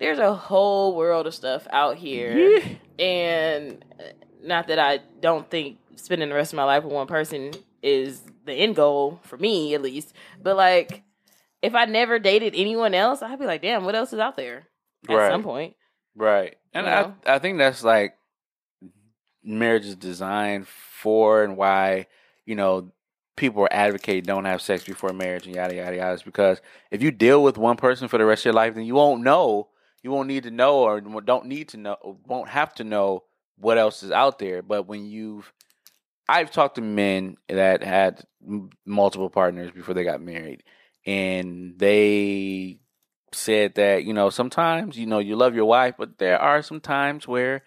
[0.00, 2.58] there's a whole world of stuff out here.
[2.98, 4.04] And uh,
[4.42, 7.52] not that I don't think spending the rest of my life with one person
[7.82, 10.12] is the end goal for me at least,
[10.42, 11.02] but like
[11.60, 14.66] if I never dated anyone else, I'd be like, damn, what else is out there
[15.08, 15.30] at Right.
[15.30, 15.76] some point?
[16.16, 16.56] Right.
[16.74, 17.14] And You know?
[17.26, 18.16] I I think that's like
[19.44, 22.06] marriage is designed for and why,
[22.46, 22.90] you know,
[23.36, 26.60] people advocate don't have sex before marriage and yada yada yada is because
[26.90, 29.22] if you deal with one person for the rest of your life, then you won't
[29.22, 29.68] know,
[30.02, 33.24] you won't need to know or don't need to know, won't have to know
[33.56, 34.62] what else is out there.
[34.62, 35.52] But when you've
[36.28, 38.24] I've talked to men that had
[38.86, 40.62] multiple partners before they got married,
[41.04, 42.80] and they
[43.32, 46.80] said that you know sometimes you know you love your wife, but there are some
[46.80, 47.64] times where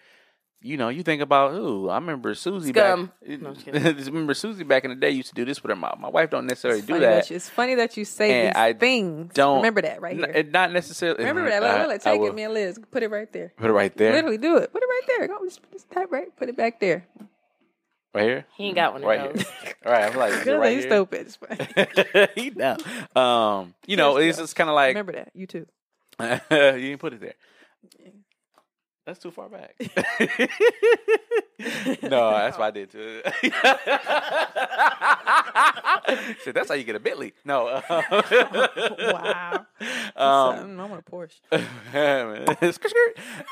[0.62, 3.06] you know you think about, ooh, I remember Susie Scum.
[3.06, 3.12] back.
[3.40, 4.04] No, just I kidding.
[4.06, 6.00] remember Susie back in the day used to do this with her mom.
[6.00, 7.30] My wife don't necessarily It's do funny that.
[7.30, 9.32] you- it's funny that you say And these I things.
[9.34, 10.32] don't- remember that right N- here.
[10.34, 11.24] it- not necessarily.
[11.24, 11.62] remember that.
[11.62, 12.78] I- Look, look, I take will it, man, Liz.
[12.90, 13.52] Put it right there.
[13.56, 14.72] Put it right there, Literally do it.
[14.72, 15.28] Put it right there.
[15.28, 16.34] Go just, just type right.
[16.36, 17.06] Put it back there.
[18.14, 19.42] right here, He ain't got one of right those.
[19.62, 19.74] here.
[19.86, 20.90] All right, I'm like, is right you here?
[20.90, 22.30] stupid.
[22.34, 22.78] He down.
[23.14, 25.30] Um, you know, Yes, it's just kind of like remember that.
[25.34, 25.66] You too.
[26.20, 27.34] you didn't put it there.
[29.06, 29.74] That's too far back.
[32.02, 33.22] no, that's what I did too.
[36.44, 37.32] Shit, that's how you get a Bentley.
[37.44, 37.66] No.
[37.68, 37.82] uh,
[38.98, 39.66] Wow.
[40.16, 41.40] Um, I want a Porsche.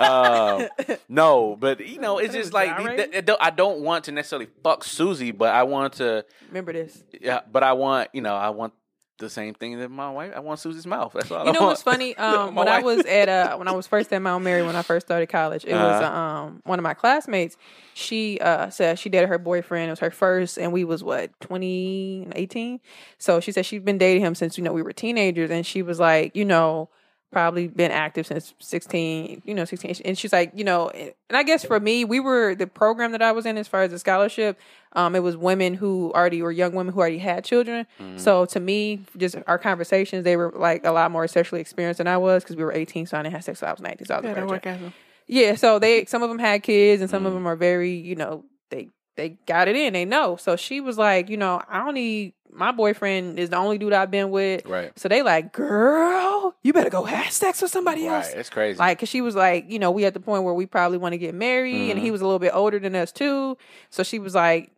[0.01, 0.69] um,
[1.09, 3.13] no, but you know, it's just like gyrating?
[3.13, 6.25] th- th- I don't want to necessarily fuck Susie, but I want to.
[6.49, 7.03] Remember this.
[7.21, 8.73] Yeah, but I want you know I want
[9.19, 10.32] the same thing that my wife.
[10.35, 11.12] I want Susie's mouth.
[11.15, 11.45] That's all.
[11.45, 11.70] You I know want.
[11.70, 12.16] what's funny?
[12.19, 14.82] Um, when I was at uh, when I was first at Mount Mary, when I
[14.82, 16.19] first started college, it was Uh-huh.
[16.19, 17.57] um one of my classmates.
[17.95, 19.89] She uh said she dated her boyfriend.
[19.89, 22.81] It was her first, and we was what 20, 18?
[23.19, 25.82] So she said she'd been dating him since you know we were teenagers, and she
[25.82, 26.89] was like, you know,
[27.35, 29.94] probably been active since sixteen, you know, sixteen.
[30.06, 33.20] And she's like, you know, and I guess for me, we were the program that
[33.20, 34.59] I was in as far as the scholarship.
[34.94, 37.86] Um, it was women who already were young women who already had children.
[38.01, 38.16] Mm-hmm.
[38.19, 42.06] So to me, just our conversations, they were like a lot more sexually experienced than
[42.06, 43.59] I was because we were 18, so I didn't have sex.
[43.61, 44.93] till I was 19, so I was a virgin.
[45.27, 47.36] Yeah, so they some of them had kids and some of Mm.
[47.36, 50.36] them are very, you know, they they got it in, they know.
[50.36, 53.93] So she was like, you know, I don't need my boyfriend is the only dude
[53.93, 54.65] I've been with.
[54.65, 54.97] Right.
[54.97, 58.32] So they like, girl, you better go have sex with somebody Right, else.
[58.32, 58.78] it's crazy.
[58.78, 61.12] Like, cause she was like, you know, we at the point where we probably want
[61.15, 62.12] to get married, and he Mhm.
[62.12, 63.57] was a little bit older than us too.
[63.91, 64.70] So she was like,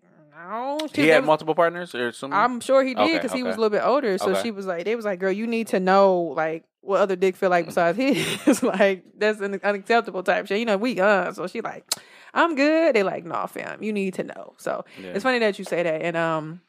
[0.48, 2.38] no, she, he had was- multiple partners or something.
[2.38, 4.16] I'm sure he did Okay, because he was a little bit older.
[4.18, 4.42] So Okay.
[4.42, 7.36] she was like, they was like, girl, you need to know like what other dick
[7.36, 8.62] feel like besides his.
[8.62, 10.58] like that's an unacceptable type shit.
[10.60, 11.32] You know, we young.
[11.34, 11.84] So she like,
[12.34, 12.94] I'm good.
[12.94, 14.54] They like, no, fam, you need to know.
[14.58, 15.12] So Yeah.
[15.14, 16.02] it's funny that you say that.
[16.02, 16.60] And um,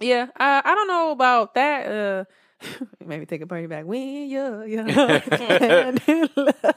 [0.00, 1.86] Yeah, I I don't know about that.
[1.86, 2.24] Uh,
[3.06, 4.88] me think of Bernie back when you're young.
[4.90, 6.74] and in love.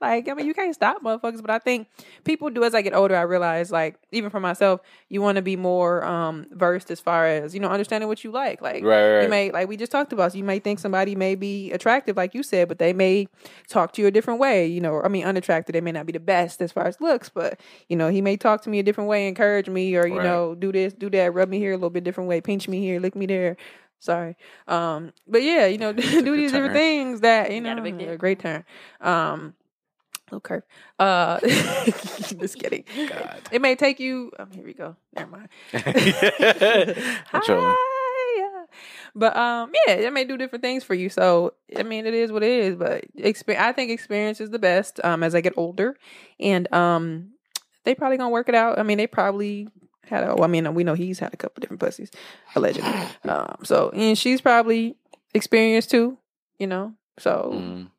[0.00, 1.88] like, I mean, you can't stop motherfuckers, but I think
[2.24, 3.14] people do as I get older.
[3.16, 7.26] I realize, like, even for myself, you want to be more um versed as far
[7.26, 8.60] as you know understanding what you like.
[8.62, 9.22] Like, Right, right.
[9.22, 10.32] you may like we just talked about.
[10.32, 13.28] So you may think somebody may be attractive, like you said, but they may
[13.68, 14.66] talk to you a different way.
[14.66, 15.72] You know, I mean, unattractive.
[15.72, 18.36] They may not be the best as far as looks, but you know, he may
[18.36, 20.24] talk to me a different way, encourage me, or you Right.
[20.24, 22.80] know, do this, do that, rub me here a little bit different way, pinch me
[22.80, 23.56] here, lick me there.
[24.00, 24.36] Sorry,
[24.66, 28.40] um, but yeah, you know, do these different things that you know, a a great
[28.40, 28.64] turn.
[29.00, 29.54] Um,
[30.30, 30.62] little curve.
[30.98, 32.84] Uh, just kidding.
[33.08, 33.40] God.
[33.52, 34.32] It may take you.
[34.38, 34.96] Um, here we go.
[35.14, 35.48] Never mind.
[37.32, 37.96] Hi.
[39.14, 41.08] But um, yeah, it may do different things for you.
[41.08, 42.76] So I mean, it is what it is.
[42.76, 45.00] But experience, I think experience is the best.
[45.04, 45.96] Um, as I get older,
[46.38, 47.32] and um,
[47.84, 48.78] they probably gonna work it out.
[48.78, 49.68] I mean, they probably
[50.06, 50.24] had.
[50.24, 52.10] A, well, I mean, we know he's had a couple different pussies,
[52.54, 52.90] allegedly.
[53.24, 54.96] um, so and she's probably
[55.34, 56.18] experienced too.
[56.58, 57.90] You know, so Mm.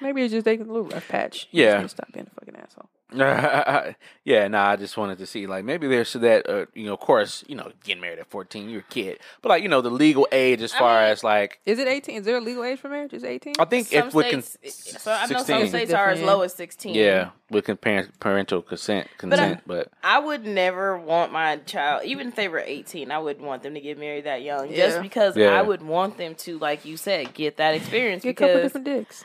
[0.00, 1.46] maybe it's just taking a little rough patch.
[1.52, 1.86] Yeah.
[1.86, 2.90] stop being a fucking asshole.
[4.24, 7.00] yeah, nah, I just wanted to see like maybe there's that uh, you know, of
[7.00, 9.18] course, you know, getting married at 14, you're a kid.
[9.40, 11.88] But like, you know, the legal age as I far mean- as like Is it
[11.88, 12.16] eighteen?
[12.16, 13.12] Is there a legal age for marriage?
[13.12, 13.54] Is it eighteen?
[13.58, 16.42] I think Some if we can states, so I know some states are as low
[16.42, 16.94] as sixteen.
[16.94, 22.28] yeah, with con- parent, parental consent consent, but, I would never want my child, even
[22.28, 24.70] if they were 18, I wouldn't want them to get married that young.
[24.70, 24.76] Yeah.
[24.76, 25.48] Just because Yeah.
[25.58, 28.22] I would want them to, like you said, get that experience.
[28.22, 29.24] Get a couple because different dicks.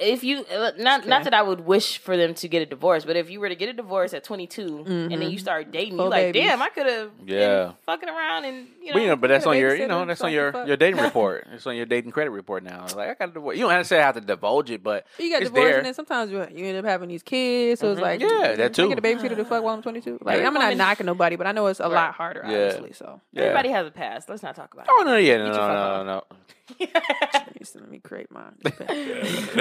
[0.00, 3.04] If you, uh, not not that I would wish for them to get a divorce,
[3.04, 5.96] but if you were to get a divorce at 22 and then you start dating,
[5.96, 6.42] Full you're like, babies.
[6.48, 7.28] damn, I could have Mm-hmm.
[7.28, 7.64] Yeah.
[7.64, 8.92] been fucking around and, you know.
[8.94, 10.66] but you know, but that's on your, you know, that's on your fuck.
[10.66, 11.46] your dating report.
[11.52, 12.84] It's on your dating credit report now.
[12.84, 13.56] It's like I got a divorce.
[13.56, 15.68] You don't necessarily have to say how to divulge it, but You got it's divorced,
[15.68, 15.76] there.
[15.78, 17.80] and then sometimes you, you end up having these kids.
[17.80, 18.42] So it's like, Mm-hmm.
[18.42, 18.88] Yeah, that Can I too.
[18.88, 20.18] get a babysitter to fuck while I'm 22.
[20.22, 20.46] Like, Right.
[20.46, 22.66] I'm not knocking nobody, but I know it's a lot harder, Yeah.
[22.66, 22.92] obviously.
[22.92, 23.42] So, Yeah.
[23.44, 24.28] Everybody has a past.
[24.28, 24.90] Let's not talk about it.
[24.92, 26.36] Oh no, yeah, no, Get no, your no, fuck no,
[27.58, 28.54] just let me create mine.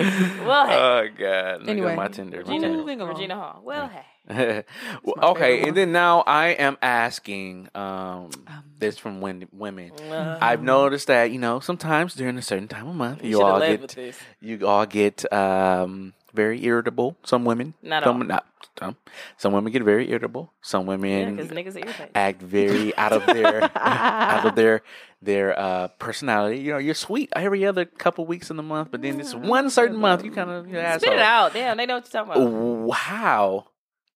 [0.05, 0.41] no.
[0.41, 0.45] it.
[0.47, 1.59] Well, hey, oh god.
[1.61, 2.37] Look Anyway, at my Tinder.
[2.37, 2.77] my Regina, Tinder.
[2.77, 2.99] moving.
[3.01, 3.61] Regina Hall.
[3.63, 4.03] Well, hey.
[5.03, 8.31] Well, my okay, and then now I am asking um,
[8.79, 9.91] this from win- women.
[10.11, 13.45] Uh, I've noticed that you know sometimes during a certain time of month you, should've
[13.45, 13.97] all get
[14.41, 17.17] you all get um, very irritable.
[17.23, 18.27] Some women, Not some all.
[18.27, 18.45] not
[18.79, 18.97] some.
[19.37, 20.51] Some women get very irritable.
[20.61, 24.81] Some women because niggas are act very out of their out of their
[25.21, 26.59] their uh, personality.
[26.59, 29.69] You know, you're sweet every other couple weeks in the month, but then this one
[29.69, 31.53] certain month you kind of you're Spit it out.
[31.53, 32.91] Damn, they know what you're talking about.
[32.95, 33.67] How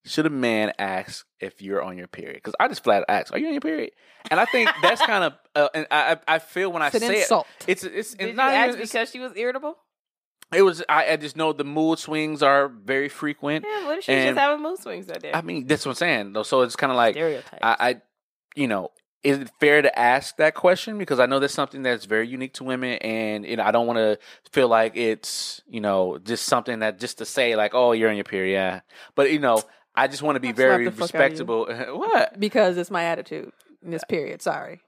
[0.06, 2.36] should a man ask if you're on your period?
[2.36, 3.92] Because I just flat ask, "Are you on your period?"
[4.32, 6.96] And I think that's kind of, uh, and I I I feel when I It's
[6.96, 7.48] an say insult.
[7.62, 9.78] it, it's it's, Did it's you not ask even, it's- because she was irritable?
[10.54, 10.84] It was.
[10.90, 13.66] I, I just know the mood swings are very frequent.
[13.68, 15.32] Yeah, what if she's And- just having mood swings that day?
[15.34, 16.34] I mean, that's what I'm saying.
[16.34, 16.44] though.
[16.44, 17.60] So it's kind of like Stereotypes.
[17.62, 18.02] I, I,
[18.56, 18.92] you know,
[19.24, 20.98] is it fair to ask that question?
[20.98, 23.86] Because I know that's something that's very unique to women, and you know, I don't
[23.88, 24.18] want to
[24.52, 28.16] feel like it's you know just something that just to say like, oh, you're in
[28.18, 28.80] your period, yeah.
[29.16, 29.62] But you know,
[29.96, 31.46] I just want to be very the fuck out of you.
[31.46, 31.66] respectable.
[31.98, 32.40] what?
[32.40, 33.52] because it's my attitude
[33.84, 34.42] in this uh, period.
[34.42, 34.82] Sorry.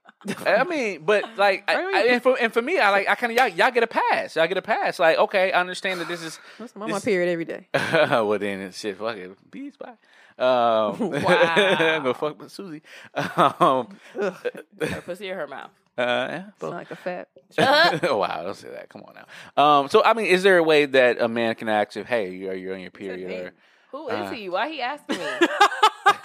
[0.45, 3.31] I mean, but like, I, I, and, for, and for me, I like, I kind
[3.31, 4.35] of y'all, y'all get a pass.
[4.35, 4.99] Y'all get a pass.
[4.99, 6.39] Like, okay, I understand that this is.
[6.75, 7.67] I'm on my period every day.
[7.73, 8.97] well, then it's shit.
[8.97, 9.31] Fuck it.
[9.51, 9.73] Peace.
[9.77, 9.93] Bye.
[10.37, 11.99] Um, Wow.
[11.99, 12.81] go fuck with Susie.
[13.13, 15.71] Um, her pussy or her mouth.
[15.97, 17.27] uh, yeah, Sound like a fat.
[17.57, 18.89] wow, don't say that.
[18.89, 19.61] Come on now.
[19.63, 22.47] Um, so I mean, is there a way that a man can ask if, hey,
[22.47, 23.51] are you on your period or
[23.91, 24.29] Who is Uh.
[24.31, 24.49] he?
[24.49, 25.25] Why he asking me?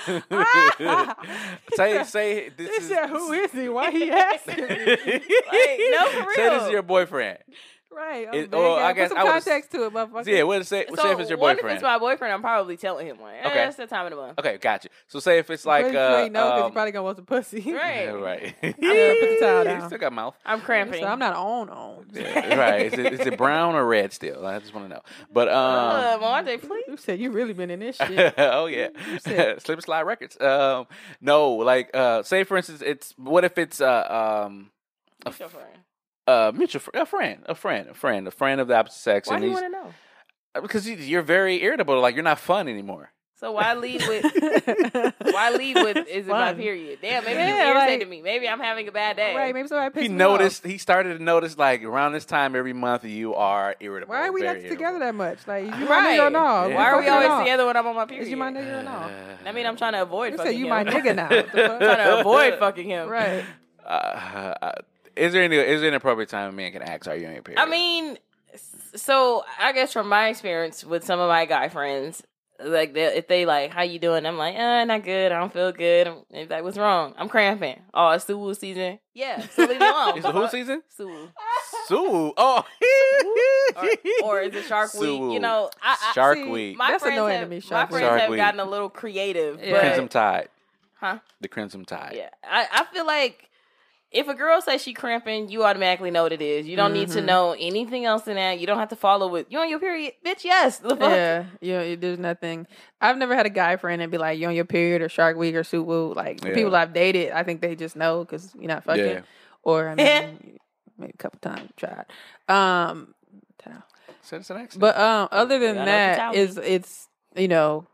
[1.77, 3.69] say say this He is said, "Who is he?
[3.69, 4.71] Why he asking?" Like,
[5.91, 6.35] no, for real.
[6.35, 7.39] Say this is your boyfriend.
[7.91, 8.29] Right.
[8.29, 8.59] I'm It- big.
[8.61, 10.27] well, Yeah, I guess put some would've- context to it, motherfucker.
[10.27, 11.73] Yeah, what say so say if it's your what boyfriend?
[11.73, 12.33] if it's my boyfriend?
[12.35, 13.65] I'm probably telling him like, eh, Okay.
[13.67, 14.39] it's the time of the month.
[14.39, 14.89] okay, gotcha.
[15.09, 17.03] So say if it's like But you uh, ain't know because um, you probably gonna
[17.05, 17.61] want some pussy.
[17.73, 18.05] Right.
[18.05, 18.55] yeah, right.
[18.63, 19.87] gonna put the towel You down.
[19.89, 20.37] Still got mouth.
[20.45, 21.01] I'm cramping.
[21.03, 22.07] So I'm not on on.
[22.13, 22.87] Yeah, right.
[22.93, 24.47] Is it, is it brown or red still?
[24.47, 25.03] I just want to know.
[25.33, 26.85] But um, Uh, Monte, please.
[26.89, 28.35] You said you really been in this shit.
[28.39, 28.89] oh yeah,
[29.21, 30.41] said- Slip and Slide Records.
[30.41, 30.87] Um,
[31.21, 34.71] no, like uh, say for instance, it's what if it's uh, um,
[35.25, 35.67] a, What's your friend?
[36.27, 39.29] A mutual fr- a friend, a friend, a friend, a friend of the opposite sex,
[39.29, 39.93] Why and do you want to know?
[40.63, 42.01] because you're very irritable.
[42.01, 43.13] Like you're not fun anymore.
[43.39, 44.25] So why lead with?
[45.21, 46.09] Why lead with?
[46.09, 47.01] Is it my period?
[47.03, 48.23] Damn, maybe Yeah, you irritated like- me.
[48.23, 49.37] Maybe I'm having a bad day.
[49.37, 49.53] right?
[49.55, 50.65] Maybe somebody pissed He noticed.
[50.65, 50.71] Off.
[50.71, 54.15] He started to notice like around this time every month you are irritable.
[54.15, 55.47] Why are we not very together that much?
[55.47, 55.77] Like, you my
[56.17, 56.67] nigga or no?
[56.69, 56.75] Yeah.
[56.77, 57.39] Why are we always or no?
[57.41, 58.23] together when I'm on my period?
[58.25, 59.11] Is you my nigga or no?
[59.45, 60.71] I mean, I'm trying to avoid You fucking said you him.
[60.71, 61.29] my nigga now.
[61.29, 61.79] What the fuck?
[61.81, 63.09] trying to avoid fucking him.
[63.11, 63.45] right.
[63.87, 64.73] Uh, uh,
[65.17, 67.07] is there any is there an appropriate time a man can ask?
[67.09, 67.61] Are you on your period?
[67.61, 68.19] I mean,
[68.95, 72.23] so I guess from my experience with some of my guy friends,
[72.59, 74.25] Like they, if they like, how you doing?
[74.25, 75.31] I'm like, uh, not good.
[75.33, 76.07] I don't feel good.
[76.09, 77.15] I'm and like, what's wrong?
[77.19, 77.83] I'm cramping.
[77.93, 78.99] Oh, it's Suwu season.
[79.13, 80.19] Yeah, so leave me alone.
[80.19, 80.83] Is it who season?
[80.99, 81.29] Suwu.
[81.87, 82.33] Sue.
[82.37, 82.65] Oh.
[83.77, 83.89] Or,
[84.25, 85.21] or is it Shark Week?
[85.33, 86.77] You know, I, I Shark see, Week.
[86.79, 88.39] My That's friends annoying to have, me, My friends Shark have Week.
[88.39, 89.61] gotten a little creative.
[89.63, 89.73] Yeah.
[89.73, 90.49] but- Crimson Tide.
[90.99, 91.19] Huh?
[91.43, 92.15] The Crimson Tide.
[92.17, 93.51] Yeah, I, I feel like
[94.13, 96.67] if a girl says she cramping, you automatically know what it is.
[96.67, 97.25] You don't need to Mhm.
[97.25, 98.59] know anything else than that.
[98.61, 100.45] You don't have to follow with you on your period, bitch.
[100.45, 101.11] Yes, the fuck.
[101.11, 101.81] Yeah, yeah.
[101.81, 102.67] it- There's nothing.
[103.01, 105.37] I've never had a guy friend and be like, "You on your period or Shark
[105.37, 106.55] Week or Suwu." Like Yeah.
[106.55, 109.05] people I've dated, I think they just know because you're not fucking.
[109.05, 109.21] Yeah.
[109.63, 110.59] Or I mean,
[110.99, 112.07] maybe a couple times tried.
[112.49, 113.13] Um.
[114.23, 114.81] So it's an accident.
[114.81, 117.87] but um, other than I know what the that, it's you know.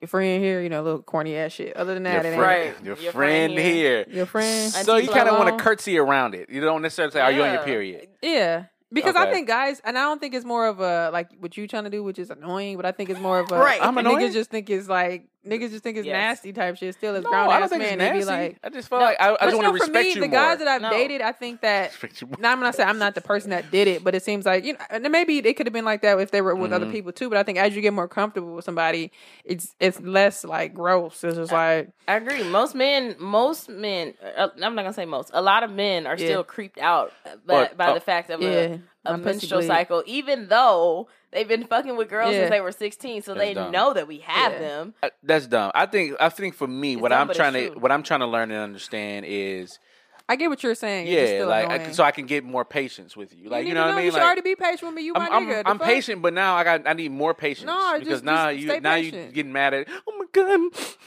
[0.00, 1.76] Your friend here, you know, a little corny ass shit.
[1.76, 2.84] Other than that, your it friend, ain't.
[2.84, 4.04] your, Your friend, friend here.
[4.10, 6.50] Your friend, So you kind of want to curtsy around it.
[6.50, 8.64] You don't necessarily say, "Are you on your period?" Yeah.
[8.92, 11.66] Because I think guys, and I don't think it's more of a like what you
[11.66, 13.82] trying to do, which is annoying, but I think it's more of a Right.
[13.82, 14.18] I'm annoying?
[14.18, 16.12] Niggas just think it's like niggas just think it's Yes.
[16.38, 16.94] nasty type shit.
[16.94, 18.88] Still, as No, grown I don't ass think man, it's they be like, I just
[18.88, 20.20] feel No, like I, I But just you want know, to for respect me, you
[20.20, 20.38] the more.
[20.40, 20.90] guys that I've No.
[20.90, 21.90] dated, I think that.
[21.92, 22.28] Respect you.
[22.38, 24.64] Now I'm not saying I'm not the person that did it, but it seems like
[24.64, 26.86] you know, and maybe it could have been like that if they were with other
[26.86, 26.90] Mhm.
[26.92, 27.28] people too.
[27.28, 29.12] But I think as you get more comfortable with somebody,
[29.44, 31.22] it's it's less like gross.
[31.24, 32.42] It's just like I agree.
[32.44, 34.14] Most men, most men.
[34.36, 35.30] Uh, I'm not gonna say most.
[35.32, 36.26] A lot of men are Yeah.
[36.26, 38.80] still creeped out by, But, by uh, the fact of yeah, a,
[39.14, 39.66] a menstrual bleed.
[39.68, 42.40] cycle, even though they've been fucking with girls Yeah.
[42.40, 43.70] since they were 16, so That's they dumb.
[43.70, 44.58] know that we have Yeah.
[44.58, 44.94] them.
[45.02, 45.70] Uh, That's dumb.
[45.74, 46.16] I think.
[46.18, 48.50] I think for me, It's what dumb, I'm trying to what I'm trying to learn
[48.50, 49.78] and understand is,
[50.28, 51.06] I get what you're saying.
[51.06, 53.48] It's just yeah, like I, so I can get more patience with you.
[53.48, 54.04] Like need you to know what I mean?
[54.06, 55.02] You should Like, already be patient with me.
[55.02, 55.62] You my I'm, I'm, nigga.
[55.62, 57.66] The I'm patient, but now I got I need more patience.
[57.66, 59.34] No, because just- now just you stay now you patient.
[59.34, 59.88] getting mad at.
[60.08, 60.48] Oh my god,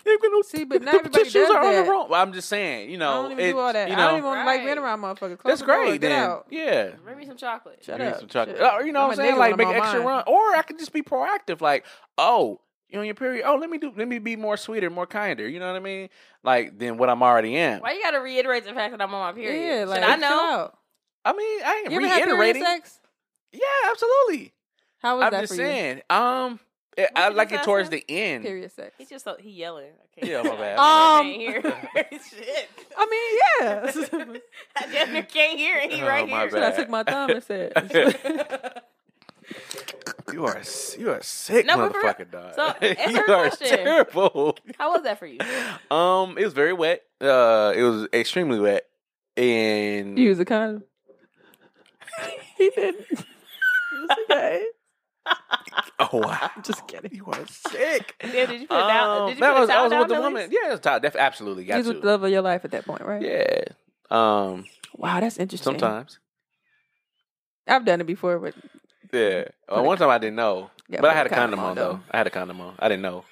[0.05, 2.09] you're gonna See, but not the everybody tissues does are on the wrong.
[2.09, 3.89] Well, I'm just saying, you know, I don't even it- do all that.
[3.89, 4.77] You I don't even want to like being Right.
[4.77, 5.37] around motherfuckers.
[5.37, 5.99] Close that's great.
[5.99, 6.89] Get Then yeah.
[7.03, 7.79] Bring me some chocolate.
[7.83, 8.19] Shut me up.
[8.19, 8.57] some chocolate.
[8.57, 8.65] Shit.
[8.71, 9.37] Oh, you know what I'm saying?
[9.37, 10.07] Like make extra mine.
[10.07, 10.23] run.
[10.27, 11.59] Or I could just be proactive.
[11.59, 11.85] Like,
[12.17, 13.43] oh, you on your period?
[13.47, 13.91] Oh, let me do.
[13.95, 15.47] Let me be more sweeter, more kinder.
[15.47, 16.09] You know what I mean?
[16.43, 17.79] Like than what I'm already in.
[17.79, 19.79] Why you gotta reiterate the fact that I'm on my period?
[19.79, 20.71] Yeah, like Should I know?
[21.25, 22.63] I mean, I ain't You ever had reiterating.
[22.63, 22.99] sex?
[23.51, 24.53] Yeah, absolutely.
[24.99, 25.25] How was that?
[25.27, 25.67] I'm that just for you?
[25.67, 26.01] saying.
[26.09, 26.59] Um,
[26.97, 28.03] it- I like it towards asking?
[28.07, 28.43] the end.
[28.43, 28.93] Period sex.
[28.97, 29.91] He's just so he yelling.
[29.91, 30.77] I can't Yeah, my bad.
[30.79, 31.61] Um, I can't hear.
[32.29, 32.69] Shit.
[32.97, 33.05] I
[33.61, 34.41] mean, yeah.
[34.77, 35.77] I damn can't hear.
[35.81, 36.49] and He Oh, right my here.
[36.51, 37.73] Should I took my thumb and said,
[40.31, 40.61] You are
[40.97, 42.13] you are sick, No, but for real.
[42.13, 42.53] motherfucker, dog.
[42.55, 43.67] So, answer you are question.
[43.67, 44.57] terrible.
[44.77, 45.39] How was that for you?
[45.91, 47.01] Um, it was very wet.
[47.19, 48.85] Uh, it was extremely wet,
[49.35, 50.83] and "You use a condom."
[52.57, 53.05] he didn't.
[53.11, 54.63] It's okay.
[55.99, 57.13] oh wow, I'm Just kidding.
[57.13, 58.15] you are sick.
[58.23, 59.21] Yeah, did you put it down?
[59.21, 60.49] Um, Did you that put was a I towel was down with the woman.
[60.49, 60.59] least?
[60.63, 61.01] Yeah, it's top.
[61.01, 63.21] Def, absolutely got He's with the love of your life at that point, right?
[63.21, 63.63] Yeah.
[64.11, 64.65] Um.
[64.95, 65.63] Wow, that's interesting.
[65.73, 66.19] Sometimes.
[67.67, 68.53] I've done it before, but
[69.11, 69.45] Yeah.
[69.67, 71.99] Uh, one time I didn't know, Yeah, but I had a condom on, though.
[72.11, 72.75] I had a condom on.
[72.79, 73.25] I didn't know.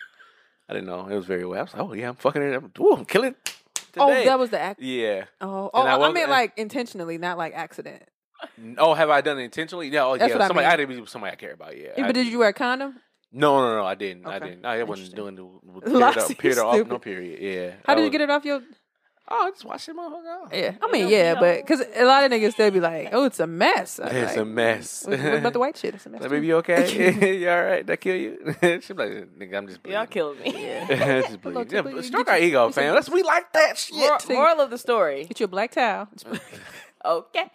[0.70, 1.08] I didn't know.
[1.08, 1.60] It was very wet.
[1.60, 2.56] I was like, oh yeah, I'm fucking it.
[2.56, 3.36] I'm, ooh, I'm killing.
[3.46, 3.64] it
[3.98, 4.82] oh, that was the act.
[4.82, 5.26] Yeah.
[5.40, 8.04] Oh, oh, I I, meant like intentionally, not like accident.
[8.78, 9.88] Oh, have I done it intentionally?
[9.90, 10.06] Yeah.
[10.06, 10.36] Oh, That's yeah.
[10.36, 10.74] what I somebody, mean.
[10.74, 11.78] I, didn't be somebody I care about.
[11.78, 11.90] Yeah.
[11.98, 13.00] Yeah, I- but did you wear a condom?
[13.32, 13.86] No, no, no.
[13.86, 14.26] I didn't.
[14.26, 14.66] I didn't.
[14.66, 15.44] I wasn't doing the
[15.82, 17.42] period, Loxy, up, period off, no period.
[17.42, 17.72] Yeah.
[17.86, 18.62] How I did you get it off your?
[19.30, 20.26] Oh, I just watch it, motherfucker.
[20.26, 20.54] out.
[20.54, 22.80] Yeah, I You mean, know- yeah, you but because a lot of niggas still be
[22.80, 25.06] like, "Oh, it's a mess." I'm It's like, a mess.
[25.06, 25.96] What, what about the white shit?
[25.96, 26.22] It's a mess.
[26.22, 27.38] Like, baby, you okay?
[27.40, 27.86] you all right?
[27.86, 28.38] That kill you?
[28.82, 29.98] She be like, nigga, I'm just bleeding.
[30.00, 30.52] Y'all killing me.
[30.54, 31.60] just bleeding.
[31.60, 32.94] Look, Yeah, but you stroke our your- ego, you see- fam.
[32.96, 33.96] That's we like that shit.
[33.98, 35.26] Mor- moral of the story.
[35.26, 36.08] Get you a black towel.
[37.06, 37.50] Okay,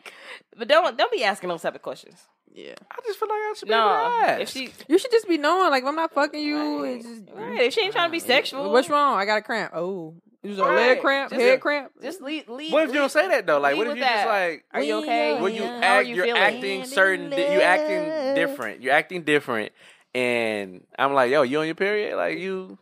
[0.57, 2.17] but don't don't be asking those type of questions.
[2.55, 5.11] yeah, I just feel like I should be No, able to if she you should
[5.11, 5.71] just be knowing.
[5.71, 6.85] Like, if I'm not fucking you.
[6.85, 9.19] It's just, right, if she ain't trying to be sexual, What's wrong?
[9.19, 9.73] I got a cramp.
[9.75, 10.77] Oh, it was a Right.
[10.77, 11.93] leg cramp, Just- head cramp.
[12.03, 12.49] Just leave.
[12.49, 13.61] leave what if you don't say that though?
[13.61, 14.29] Like, what if with you just that.
[14.29, 15.41] like, Are you okay?
[15.41, 16.43] when you How are act, you you're feeling?
[16.43, 18.83] acting certain, di- you acting different.
[18.83, 19.73] You're acting different,
[20.15, 22.17] and I'm like, yo, you on your period?
[22.17, 22.79] Like you.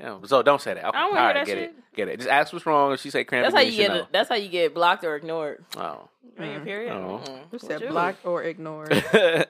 [0.00, 0.84] Yeah, so don't say that.
[0.86, 1.62] Okay, I don't wanna hear that get shit.
[1.70, 2.16] it, get it.
[2.18, 2.92] Just ask what's wrong.
[2.92, 4.12] If she say cramp, That's how again, you should get.
[4.12, 5.64] That's how you get blocked or ignored.
[5.76, 6.08] know.
[6.38, 6.92] On your period.
[6.92, 7.20] Oh.
[7.24, 7.36] Mm.
[7.36, 8.92] You What said blocked or ignored.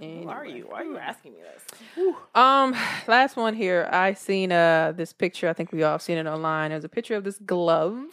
[0.00, 0.22] Oh.
[0.22, 0.66] Who are you?
[0.68, 2.14] Why are you asking me this?
[2.34, 2.74] Um,
[3.06, 3.88] last one here.
[3.92, 5.48] I seen uh this picture.
[5.48, 6.70] I think we all seen it online.
[6.70, 8.04] There's a picture of this glove.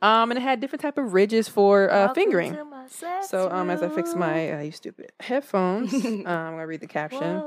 [0.00, 2.56] Um, and it had different type of ridges for uh, fingering.
[3.22, 6.86] So um, as I fix my uh, you stupid headphones, um, I'm gonna read the
[6.86, 7.42] caption.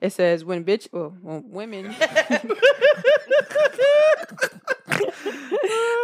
[0.00, 1.94] It says, "When bitch, well, when women."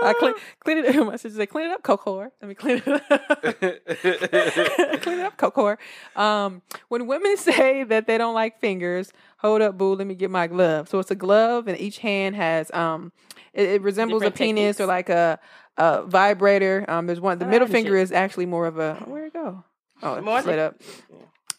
[0.04, 0.96] I clean, clean it.
[1.06, 3.02] My sister said, "Clean it up, Cocor." Let me clean it up.
[5.02, 5.78] clean it up, Cocor.
[6.16, 9.94] Um, when women say that they don't like fingers, hold up, boo.
[9.94, 10.88] Let me get my glove.
[10.88, 13.12] So it's a glove, and each hand has um,
[13.52, 15.38] it, it resembles Different a penis or like a,
[15.76, 16.84] a vibrator.
[16.88, 17.38] Um, there's one.
[17.38, 18.02] The I middle finger shit.
[18.02, 18.94] is actually more of a.
[19.06, 19.64] Where'd it go?
[20.02, 20.80] Oh, it's More slid up.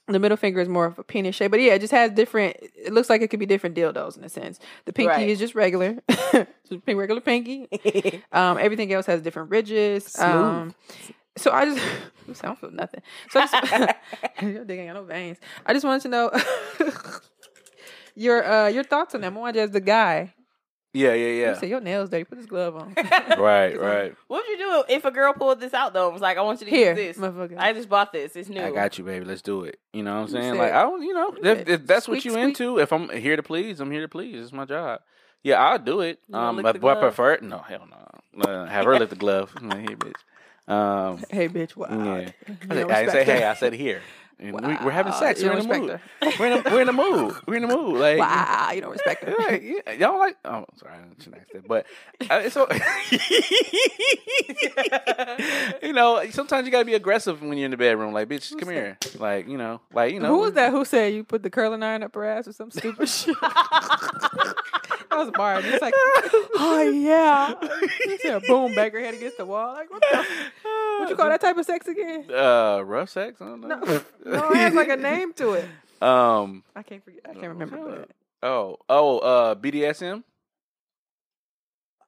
[0.08, 2.58] The middle finger is more of a penis shape, but yeah, it just has different.
[2.62, 4.60] It looks like it could be different dildos in a sense.
[4.84, 5.30] The pinky Right.
[5.30, 7.70] is just regular, just regular pinky.
[8.34, 10.20] Um, everything else has different ridges.
[10.20, 10.76] Um,
[11.38, 11.82] so I just,
[12.44, 13.02] I don't feel nothing.
[13.32, 15.38] So I just, your dick ain't got no veins.
[15.66, 16.32] I just wanted to know
[18.16, 19.32] your uh your thoughts on that.
[19.34, 20.34] More as the guy.
[20.96, 22.24] Yeah, yeah, yeah, You say your nails dirty.
[22.24, 22.94] Put this glove on.
[22.96, 23.34] yeah.
[23.40, 24.16] right, right.
[24.28, 26.06] What would you do if a girl pulled this out though?
[26.06, 27.18] and Was like, I want you to Here, use this.
[27.18, 27.58] motherfucker.
[27.58, 28.36] I just bought this.
[28.36, 28.62] It's new.
[28.62, 29.26] I got you, baby.
[29.26, 29.80] Let's do it.
[29.92, 30.54] You know what I'm saying?
[30.54, 32.44] said- Like I don't, you know, you if, said if that's what squeak, you squeak.
[32.50, 34.40] into, if I'm here to please, I'm here to please.
[34.44, 35.00] It's my job.
[35.42, 36.20] Yeah, I'll do it.
[36.28, 37.16] You wanna Um, lick but the but I glove?
[37.16, 38.44] prefer no, hell no.
[38.48, 39.52] Uh, have her lift the glove.
[39.64, 40.72] Nah, here, bitch.
[40.72, 41.76] Um, hey, bitch.
[41.76, 41.88] Wow.
[41.90, 42.30] yeah.
[42.48, 43.44] I, don't I didn't say respect hey.
[43.46, 44.02] I said here.
[44.44, 45.42] And we, we're having sex.
[45.42, 46.00] you We're in don't the mood.
[46.22, 47.36] respect We're in, a, we're in the mood.
[47.48, 47.98] We're in the mood.
[48.00, 49.34] Like Wow, you don't respect her.
[49.40, 50.36] Right, yeah, y'all like?
[50.44, 51.68] Oh, sorry, I shouldn't ask that.
[51.68, 51.86] But
[52.30, 52.68] uh, it's so,
[55.88, 58.14] you know, sometimes you gotta be aggressive when you're in the bedroom.
[58.14, 58.98] Like, bitch, come here.
[59.18, 60.28] Like, you know, like you know.
[60.30, 60.72] Who was that?
[60.72, 63.36] Who said you put the curling iron up her ass or some stupid shit?
[65.14, 65.68] That was Barney.
[65.70, 67.54] It's like, oh yeah.
[68.06, 69.74] He said, boom, back her head against the wall.
[69.74, 70.26] Like, what the?
[71.00, 72.26] What you call that type of sex again?
[72.32, 73.42] Uh, rough sex.
[73.42, 73.68] I don't know.
[73.68, 75.66] No, no, it has like a name to it.
[76.02, 76.64] Um.
[76.76, 77.22] I can't forget.
[77.30, 77.78] I can't remember.
[77.78, 78.10] But
[78.48, 78.78] Oh.
[78.90, 79.20] Oh.
[79.20, 79.56] Uh.
[79.56, 80.24] BDSM.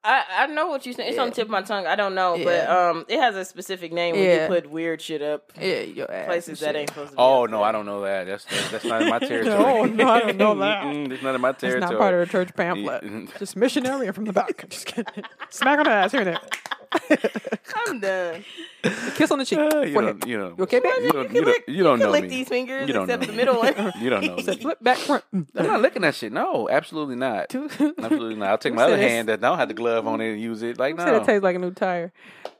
[0.06, 1.10] I, I know what you're saying.
[1.10, 1.88] It's on the tip of my tongue.
[1.88, 4.44] I don't know, but um, it has a specific name when Yeah.
[4.44, 6.28] you put weird shit up yeah, your ass.
[6.28, 7.22] places and that ain't supposed to be.
[7.22, 7.66] Oh no, there.
[7.68, 8.26] I don't know that.
[8.28, 9.58] That's that's, that's not in my territory.
[9.58, 10.84] No, no, I don't know that.
[10.84, 11.92] Mm-mm, It's not in my It's territory.
[11.92, 13.04] not part of the church pamphlet.
[13.40, 14.66] Just missionary from the back.
[14.70, 15.24] Just kidding.
[15.50, 16.40] Smack on the ass here and there.
[17.88, 18.44] I'm done.
[19.16, 19.60] Kiss on the cheek.
[19.60, 20.20] Uh, you forehead.
[20.20, 20.28] don't.
[20.30, 20.58] You don't.
[20.58, 20.92] You okay, babe?
[21.02, 21.32] You don't.
[21.34, 22.28] You You lick, don't, you don't you can know lick me.
[22.30, 23.38] these fingers You don't except know the me.
[23.38, 23.94] middle one.
[24.00, 24.62] You don't know said, me.
[24.62, 25.24] flip back front.
[25.34, 26.32] I'm not licking that shit.
[26.32, 27.54] No, absolutely not.
[27.56, 28.50] Absolutely not.
[28.50, 30.62] I'll take Who my other hand that don't have the glove on it and use
[30.62, 30.78] it.
[30.78, 31.24] Like Said it no.
[31.26, 32.12] tastes like a new tire.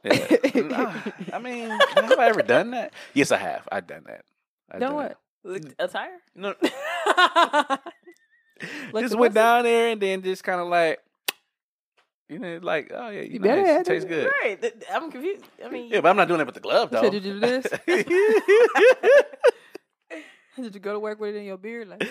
[0.04, 0.36] Yeah.
[0.62, 0.94] Nah,
[1.32, 2.92] I mean, have I ever done that?
[3.14, 3.68] Yes, I have.
[3.70, 4.24] I've done that.
[4.70, 5.18] I've Done done what?
[5.44, 6.10] Lick a tire?
[6.34, 6.60] that.
[6.60, 7.78] No,
[8.92, 10.98] Like just the went down there and then just kind of like,
[12.28, 13.48] you know, like, oh yeah, you You nice.
[13.64, 14.30] better It tastes good.
[14.42, 14.72] Right.
[14.92, 15.44] I'm confused.
[15.64, 17.02] I mean, Yeah, but I'm not doing it with the glove though.
[17.02, 17.66] said you do this?
[20.58, 21.86] Did you go to work with it in your beard?
[21.86, 22.02] Like,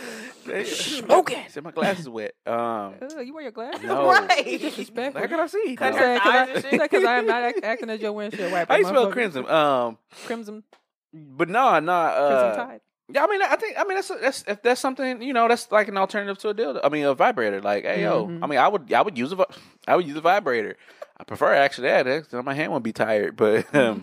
[1.10, 1.48] okay.
[1.50, 2.34] Said my glasses wet.
[2.46, 3.82] Um, "Ugh, you wear your glasses?
[3.84, 4.08] no.
[4.08, 4.46] Right.
[4.62, 5.20] Disrespectful.
[5.20, 5.76] How can I see?
[5.76, 6.00] Cut No.
[6.00, 6.80] her thighs and shit.
[6.80, 8.72] Because I am not act- acting as your windshield wiper.
[8.72, 9.50] How you spell crimson?
[9.50, 9.98] Um,
[10.28, 10.64] Crimson,
[11.12, 11.92] but no, no.
[12.14, 12.82] crimson Uh, tide.
[13.08, 15.72] Yeah, I mean, I think, I mean, that's that's if that's something you know, that's
[15.72, 16.80] like an alternative to a dildo.
[16.84, 17.62] I mean, a vibrator.
[17.62, 18.40] Like, hey, yo, Mhm.
[18.44, 19.46] I mean, I would, I would use a, vi-
[19.88, 20.76] I would use a vibrator.
[21.18, 22.08] I prefer actually that.
[22.08, 24.02] eh, 'cause my hand won't be tired, but um,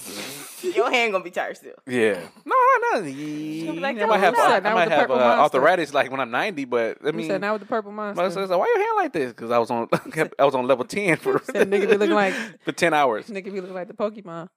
[0.62, 1.74] your hand gonna be tired still.
[1.86, 2.54] yeah, no,
[2.92, 6.20] no, you like, I "Oh, might have, what's I, might have uh, arthritis like when
[6.20, 8.46] I'm 90, but I You mean, said now with the purple but I monster.
[8.46, 9.32] said, why your hand like this?
[9.32, 9.88] Because I was on,
[10.38, 12.34] I was on level 10 for Said nigga be looking like
[12.64, 13.26] for 10 hours.
[13.26, 14.48] nigga be looking like the Pokemon.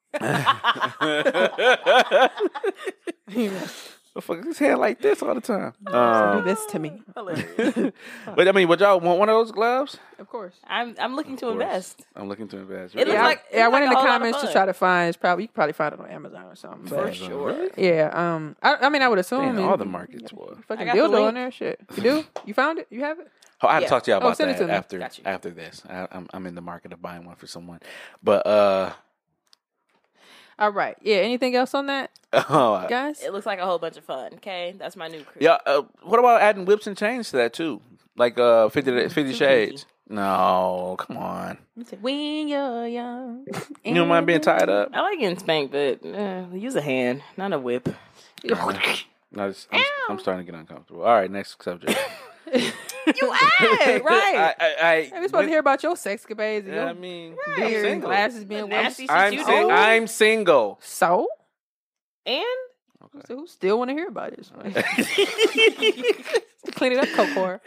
[4.22, 5.74] Fuck his hand like this all the time.
[5.86, 7.02] Do Um, this to me.
[7.16, 7.92] Hilarious.
[8.36, 9.98] but I mean, would y'all want one of those gloves?
[10.20, 10.54] Of course.
[10.66, 11.54] I'm I'm looking to course.
[11.54, 12.06] invest.
[12.16, 12.96] I'm looking to invest.
[12.96, 13.62] It looks Yeah, I- like- it yeah.
[13.62, 14.54] I looks went like in the whole lot of comments to fun.
[14.54, 15.10] try to find.
[15.10, 16.88] It's probably you can probably find it on Amazon or something.
[16.88, 17.70] For But sure.
[17.78, 20.54] yeah, um, I, I mean, I would assume Man, it- all the markets, boy.
[20.68, 21.28] Fucking I got the dildo link.
[21.30, 21.80] in there, shit.
[21.98, 22.24] You do?
[22.46, 22.88] You found it?
[22.90, 23.28] You have it?
[23.62, 23.88] Oh, I had Yeah.
[23.88, 24.74] to talk to y'all Oh, about send it that to me.
[24.74, 25.24] after Got you.
[25.26, 25.84] after this.
[25.90, 27.80] I, I'm I'm in the market of buying one for someone,
[28.24, 28.94] but uh,
[30.58, 30.96] All right.
[31.02, 31.18] Yeah.
[31.18, 33.22] Anything else on that, oh, guys?
[33.22, 34.34] It looks like a whole bunch of fun.
[34.36, 35.42] Okay, that's my new crew.
[35.42, 35.58] yeah.
[35.66, 37.82] Uh, what about adding whips and chains to that too?
[38.18, 39.86] Like uh, 50, Mm, 50 shades.
[40.08, 41.58] No, come on.
[42.00, 43.46] When you're young.
[43.84, 44.92] You don't mind being tied up?
[44.94, 47.90] I like getting spanked, but uh, use a hand, not a whip.
[48.44, 48.56] No,
[49.36, 49.54] I'm,
[50.10, 51.02] I'm starting to get uncomfortable.
[51.02, 52.00] All right, next subject.
[52.54, 54.36] you add, right.
[54.36, 56.94] I, I, I, Hey, we supposed to hear about your sex capades and Yeah, I
[56.94, 60.80] mean, beard I'm and glasses being nasty I'm, you sing- I'm single.
[60.82, 61.28] So?
[62.26, 62.44] And
[63.28, 64.52] So who still want to hear about this?
[66.76, 67.62] Clean it up, Cocor.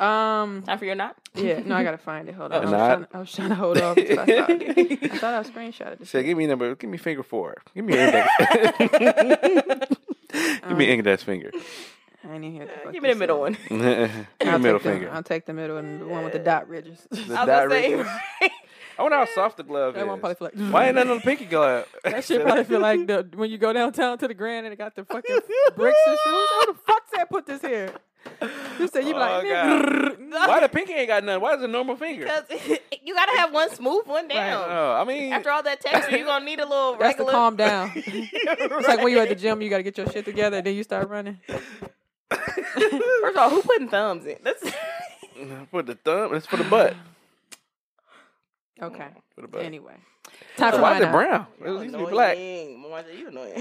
[0.00, 1.14] Um, time for your knot.
[1.34, 2.34] yeah, no, I gotta find it.
[2.34, 2.58] Hold on.
[2.58, 3.98] I was, trying, I was trying to hold off.
[3.98, 4.02] I.
[4.02, 4.16] I
[5.18, 6.10] thought I screenshotted this.
[6.10, 6.74] Say, give me number.
[6.74, 7.56] Give me finger four.
[7.74, 8.28] Give me index.
[10.68, 11.50] give me index finger.
[12.22, 13.70] I ain't even hear the fuck Give me the middle said.
[13.70, 14.26] one.
[14.46, 15.10] I'll middle take the- finger.
[15.12, 17.06] I'll take the middle and the one with the dot ridges.
[17.10, 18.04] The I was dot gonna
[18.40, 18.50] say.
[18.98, 21.16] I wonder how soft the glove that one probably feel like Why ain't nothing on
[21.18, 21.86] the pinky glove?
[22.04, 24.76] that shit probably feel like the when you go downtown to the Grand and it
[24.76, 25.38] got the fucking
[25.74, 26.48] bricks and shoes.
[26.60, 27.92] Who the fuck said put this here?
[28.78, 31.40] You said you be like, Oh, Why the pinky ain't got nothing?
[31.40, 32.24] Why is it a normal finger?
[32.26, 34.66] because you gotta have one smooth one down.
[34.68, 37.32] Oh, I mean, After all that texture, you're gonna need a little that's to regular.
[37.32, 37.92] calm down.
[37.94, 40.82] It's like when you're at the gym, you gotta get your shit together, then you
[40.82, 41.40] start running.
[42.30, 44.36] First of all, who putting thumbs in?
[44.42, 44.62] That's
[45.70, 46.94] for the thumb, it's for the butt.
[48.82, 49.08] Okay.
[49.34, 49.62] For the butt.
[49.62, 49.92] Anyway,
[50.56, 51.46] time So for why mine is it brown?
[51.62, 52.36] It used to be black.
[52.38, 52.80] Annoying.
[52.90, 53.52] Martha, you annoying.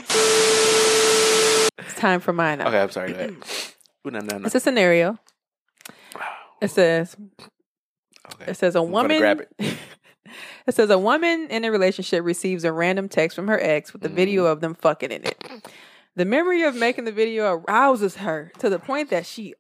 [1.78, 2.68] It's time for mine out.
[2.68, 3.12] Okay, I'm sorry.
[4.08, 4.46] Ooh, no, no, no.
[4.46, 5.18] It's a scenario.
[6.62, 7.16] It says
[8.34, 8.52] Okay.
[8.52, 9.50] it says a I'm woman grab it.
[10.68, 14.06] it says a woman in a relationship receives a random text from her ex with
[14.06, 14.52] a video Mm.
[14.54, 15.41] of them fucking in it.
[16.15, 19.53] The memory of making the video arouses her to the point that she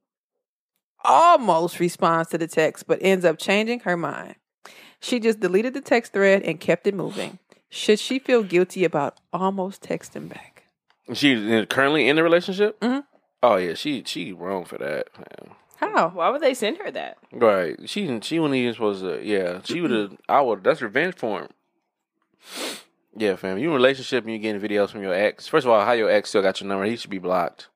[1.03, 4.35] almost responds to the text but ends up changing her mind.
[4.99, 7.39] She just deleted the text thread and kept it moving.
[7.69, 10.63] Should she feel guilty about almost texting back?
[11.13, 12.79] She currently in a relationship.
[12.81, 13.03] Mhm.
[13.41, 15.07] Oh yeah, she she wrong for that.
[15.17, 15.55] Man.
[15.77, 16.09] How?
[16.09, 17.17] Why would they send her that?
[17.31, 17.77] Right.
[17.89, 19.21] She she wasn't even supposed to.
[19.23, 20.17] Yeah, she would have.
[20.27, 20.63] I would.
[20.63, 21.49] That's revenge for him.
[23.15, 23.57] Yeah, fam.
[23.57, 25.47] You in a relationship and you getting videos from your ex.
[25.47, 26.85] First of all, how your ex still got your number?
[26.85, 27.67] He should be blocked.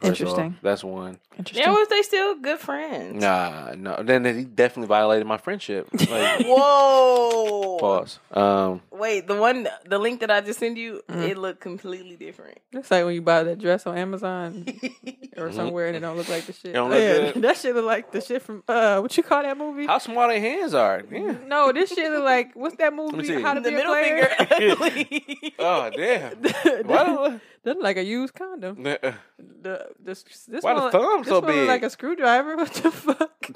[0.00, 0.34] First of all.
[0.34, 0.58] Interesting.
[0.62, 1.18] That's one.
[1.38, 1.62] Interesting.
[1.66, 3.20] Yeah, was they still good friends?
[3.22, 4.02] Nah, no.
[4.02, 5.88] Then he definitely violated my friendship.
[6.12, 7.78] Like, Whoa.
[7.78, 8.18] pause.
[8.32, 11.22] Um, Wait, the one, the link that I just sent you, Mm-hmm.
[11.22, 12.58] it looked completely different.
[12.72, 14.66] It's like when you buy that dress on Amazon
[15.36, 16.70] or somewhere and it don't look like the shit.
[16.70, 17.42] It don't look Yeah, good?
[17.42, 19.86] That shit look like the shit from uh what you call that movie?
[19.86, 21.02] how small their hands are.
[21.10, 21.36] Yeah.
[21.46, 23.24] No, this shit look like what's that movie?
[23.26, 23.42] see.
[23.42, 24.28] How to The be a middle player?
[24.48, 25.52] finger.
[25.58, 26.40] Oh damn.
[26.42, 28.82] that, Why that look like a used condom.
[28.82, 31.68] the, The, this this Why the thumb this so one look big?
[31.68, 32.56] like a screwdriver.
[32.62, 33.50] What the fuck?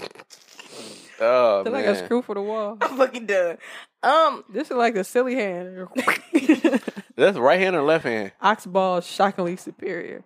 [1.20, 1.86] oh Look man.
[1.86, 2.76] like a screw for the wall.
[2.80, 3.58] I'm fucking done.
[4.02, 5.88] Um, This is like the silly hand.
[7.16, 8.32] That's right hand or left hand.
[8.42, 10.22] Ox ball is shockingly superior.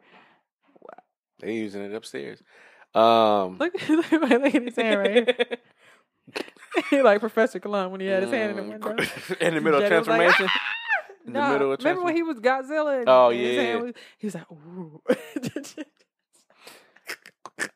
[0.81, 0.99] Wow.
[1.41, 2.43] They using it upstairs.
[2.95, 5.13] Um, Look, look, look at his hand right
[6.93, 7.03] here.
[7.05, 8.95] like Professor Cologne when he had his hand in the window.
[8.95, 10.49] Mm, in the middle of Jada like, transformation.
[11.27, 12.99] in the No, middle of remember when he was Godzilla?
[12.99, 13.63] and- Oh, and his yeah.
[13.63, 15.01] hand was- he was like, ooh.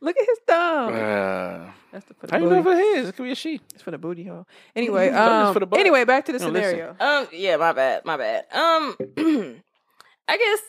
[0.00, 0.94] Look at his thumb.
[0.94, 2.70] Uh, That's the, for the how you know booty.
[2.70, 3.08] if it is?
[3.10, 3.60] It could be a she.
[3.74, 4.46] It's for the booty hole.
[4.74, 6.78] Anyway, um, for the anyway, back to the No, listen.
[6.78, 6.96] scenario.
[6.98, 8.44] um, yeah, my bad, my bad.
[8.52, 8.96] Um,
[10.28, 10.60] I guess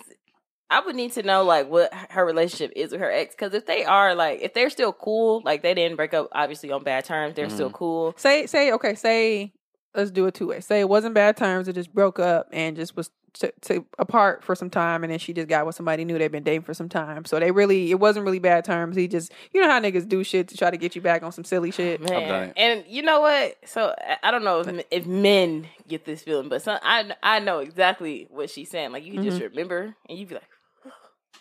[0.69, 3.65] I would need to know like what her relationship is with her ex, because if
[3.65, 7.05] they are like, if they're still cool, like they didn't break up obviously on bad
[7.05, 7.75] terms, they're still Mm-hmm.
[7.77, 8.13] cool.
[8.17, 9.51] Say, say, okay, say,
[9.95, 10.65] let's do it two ways.
[10.65, 11.67] Say it wasn't bad terms.
[11.67, 15.19] It just broke up and just was to, to apart for some time, and then
[15.19, 17.25] she just got with somebody new they've been dating for some time.
[17.25, 18.95] So they really, it wasn't really bad terms.
[18.95, 21.31] He just, you know how niggas do shit to try to get you back on
[21.31, 22.05] some silly oh, shit.
[22.05, 22.53] done Man, it.
[22.55, 23.57] and you know what?
[23.65, 27.39] So I- I don't know if, if men get this feeling, but some, I I
[27.39, 28.91] know exactly what she's saying.
[28.91, 29.47] Like you can just mm-hmm.
[29.47, 30.43] remember, and you'd be like,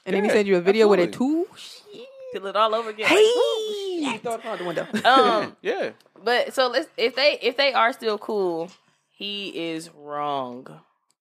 [0.07, 1.45] And then he sent you a video with it absolutely.
[1.55, 2.07] too.
[2.33, 3.07] feel it all over again.
[3.09, 4.87] Hey, Like, you throw it out the window.
[5.05, 5.91] um, Yeah.
[6.25, 8.71] But so let's if they if they are still cool,
[9.11, 10.67] he is wrong.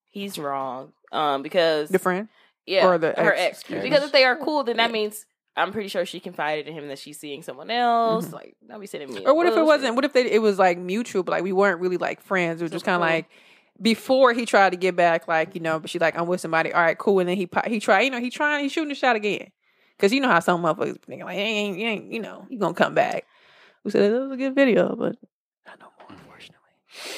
[0.09, 0.93] He's wrong.
[1.11, 2.29] Um, because the friend.
[2.65, 3.59] yeah, or the her ex, ex.
[3.59, 3.83] excuse.
[3.83, 5.25] Because if they are cool, then that means
[5.55, 8.31] I'm pretty sure she confided in him that she's seeing someone else.
[8.31, 9.17] Like, don't be sending me.
[9.17, 9.27] Mm-hmm.
[9.27, 9.95] Or what if it wasn't?
[9.95, 12.61] What if they, it was like mutual, but like we weren't really like friends?
[12.61, 13.15] It was just kind of cool.
[13.15, 13.25] like
[13.81, 16.71] before he tried to get back, like you know, but she's like, I'm with somebody.
[16.71, 17.19] All right, cool.
[17.19, 19.51] And then he he tried, you know, he trying, he's shooting the shot again.
[20.01, 22.73] Cause you know how some motherfuckers think like, ain't, you ain't, you know, you gonna
[22.73, 23.25] come back.
[23.83, 25.15] We said it was a good video, but
[25.67, 26.57] not no more, unfortunately.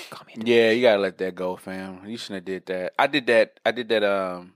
[0.10, 0.34] Call me.
[0.46, 2.06] Yeah, you gotta let that go, fam.
[2.06, 2.94] You shouldn't have did that.
[3.00, 3.60] I did that.
[3.66, 4.04] I did that.
[4.04, 4.54] Um,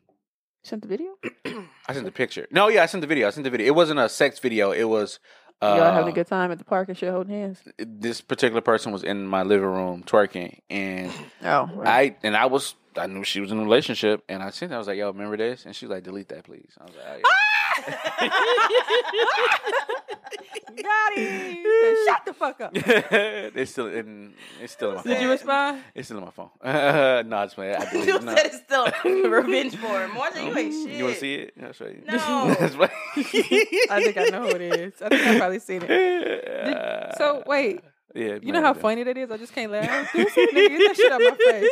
[0.63, 1.15] Sent the video.
[1.87, 2.45] I sent the picture.
[2.51, 3.27] No, yeah, I sent the video.
[3.27, 3.67] I sent the video.
[3.67, 4.71] It wasn't a sex video.
[4.71, 5.19] It was.
[5.61, 7.61] Uh, Y'all having a good time at the park and shit, holding hands.
[7.79, 11.09] This particular person was in my living room twerking, and
[11.43, 11.87] Oh, right.
[12.21, 12.75] I and I was.
[12.97, 14.71] I knew she was in a relationship, and I sent.
[14.73, 16.93] I was like, "Yo, remember this?" And she was like, "Delete that, please." I was
[16.95, 17.31] like, oh,
[20.83, 21.57] got him.
[22.07, 22.71] Shut the fuck up.
[22.75, 24.33] oh, it's still in.
[24.61, 25.13] It's still in my phone.
[25.13, 25.83] Did you respond?
[25.95, 26.49] It's still in my phone.
[26.63, 27.75] no, I just playing.
[27.75, 28.05] I you.
[28.19, 28.35] No.
[28.35, 28.87] said it's still
[29.31, 30.13] revenge for him.
[30.13, 30.97] More than you ain't shit.
[30.97, 31.53] You want to see it?
[31.63, 32.01] I'll show you.
[32.07, 32.55] No.
[32.59, 35.01] That's why- I think I know who it is.
[35.01, 35.87] I think I've probably seen it.
[35.87, 37.81] Did- so wait,
[38.17, 39.31] yeah, You know how funny that is?
[39.31, 40.11] I just can't laugh.
[40.13, 41.69] Dude, see, nigga, get that shit out my face.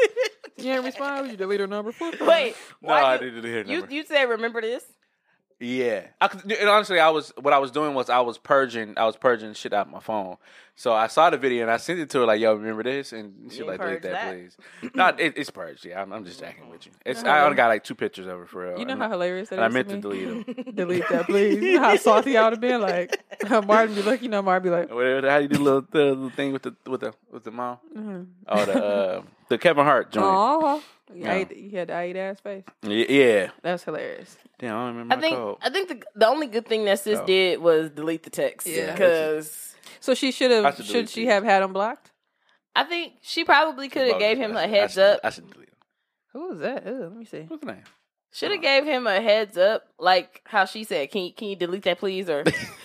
[0.66, 1.32] You ain't respond?
[1.32, 1.94] You delete her number?
[2.00, 3.94] Wait, No, why I didn't hear You number.
[3.94, 4.84] you said remember this?
[5.60, 8.94] Yeah, I could, and honestly, I was what I was doing was I was purging,
[8.98, 10.36] I was purging shit out my phone.
[10.78, 13.14] So I saw the video and I sent it to her like, "Yo, remember this?"
[13.14, 14.34] And she like, "Delete that, that?
[14.34, 14.58] please."
[14.94, 15.86] Not it, it's purged.
[15.86, 16.92] Yeah, I'm, I'm just jacking with you.
[17.06, 18.80] It's I how- only got like two pictures of her for real.
[18.80, 20.74] You know and, how hilarious that and I meant to to delete them.
[20.76, 21.64] Delete that, please.
[21.64, 22.82] You know how salty I would have been?
[22.82, 23.18] Like,
[23.66, 26.04] Martin be like, you know, Martin be like, Whatever, how you do the little, the
[26.04, 27.78] little thing with the with the with the mom?
[27.96, 28.24] mm-hmm.
[28.50, 30.26] Oh, the uh, the Kevin Hart joint.
[30.26, 30.82] Aw.
[31.14, 31.34] You, Yeah.
[31.34, 32.64] ate, you had the I eat ass face.
[32.84, 34.38] Y- Yeah, That's hilarious.
[34.60, 35.58] damn, I don't remember I think code.
[35.62, 37.26] I think the the only good thing that sis Oh.
[37.26, 38.66] did was delete the text.
[38.68, 38.92] Yeah.
[38.92, 41.30] because So she should have, should should she these.
[41.30, 42.12] have had him blocked?
[42.76, 45.20] I think she probably could have gave him I a should- heads I should, up.
[45.24, 45.76] I should delete him.
[46.34, 46.86] Who was that?
[46.86, 47.42] Ew, let me see.
[47.48, 47.84] What's the name?
[48.34, 51.56] Should have gave him a heads up, like how she said, "Can you, can you
[51.56, 52.44] delete that, please?" Or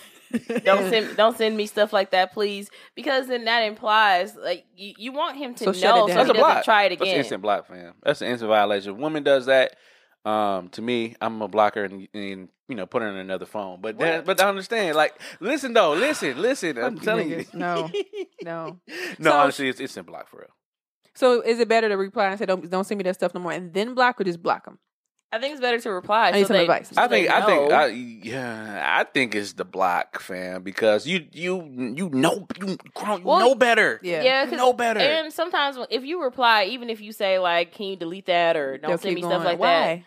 [0.65, 4.95] don't send don't send me stuff like that, please, because then that implies like you,
[4.99, 6.65] you want him to So know so he That's a doesn't block.
[6.65, 7.17] try it That's again.
[7.19, 7.95] instant block, fam.
[8.03, 8.93] That's an instant violation.
[8.93, 9.77] If woman does that,
[10.25, 13.81] um, to me, I'm a blocker and, and you know put her in another phone.
[13.81, 14.97] But that, but I understand.
[14.97, 16.79] Like, listen though, listen, listen.
[16.79, 17.45] I'm telling you.
[17.53, 17.91] No.
[18.43, 18.81] No.
[19.19, 20.49] no, So- honestly, it's instant block for real.
[21.15, 23.41] So is it better to reply and say don't don't send me that stuff no
[23.41, 24.79] more and then block or just block them?
[25.33, 26.29] I think it's better to reply.
[26.29, 26.89] I need so some they- advice.
[26.93, 27.73] so I think I think.
[27.73, 31.63] I, yeah, I think it's the block, fam, because you you
[31.97, 32.77] you know you, you
[33.23, 34.01] Well, know better.
[34.03, 34.23] Yeah.
[34.23, 34.99] Yeah, You 'cause- know better.
[35.01, 38.77] And sometimes if you reply, even if you say like, "Can you delete that?" or
[38.79, 39.67] "Don't They'll send keep me stuff like Why?
[39.97, 40.03] that,"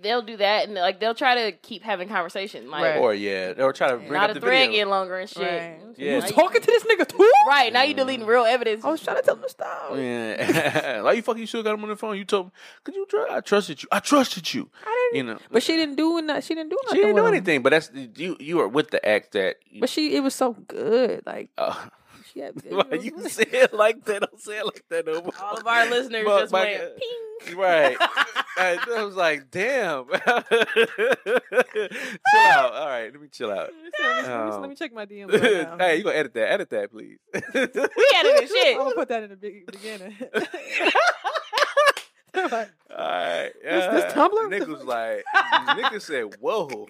[0.00, 2.70] they'll do that and like they'll try to keep having conversation.
[2.70, 2.98] Like, Right.
[2.98, 4.72] or yeah, or try to bring not up a the thread video.
[4.72, 5.42] getting longer and shit.
[5.42, 5.78] Right.
[5.96, 6.14] Yeah.
[6.14, 7.32] You Now you- talking to this nigga too?
[7.48, 8.84] Right now, you deleting real evidence.
[8.84, 9.92] I was trying to tell him to stop.
[9.96, 12.16] Yeah, like you fucking you still got him on the phone.
[12.16, 12.52] You told, him,
[12.84, 13.32] could you trust?
[13.32, 13.88] I trusted you.
[13.90, 14.70] I trusted you.
[14.84, 15.26] I didn't.
[15.26, 16.42] You know, But she didn't do nothing.
[16.42, 16.96] She didn't do nothing.
[16.98, 17.34] she didn't do with him.
[17.36, 17.62] anything.
[17.62, 18.36] But that's you.
[18.38, 19.56] You are with the act that.
[19.80, 21.22] But she, it was so good.
[21.26, 21.74] Like Uh,
[22.36, 22.62] she had.
[22.70, 24.20] why you say it like that?
[24.20, 25.06] Don't say it like that.
[25.06, 25.32] No more.
[25.42, 27.22] All of our listeners But just my- went ping.
[27.54, 27.94] Right.
[28.58, 30.06] I, I was like, damn.
[30.08, 30.18] chill
[32.40, 32.72] out.
[32.72, 33.68] All right, let me chill out.
[33.70, 33.90] Let me,
[34.32, 34.48] Oh.
[34.52, 35.76] let me um, check my DMs right now.
[35.78, 36.52] hey, you gonna edit that?
[36.52, 37.18] Edit that, please.
[37.34, 38.76] We edited shit.
[38.76, 39.66] I'm gonna put that in the big,
[42.44, 42.66] beginning.
[42.90, 43.50] All right.
[43.62, 44.12] This- this.
[44.12, 44.50] Tumblr?
[44.50, 46.88] Nick was like, nigga said, whoa.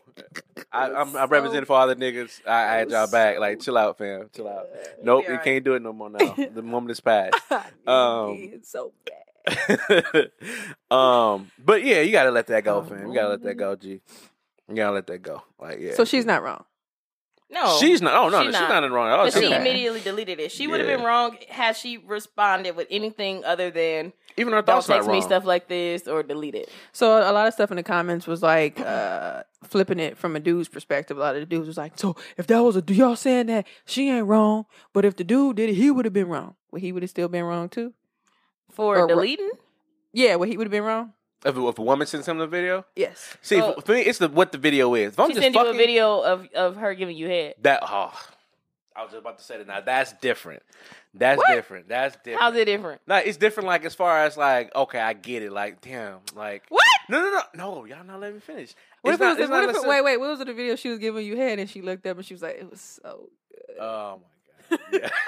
[0.73, 2.41] I, I'm, I'm so- representing for all the niggas.
[2.47, 3.39] I, I had y'all back.
[3.39, 4.29] Like, chill out, fam.
[4.35, 4.67] Chill out.
[5.03, 5.45] Nope, you alright.
[5.45, 6.35] can't do it no more now.
[6.53, 7.35] The moment is past.
[7.87, 10.31] Um, it's so bad.
[10.91, 13.09] um, but yeah, you gotta let that go, fam.
[13.09, 14.01] You gotta let that go, G.
[14.69, 15.43] You gotta let that go.
[15.61, 15.95] Like, yeah.
[15.95, 16.65] So she's not wrong.
[17.49, 18.15] No, She's not.
[18.15, 18.69] Oh no, She no, she's not.
[18.71, 19.25] not in the wrong at all.
[19.27, 20.51] But she She's- immediately deleted it.
[20.51, 20.97] She would have Yeah.
[20.97, 25.09] been wrong had she responded with anything other than Even her "Don't thoughts not text
[25.11, 26.69] me stuff like this" or delete it.
[26.93, 30.41] So a lot of stuff in the comments was like uh, flipping it from a
[30.41, 31.17] dude's perspective.
[31.17, 33.67] A lot of the dudes was like, "So if that was a y'all saying that
[33.85, 36.55] she ain't wrong, but if the dude did it, he would have been wrong.
[36.71, 37.95] Well, he would have still been wrong too.
[38.71, 39.51] For Or- deleting,
[40.13, 41.13] Yeah, well, he would have been wrong.
[41.45, 43.37] If, if a woman sends him the video, Yes.
[43.41, 45.13] see, So- for me, it's the what the video is.
[45.13, 47.55] If I'm she just sent you fucking a video of of her giving you head.
[47.63, 48.13] that, oh,
[48.97, 49.67] I was just about to say that.
[49.67, 50.63] Now that's different.
[51.15, 51.49] That's What?
[51.55, 51.89] different.
[51.89, 52.41] That's different.
[52.41, 53.01] How's it different?
[53.07, 53.67] No, it's different.
[53.67, 55.53] Like as far as like, okay, I get it.
[55.53, 56.85] Like, damn, like What?
[57.09, 57.85] No, no, no, no.
[57.85, 58.75] Y'all not letting me finish.
[59.03, 59.51] What It's if it was?
[59.51, 60.17] What if it, wait, wait.
[60.19, 60.47] What was it?
[60.47, 62.57] The video she was giving you head, and she looked up and she was like,
[62.57, 64.21] "It was so good." Oh
[64.71, 64.81] my god.
[64.93, 65.11] Yeah.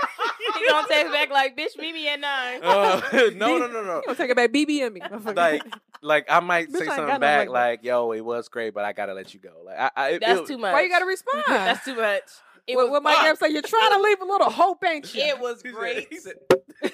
[0.59, 2.61] He gonna text back like, "Bitch, meet me at nine.
[2.63, 3.01] Uh,
[3.37, 3.97] no, no, no, no.
[3.97, 5.01] You gonna take it back, BB and me.
[5.35, 5.63] Like,
[6.03, 8.93] like I might Bitch, say something back, like like, "Yo, it was great, but I
[8.93, 10.73] gotta let you go." Like, I, I it, That's it- too much.
[10.73, 11.45] why you gotta respond?
[11.47, 12.23] That's too much.
[12.69, 13.27] It what, was what Mike fun.
[13.27, 13.49] Epps say?
[13.49, 15.23] You're trying to leave a little hope, ain't you?
[15.23, 16.09] It was He said- great.
[16.11, 16.37] he said-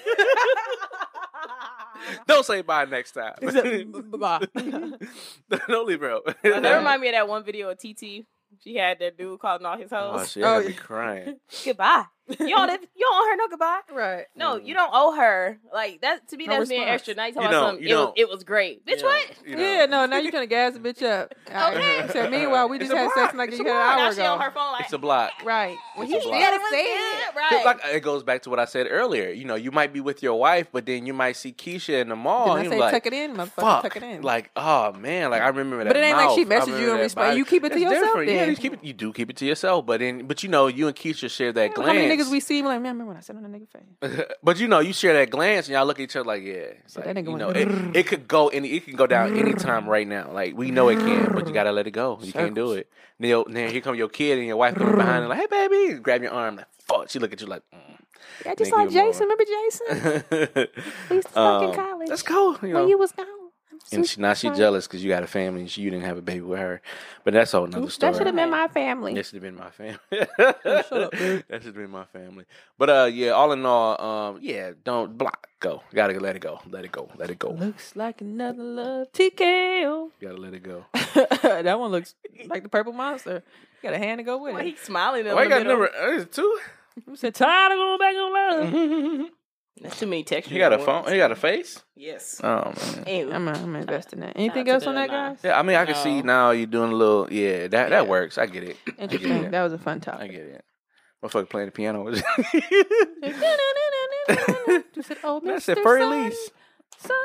[2.27, 3.33] Don't say bye next time.
[3.41, 4.45] "Bye."
[5.67, 6.23] Don't leave her out.
[6.27, 8.25] Oh, that remind me of that one video of TT.
[8.63, 10.37] She had that dude calling all his Oh hoes.
[10.37, 11.39] Oh, I gotta be crying.
[11.63, 12.05] Goodbye.
[12.27, 12.71] You don't.
[12.95, 13.79] You don't owe her no goodbye.
[13.93, 14.25] right.
[14.35, 15.59] No, you don't owe her.
[15.73, 17.13] Like that to me, No that's being extra.
[17.13, 17.87] Now you You talking don't, about something.
[17.87, 18.17] you It was, don't.
[18.19, 18.85] it was great.
[18.85, 19.35] Bitch, You know, what?
[19.45, 19.61] you know.
[19.61, 21.33] Yeah, no, now you're trying to gas the bitch up.
[21.55, 22.01] Okay.
[22.03, 23.25] He said, meanwhile, we It's just a had block.
[23.27, 23.97] sex like It's you had an block.
[23.97, 24.43] Now hour she on ago.
[24.43, 25.31] her phone like, It's a block.
[25.43, 25.77] Right.
[25.95, 26.41] Well, It's he a still block.
[26.41, 27.59] Yeah, it Right.
[27.61, 27.65] it.
[27.65, 29.29] Like it goes back to what I said earlier.
[29.29, 32.09] You know, you might be with your wife, but then you might see Keisha in
[32.09, 32.55] the mall.
[32.55, 33.49] Then I say, like, tuck it in, motherfucker.
[33.55, 33.81] Fuck.
[33.83, 34.21] Tuck it in.
[34.21, 35.89] Like, oh man, like I remember that.
[35.93, 36.63] But it ain't like she mouth.
[36.63, 38.17] Messaged you remember and that You keep it to yourself.
[38.25, 38.83] Yeah, you keep it.
[38.83, 39.85] You do keep it to yourself.
[39.85, 42.14] But then, but you know, you and Keisha share that glance.
[42.19, 42.61] Niggas we see?
[42.61, 44.25] Like, man, remember when I said on a nigga face?
[44.43, 46.73] but you know, you share that glance, and y'all look at each other like, yeah.
[46.87, 47.49] So like, that nigga you went know,
[47.91, 48.69] it, it could go any.
[48.69, 50.31] It can go down anytime right now.
[50.31, 52.19] Like we know it can, but you gotta let it go.
[52.21, 52.89] You can't do it.
[53.19, 55.47] Then, yo- then here come your kid and your wife comes behind and like, hey
[55.49, 56.57] baby, grab your arm.
[56.57, 57.09] Like, fuck.
[57.09, 57.63] She look at you like.
[57.73, 57.79] Mm.
[58.45, 59.27] Yeah, I just saw Jason.
[59.27, 60.23] Remember Jason?
[61.09, 62.09] We used to talk in Um, college.
[62.09, 62.57] Let's go.
[62.61, 62.79] You know.
[62.81, 63.25] When you was gone.
[63.91, 65.91] I'm and super she, now she jealous because you got a family and she, you
[65.91, 66.81] didn't have a baby with her.
[67.23, 68.11] But that's a whole nother story.
[68.11, 69.13] That should have been my family.
[69.13, 69.99] That should have been my family.
[70.11, 71.45] shut up, dude.
[71.47, 72.45] That should have been my family.
[72.79, 73.31] But uh, yeah.
[73.31, 74.71] All in all, um, yeah.
[74.83, 75.47] Don't block.
[75.59, 75.83] Go.
[75.93, 76.59] Gotta let it go.
[76.69, 77.09] Let it go.
[77.15, 77.51] Let it go.
[77.51, 80.11] Looks like another love TKO.
[80.21, 80.85] Gotta let it go.
[80.93, 82.15] that one looks
[82.47, 83.43] like the purple monster.
[83.81, 84.65] You got a hand to go with Why it.
[84.65, 85.25] he smiling?
[85.27, 86.59] in Why you got number uh, is it two?
[87.07, 89.29] You said tired of going back on love.
[89.81, 90.53] That's too many textures.
[90.53, 91.03] He got a phone.
[91.03, 91.11] once.
[91.11, 91.83] He got a face.
[91.95, 92.39] Yes.
[92.43, 93.07] Oh man.
[93.07, 93.31] Ew.
[93.31, 94.37] I'm, I'm investing in that.
[94.37, 95.37] Anything else on that, guys?
[95.43, 97.31] Yeah, I mean, I can see now you're doing a little.
[97.31, 97.89] Yeah, that Yeah.
[97.89, 98.37] that works.
[98.37, 98.77] I get it.
[98.87, 99.43] I get Interesting.
[99.45, 99.51] it.
[99.51, 100.19] That was a fun talk.
[100.21, 100.65] I get it.
[101.23, 102.05] Motherfucker playing the piano.
[104.95, 105.77] You said, oh, That's Mr.
[105.77, 105.83] it.
[105.83, 106.51] Furry Sun, lease.
[106.97, 107.15] Sun,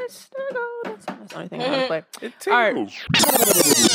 [0.00, 0.30] Mr.
[0.52, 2.18] Golden That's the only thing I want to mm-hmm.
[2.18, 2.28] play.
[2.28, 3.88] It All right.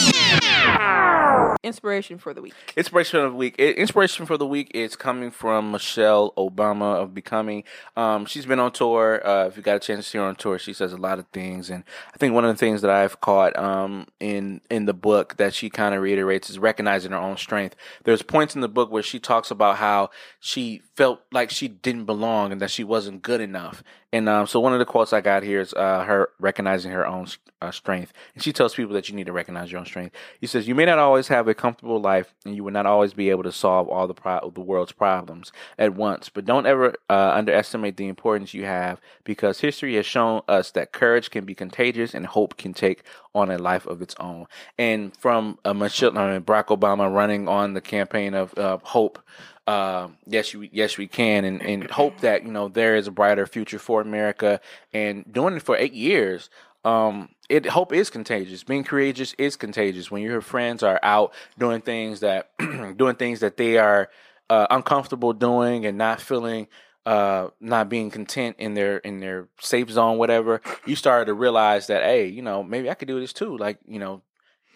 [1.63, 2.53] Inspiration for the week.
[2.75, 3.57] Inspiration of the week.
[3.59, 7.63] Inspiration for the week is coming from Michelle Obama of Becoming.
[7.95, 9.25] Um, she's been on tour.
[9.25, 11.19] Uh, if you got a chance to see her on tour, she says a lot
[11.19, 11.83] of things, and
[12.13, 15.53] I think one of the things that I've caught um, in in the book that
[15.53, 17.75] she kind of reiterates is recognizing her own strength.
[18.03, 20.09] There's points in the book where she talks about how
[20.39, 23.83] she felt like she didn't belong and that she wasn't good enough.
[24.17, 27.05] And um, so one of the quotes I got here is uh, her recognizing her
[27.05, 27.27] own
[27.61, 28.13] uh, strength.
[28.33, 30.15] And she tells people that you need to recognize your own strength.
[30.41, 33.13] He says, You may not always have a comfortable life and you will not always
[33.13, 36.95] be able to solve all the, pro- the world's problems at once, but don't ever
[37.11, 41.53] uh, underestimate the importance you have because history has shown us that courage can be
[41.53, 43.03] contagious and hope can take
[43.35, 44.47] on a life of its own.
[44.79, 49.19] And from uh, Michelle, I mean, Barack Obama running on the campaign of uh, hope
[49.67, 53.45] uh, yes, yes, we can, and, and hope that you know there is a brighter
[53.45, 54.61] future for America.
[54.93, 56.49] And doing it for eight years,
[56.85, 58.63] um, it hope is contagious.
[58.63, 60.09] Being courageous is contagious.
[60.09, 62.49] When your friends are out doing things that
[62.97, 64.09] doing things that they are
[64.49, 66.67] uh, uncomfortable doing and not feeling.
[67.05, 71.87] Uh, not being content in their in their safe zone, whatever, you started to realize
[71.87, 73.57] that, hey, you know, maybe I could do this too.
[73.57, 74.23] Like, you know,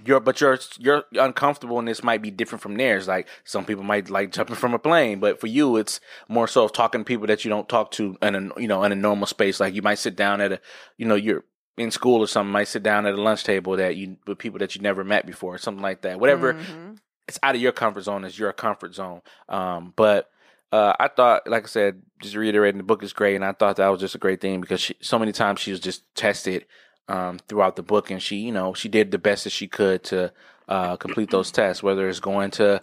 [0.06, 3.08] your but your your uncomfortableness might be different from theirs.
[3.08, 6.64] Like some people might like jumping from a plane, but for you, it's more so
[6.64, 8.96] of talking to people that you don't talk to in a you know in a
[8.96, 9.60] normal space.
[9.60, 10.60] Like you might sit down at a
[10.98, 11.44] you know you're
[11.78, 14.60] in school or something, might sit down at a lunch table that you with people
[14.60, 16.20] that you never met before, or something like that.
[16.20, 16.98] Whatever, Mhm.
[17.28, 18.24] it's out of your comfort zone.
[18.26, 19.22] It's your comfort zone.
[19.50, 20.30] Um, but
[20.74, 23.76] uh, I thought, like I said, just reiterating, the book is great, and I thought
[23.76, 26.66] that was just a great thing because she, so many times she was just tested
[27.08, 30.04] um, throughout the book, and she, you know, she did the best that she could
[30.06, 30.32] to
[30.68, 32.82] uh, complete those tests, whether it's going to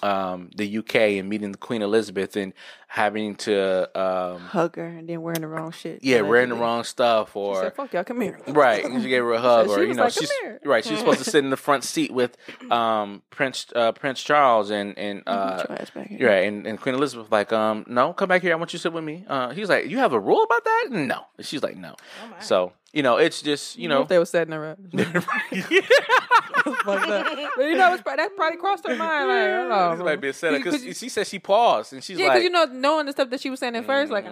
[0.00, 2.52] um, the UK and meeting the Queen Elizabeth and
[2.86, 6.04] having to, um, Hug her and then wearing the wrong shit.
[6.04, 9.08] yeah, wearing the wrong stuff She or said, "Fuck y'all, come here." Right, and she
[9.08, 10.84] gave her a hug, So or you know, like, "Come she's here." right.
[10.84, 12.36] She's supposed to sit in the front seat with
[12.70, 16.28] um, Prince uh, Prince Charles and and uh, Get your ass back here.
[16.28, 18.52] right, and, and Queen Elizabeth like, um, no, come back here.
[18.52, 19.24] I want you to sit with me.
[19.26, 20.86] Uh, he's like, you have a rule about that?
[20.92, 21.96] No, and she's like, no.
[22.40, 24.78] so you know, it's just you know, if they were setting her up.
[26.84, 27.06] But
[27.58, 29.28] you know, it's, that probably crossed her mind.
[29.28, 32.24] Like, oh, this might be a setup Cause- she said she paused and she's like,
[32.24, 34.26] yeah, because like, you know, knowing the stuff that she was saying at first, like,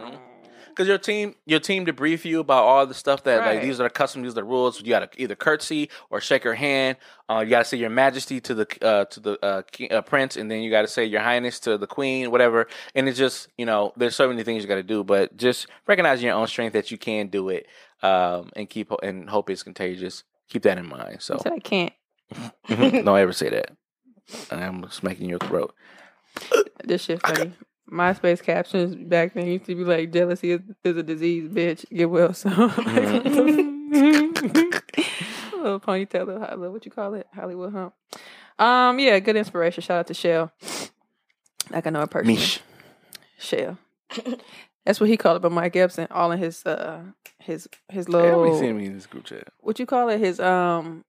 [0.77, 3.85] because your team your team debrief you about all the stuff that like these are
[3.85, 4.81] the customs, these are the rules.
[4.81, 6.99] You got to either curtsy or shake her hand.
[7.31, 10.03] Uh, you got to say your Majesty to the uh, to the uh, king, uh,
[10.03, 12.69] prince, and then you got to say your Highness to the Queen, whatever.
[12.95, 15.67] And it's just you know there's so many things you got to do, but just
[15.87, 17.67] recognizing your own strength that you can do it,
[18.03, 20.25] um, and keep and hope it's contagious.
[20.49, 21.23] Keep that in mind.
[21.23, 21.93] So I I can't.
[22.69, 23.77] don't ever say that.
[24.51, 25.75] I'm smacking your throat.
[26.85, 27.53] This shit funny.
[27.91, 31.85] MySpace captions back then used to be like, "Jealousy is, is a disease, bitch.
[31.91, 32.53] Get well soon."
[35.67, 37.95] little ponytail, little, little what you call it, Hollywood hump.
[38.59, 39.83] Um, yeah, good inspiration.
[39.83, 40.53] Shout out to Shell.
[41.71, 42.29] Like I know a person.
[42.29, 42.61] Mish.
[43.39, 43.79] Shell.
[44.87, 47.03] That's what he called it, but Mike Epson, all in his uh
[47.41, 49.49] his his Everybody little seen me in this group chat.
[49.61, 51.05] what you call it, his um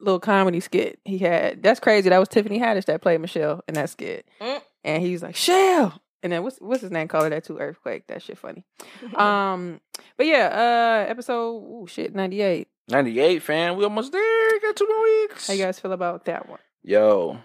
[0.00, 1.62] little comedy skit he had.
[1.62, 2.08] That's crazy.
[2.08, 4.26] That was Tiffany Haddish that played Michelle in that skit.
[4.40, 4.62] Mm.
[4.82, 6.00] And he's like, Shell.
[6.22, 7.06] And then what's what's his name?
[7.06, 8.06] Call it that too, Earthquake.
[8.06, 8.64] That shit funny.
[9.14, 9.80] um
[10.16, 12.68] but yeah, uh episode ooh, shit, ninety eight.
[12.90, 13.76] 98, fam.
[13.76, 14.60] We almost there.
[14.60, 15.46] Got two more weeks.
[15.46, 16.58] How you guys feel about that one?
[16.82, 17.38] Yo,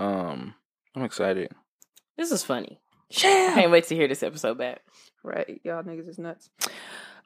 [0.00, 0.54] um,
[0.96, 1.52] I'm excited.
[2.16, 2.80] This is funny.
[3.18, 4.82] I can't wait to hear this episode back.
[5.22, 5.60] Right.
[5.64, 6.50] Y'all niggas is nuts.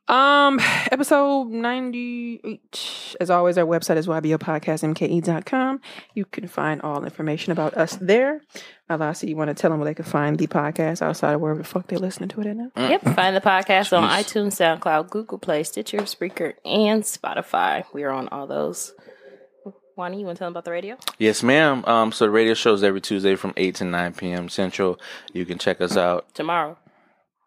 [0.08, 0.60] Um,
[0.92, 3.16] episode 98.
[3.20, 5.80] As always, our website is ybopodcastmke.com.
[6.14, 8.40] You can find all information about us there.
[8.88, 11.58] Alasi, you want to tell them where they can find the podcast outside of wherever
[11.58, 12.70] the fuck they're listening to it at now?
[12.76, 13.02] Yep.
[13.16, 17.84] Find the podcast on iTunes, SoundCloud, Google Play, Stitcher, Spreaker, and Spotify.
[17.92, 18.94] We are on all those.
[19.96, 20.98] Wani, you want to tell them about the radio?
[21.18, 21.82] Yes, ma'am.
[21.86, 24.48] Um, so the radio shows every Tuesday from 8 to 9 p.m.
[24.50, 25.00] Central.
[25.32, 26.76] You can check us out Tomorrow.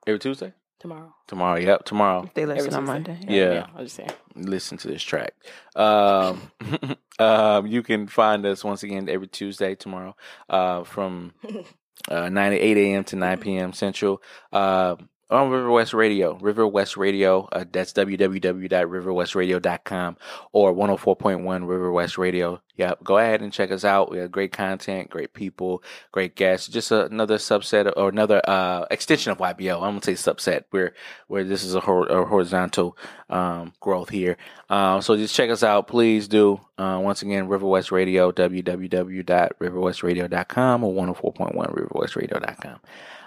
[0.10, 0.54] Every Tuesday?
[0.80, 1.14] Tomorrow.
[1.28, 1.60] Tomorrow.
[1.60, 2.24] Yep, tomorrow.
[2.24, 3.12] If they listen on Tuesday.
[3.12, 3.20] Monday.
[3.28, 3.68] Yeah.
[3.76, 4.12] I'm just saying.
[4.36, 5.34] listen to this track.
[5.76, 6.52] Um,
[7.20, 10.16] um, you can find us once again every Tuesday tomorrow
[10.50, 11.34] uh, from
[12.10, 13.04] uh, 9 to 8 a.m.
[13.06, 13.74] to 9 p.m.
[13.74, 14.22] Central
[14.54, 14.96] uh,
[15.30, 16.38] on River West Radio.
[16.38, 20.18] River West Radio, uh, that's www.riverwestradio.com
[20.52, 22.62] or 104.1 River West Radio.
[22.78, 24.10] Yep, go ahead and check us out.
[24.10, 26.68] We have great content, great people, great guests.
[26.68, 29.76] Just another subset or another uh, extension of YBO.
[29.76, 30.94] I'm gonna say subset where
[31.28, 32.98] where this is a, hor- a horizontal
[33.30, 34.38] um, growth here.
[34.70, 36.62] Uh, so just check us out, please do.
[36.78, 42.80] Uh, once again, River West Radio, www.riverwestradio.com or 104.1 riverwestradio.com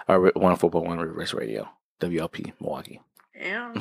[0.07, 1.69] or 104.1 River West Radio,
[1.99, 3.01] WLP Milwaukee.
[3.35, 3.73] Yeah.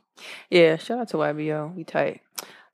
[0.50, 1.74] yeah, shout out to YBO.
[1.74, 2.22] We tight.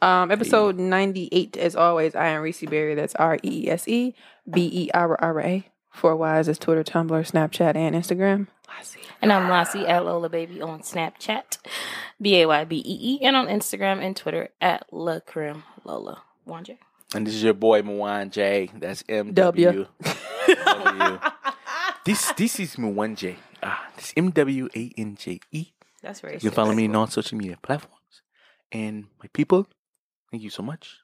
[0.03, 2.95] Um, episode 98, as always, I am Reese Berra.
[2.95, 4.15] That's R E E S E
[4.49, 5.67] B E R R A.
[5.91, 8.49] Four Ys is Twitter, Tumblr, Snapchat, and Instagram.
[8.69, 9.01] Lassie.
[9.23, 11.59] And I'm Lassie at Lola Baby on Snapchat,
[12.21, 16.23] B A Y B E E, and on Instagram and Twitter at La Creme Lola.
[16.47, 16.79] Wanje.
[17.15, 18.71] And this is your boy Mwanje.
[18.79, 19.87] That's M W.
[20.67, 21.19] W.
[22.05, 23.37] This this is Mwanje.
[23.63, 25.73] Ah, this M W A N J E.
[26.03, 26.43] That's racist.
[26.43, 28.21] You can follow me on all social media platforms.
[28.71, 29.67] And my people,
[30.31, 30.99] thank you so much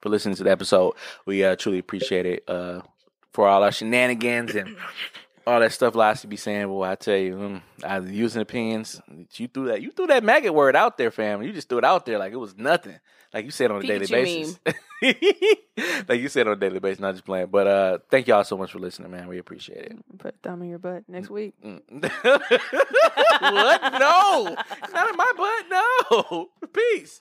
[0.00, 0.94] for listening to the episode.
[1.26, 2.44] We uh, truly appreciate it.
[2.46, 2.82] Uh,
[3.32, 4.76] for all our shenanigans and
[5.46, 9.00] all that stuff Lassie be saying, well, I tell you, mm, I was using opinions.
[9.34, 11.42] You threw that you threw that maggot word out there, fam.
[11.42, 12.98] You just threw it out there like it was nothing.
[13.32, 14.58] Like you said on a daily basis.
[16.08, 17.48] like you said on a daily basis, not just playing.
[17.48, 19.28] But uh thank y'all so much for listening, man.
[19.28, 20.18] We appreciate it.
[20.18, 21.54] Put a thumb in your butt next week.
[21.62, 21.82] Mm.
[23.40, 23.82] what?
[24.00, 24.56] No.
[24.92, 25.66] Not in my butt.
[25.70, 26.48] No.
[26.72, 27.20] Peace.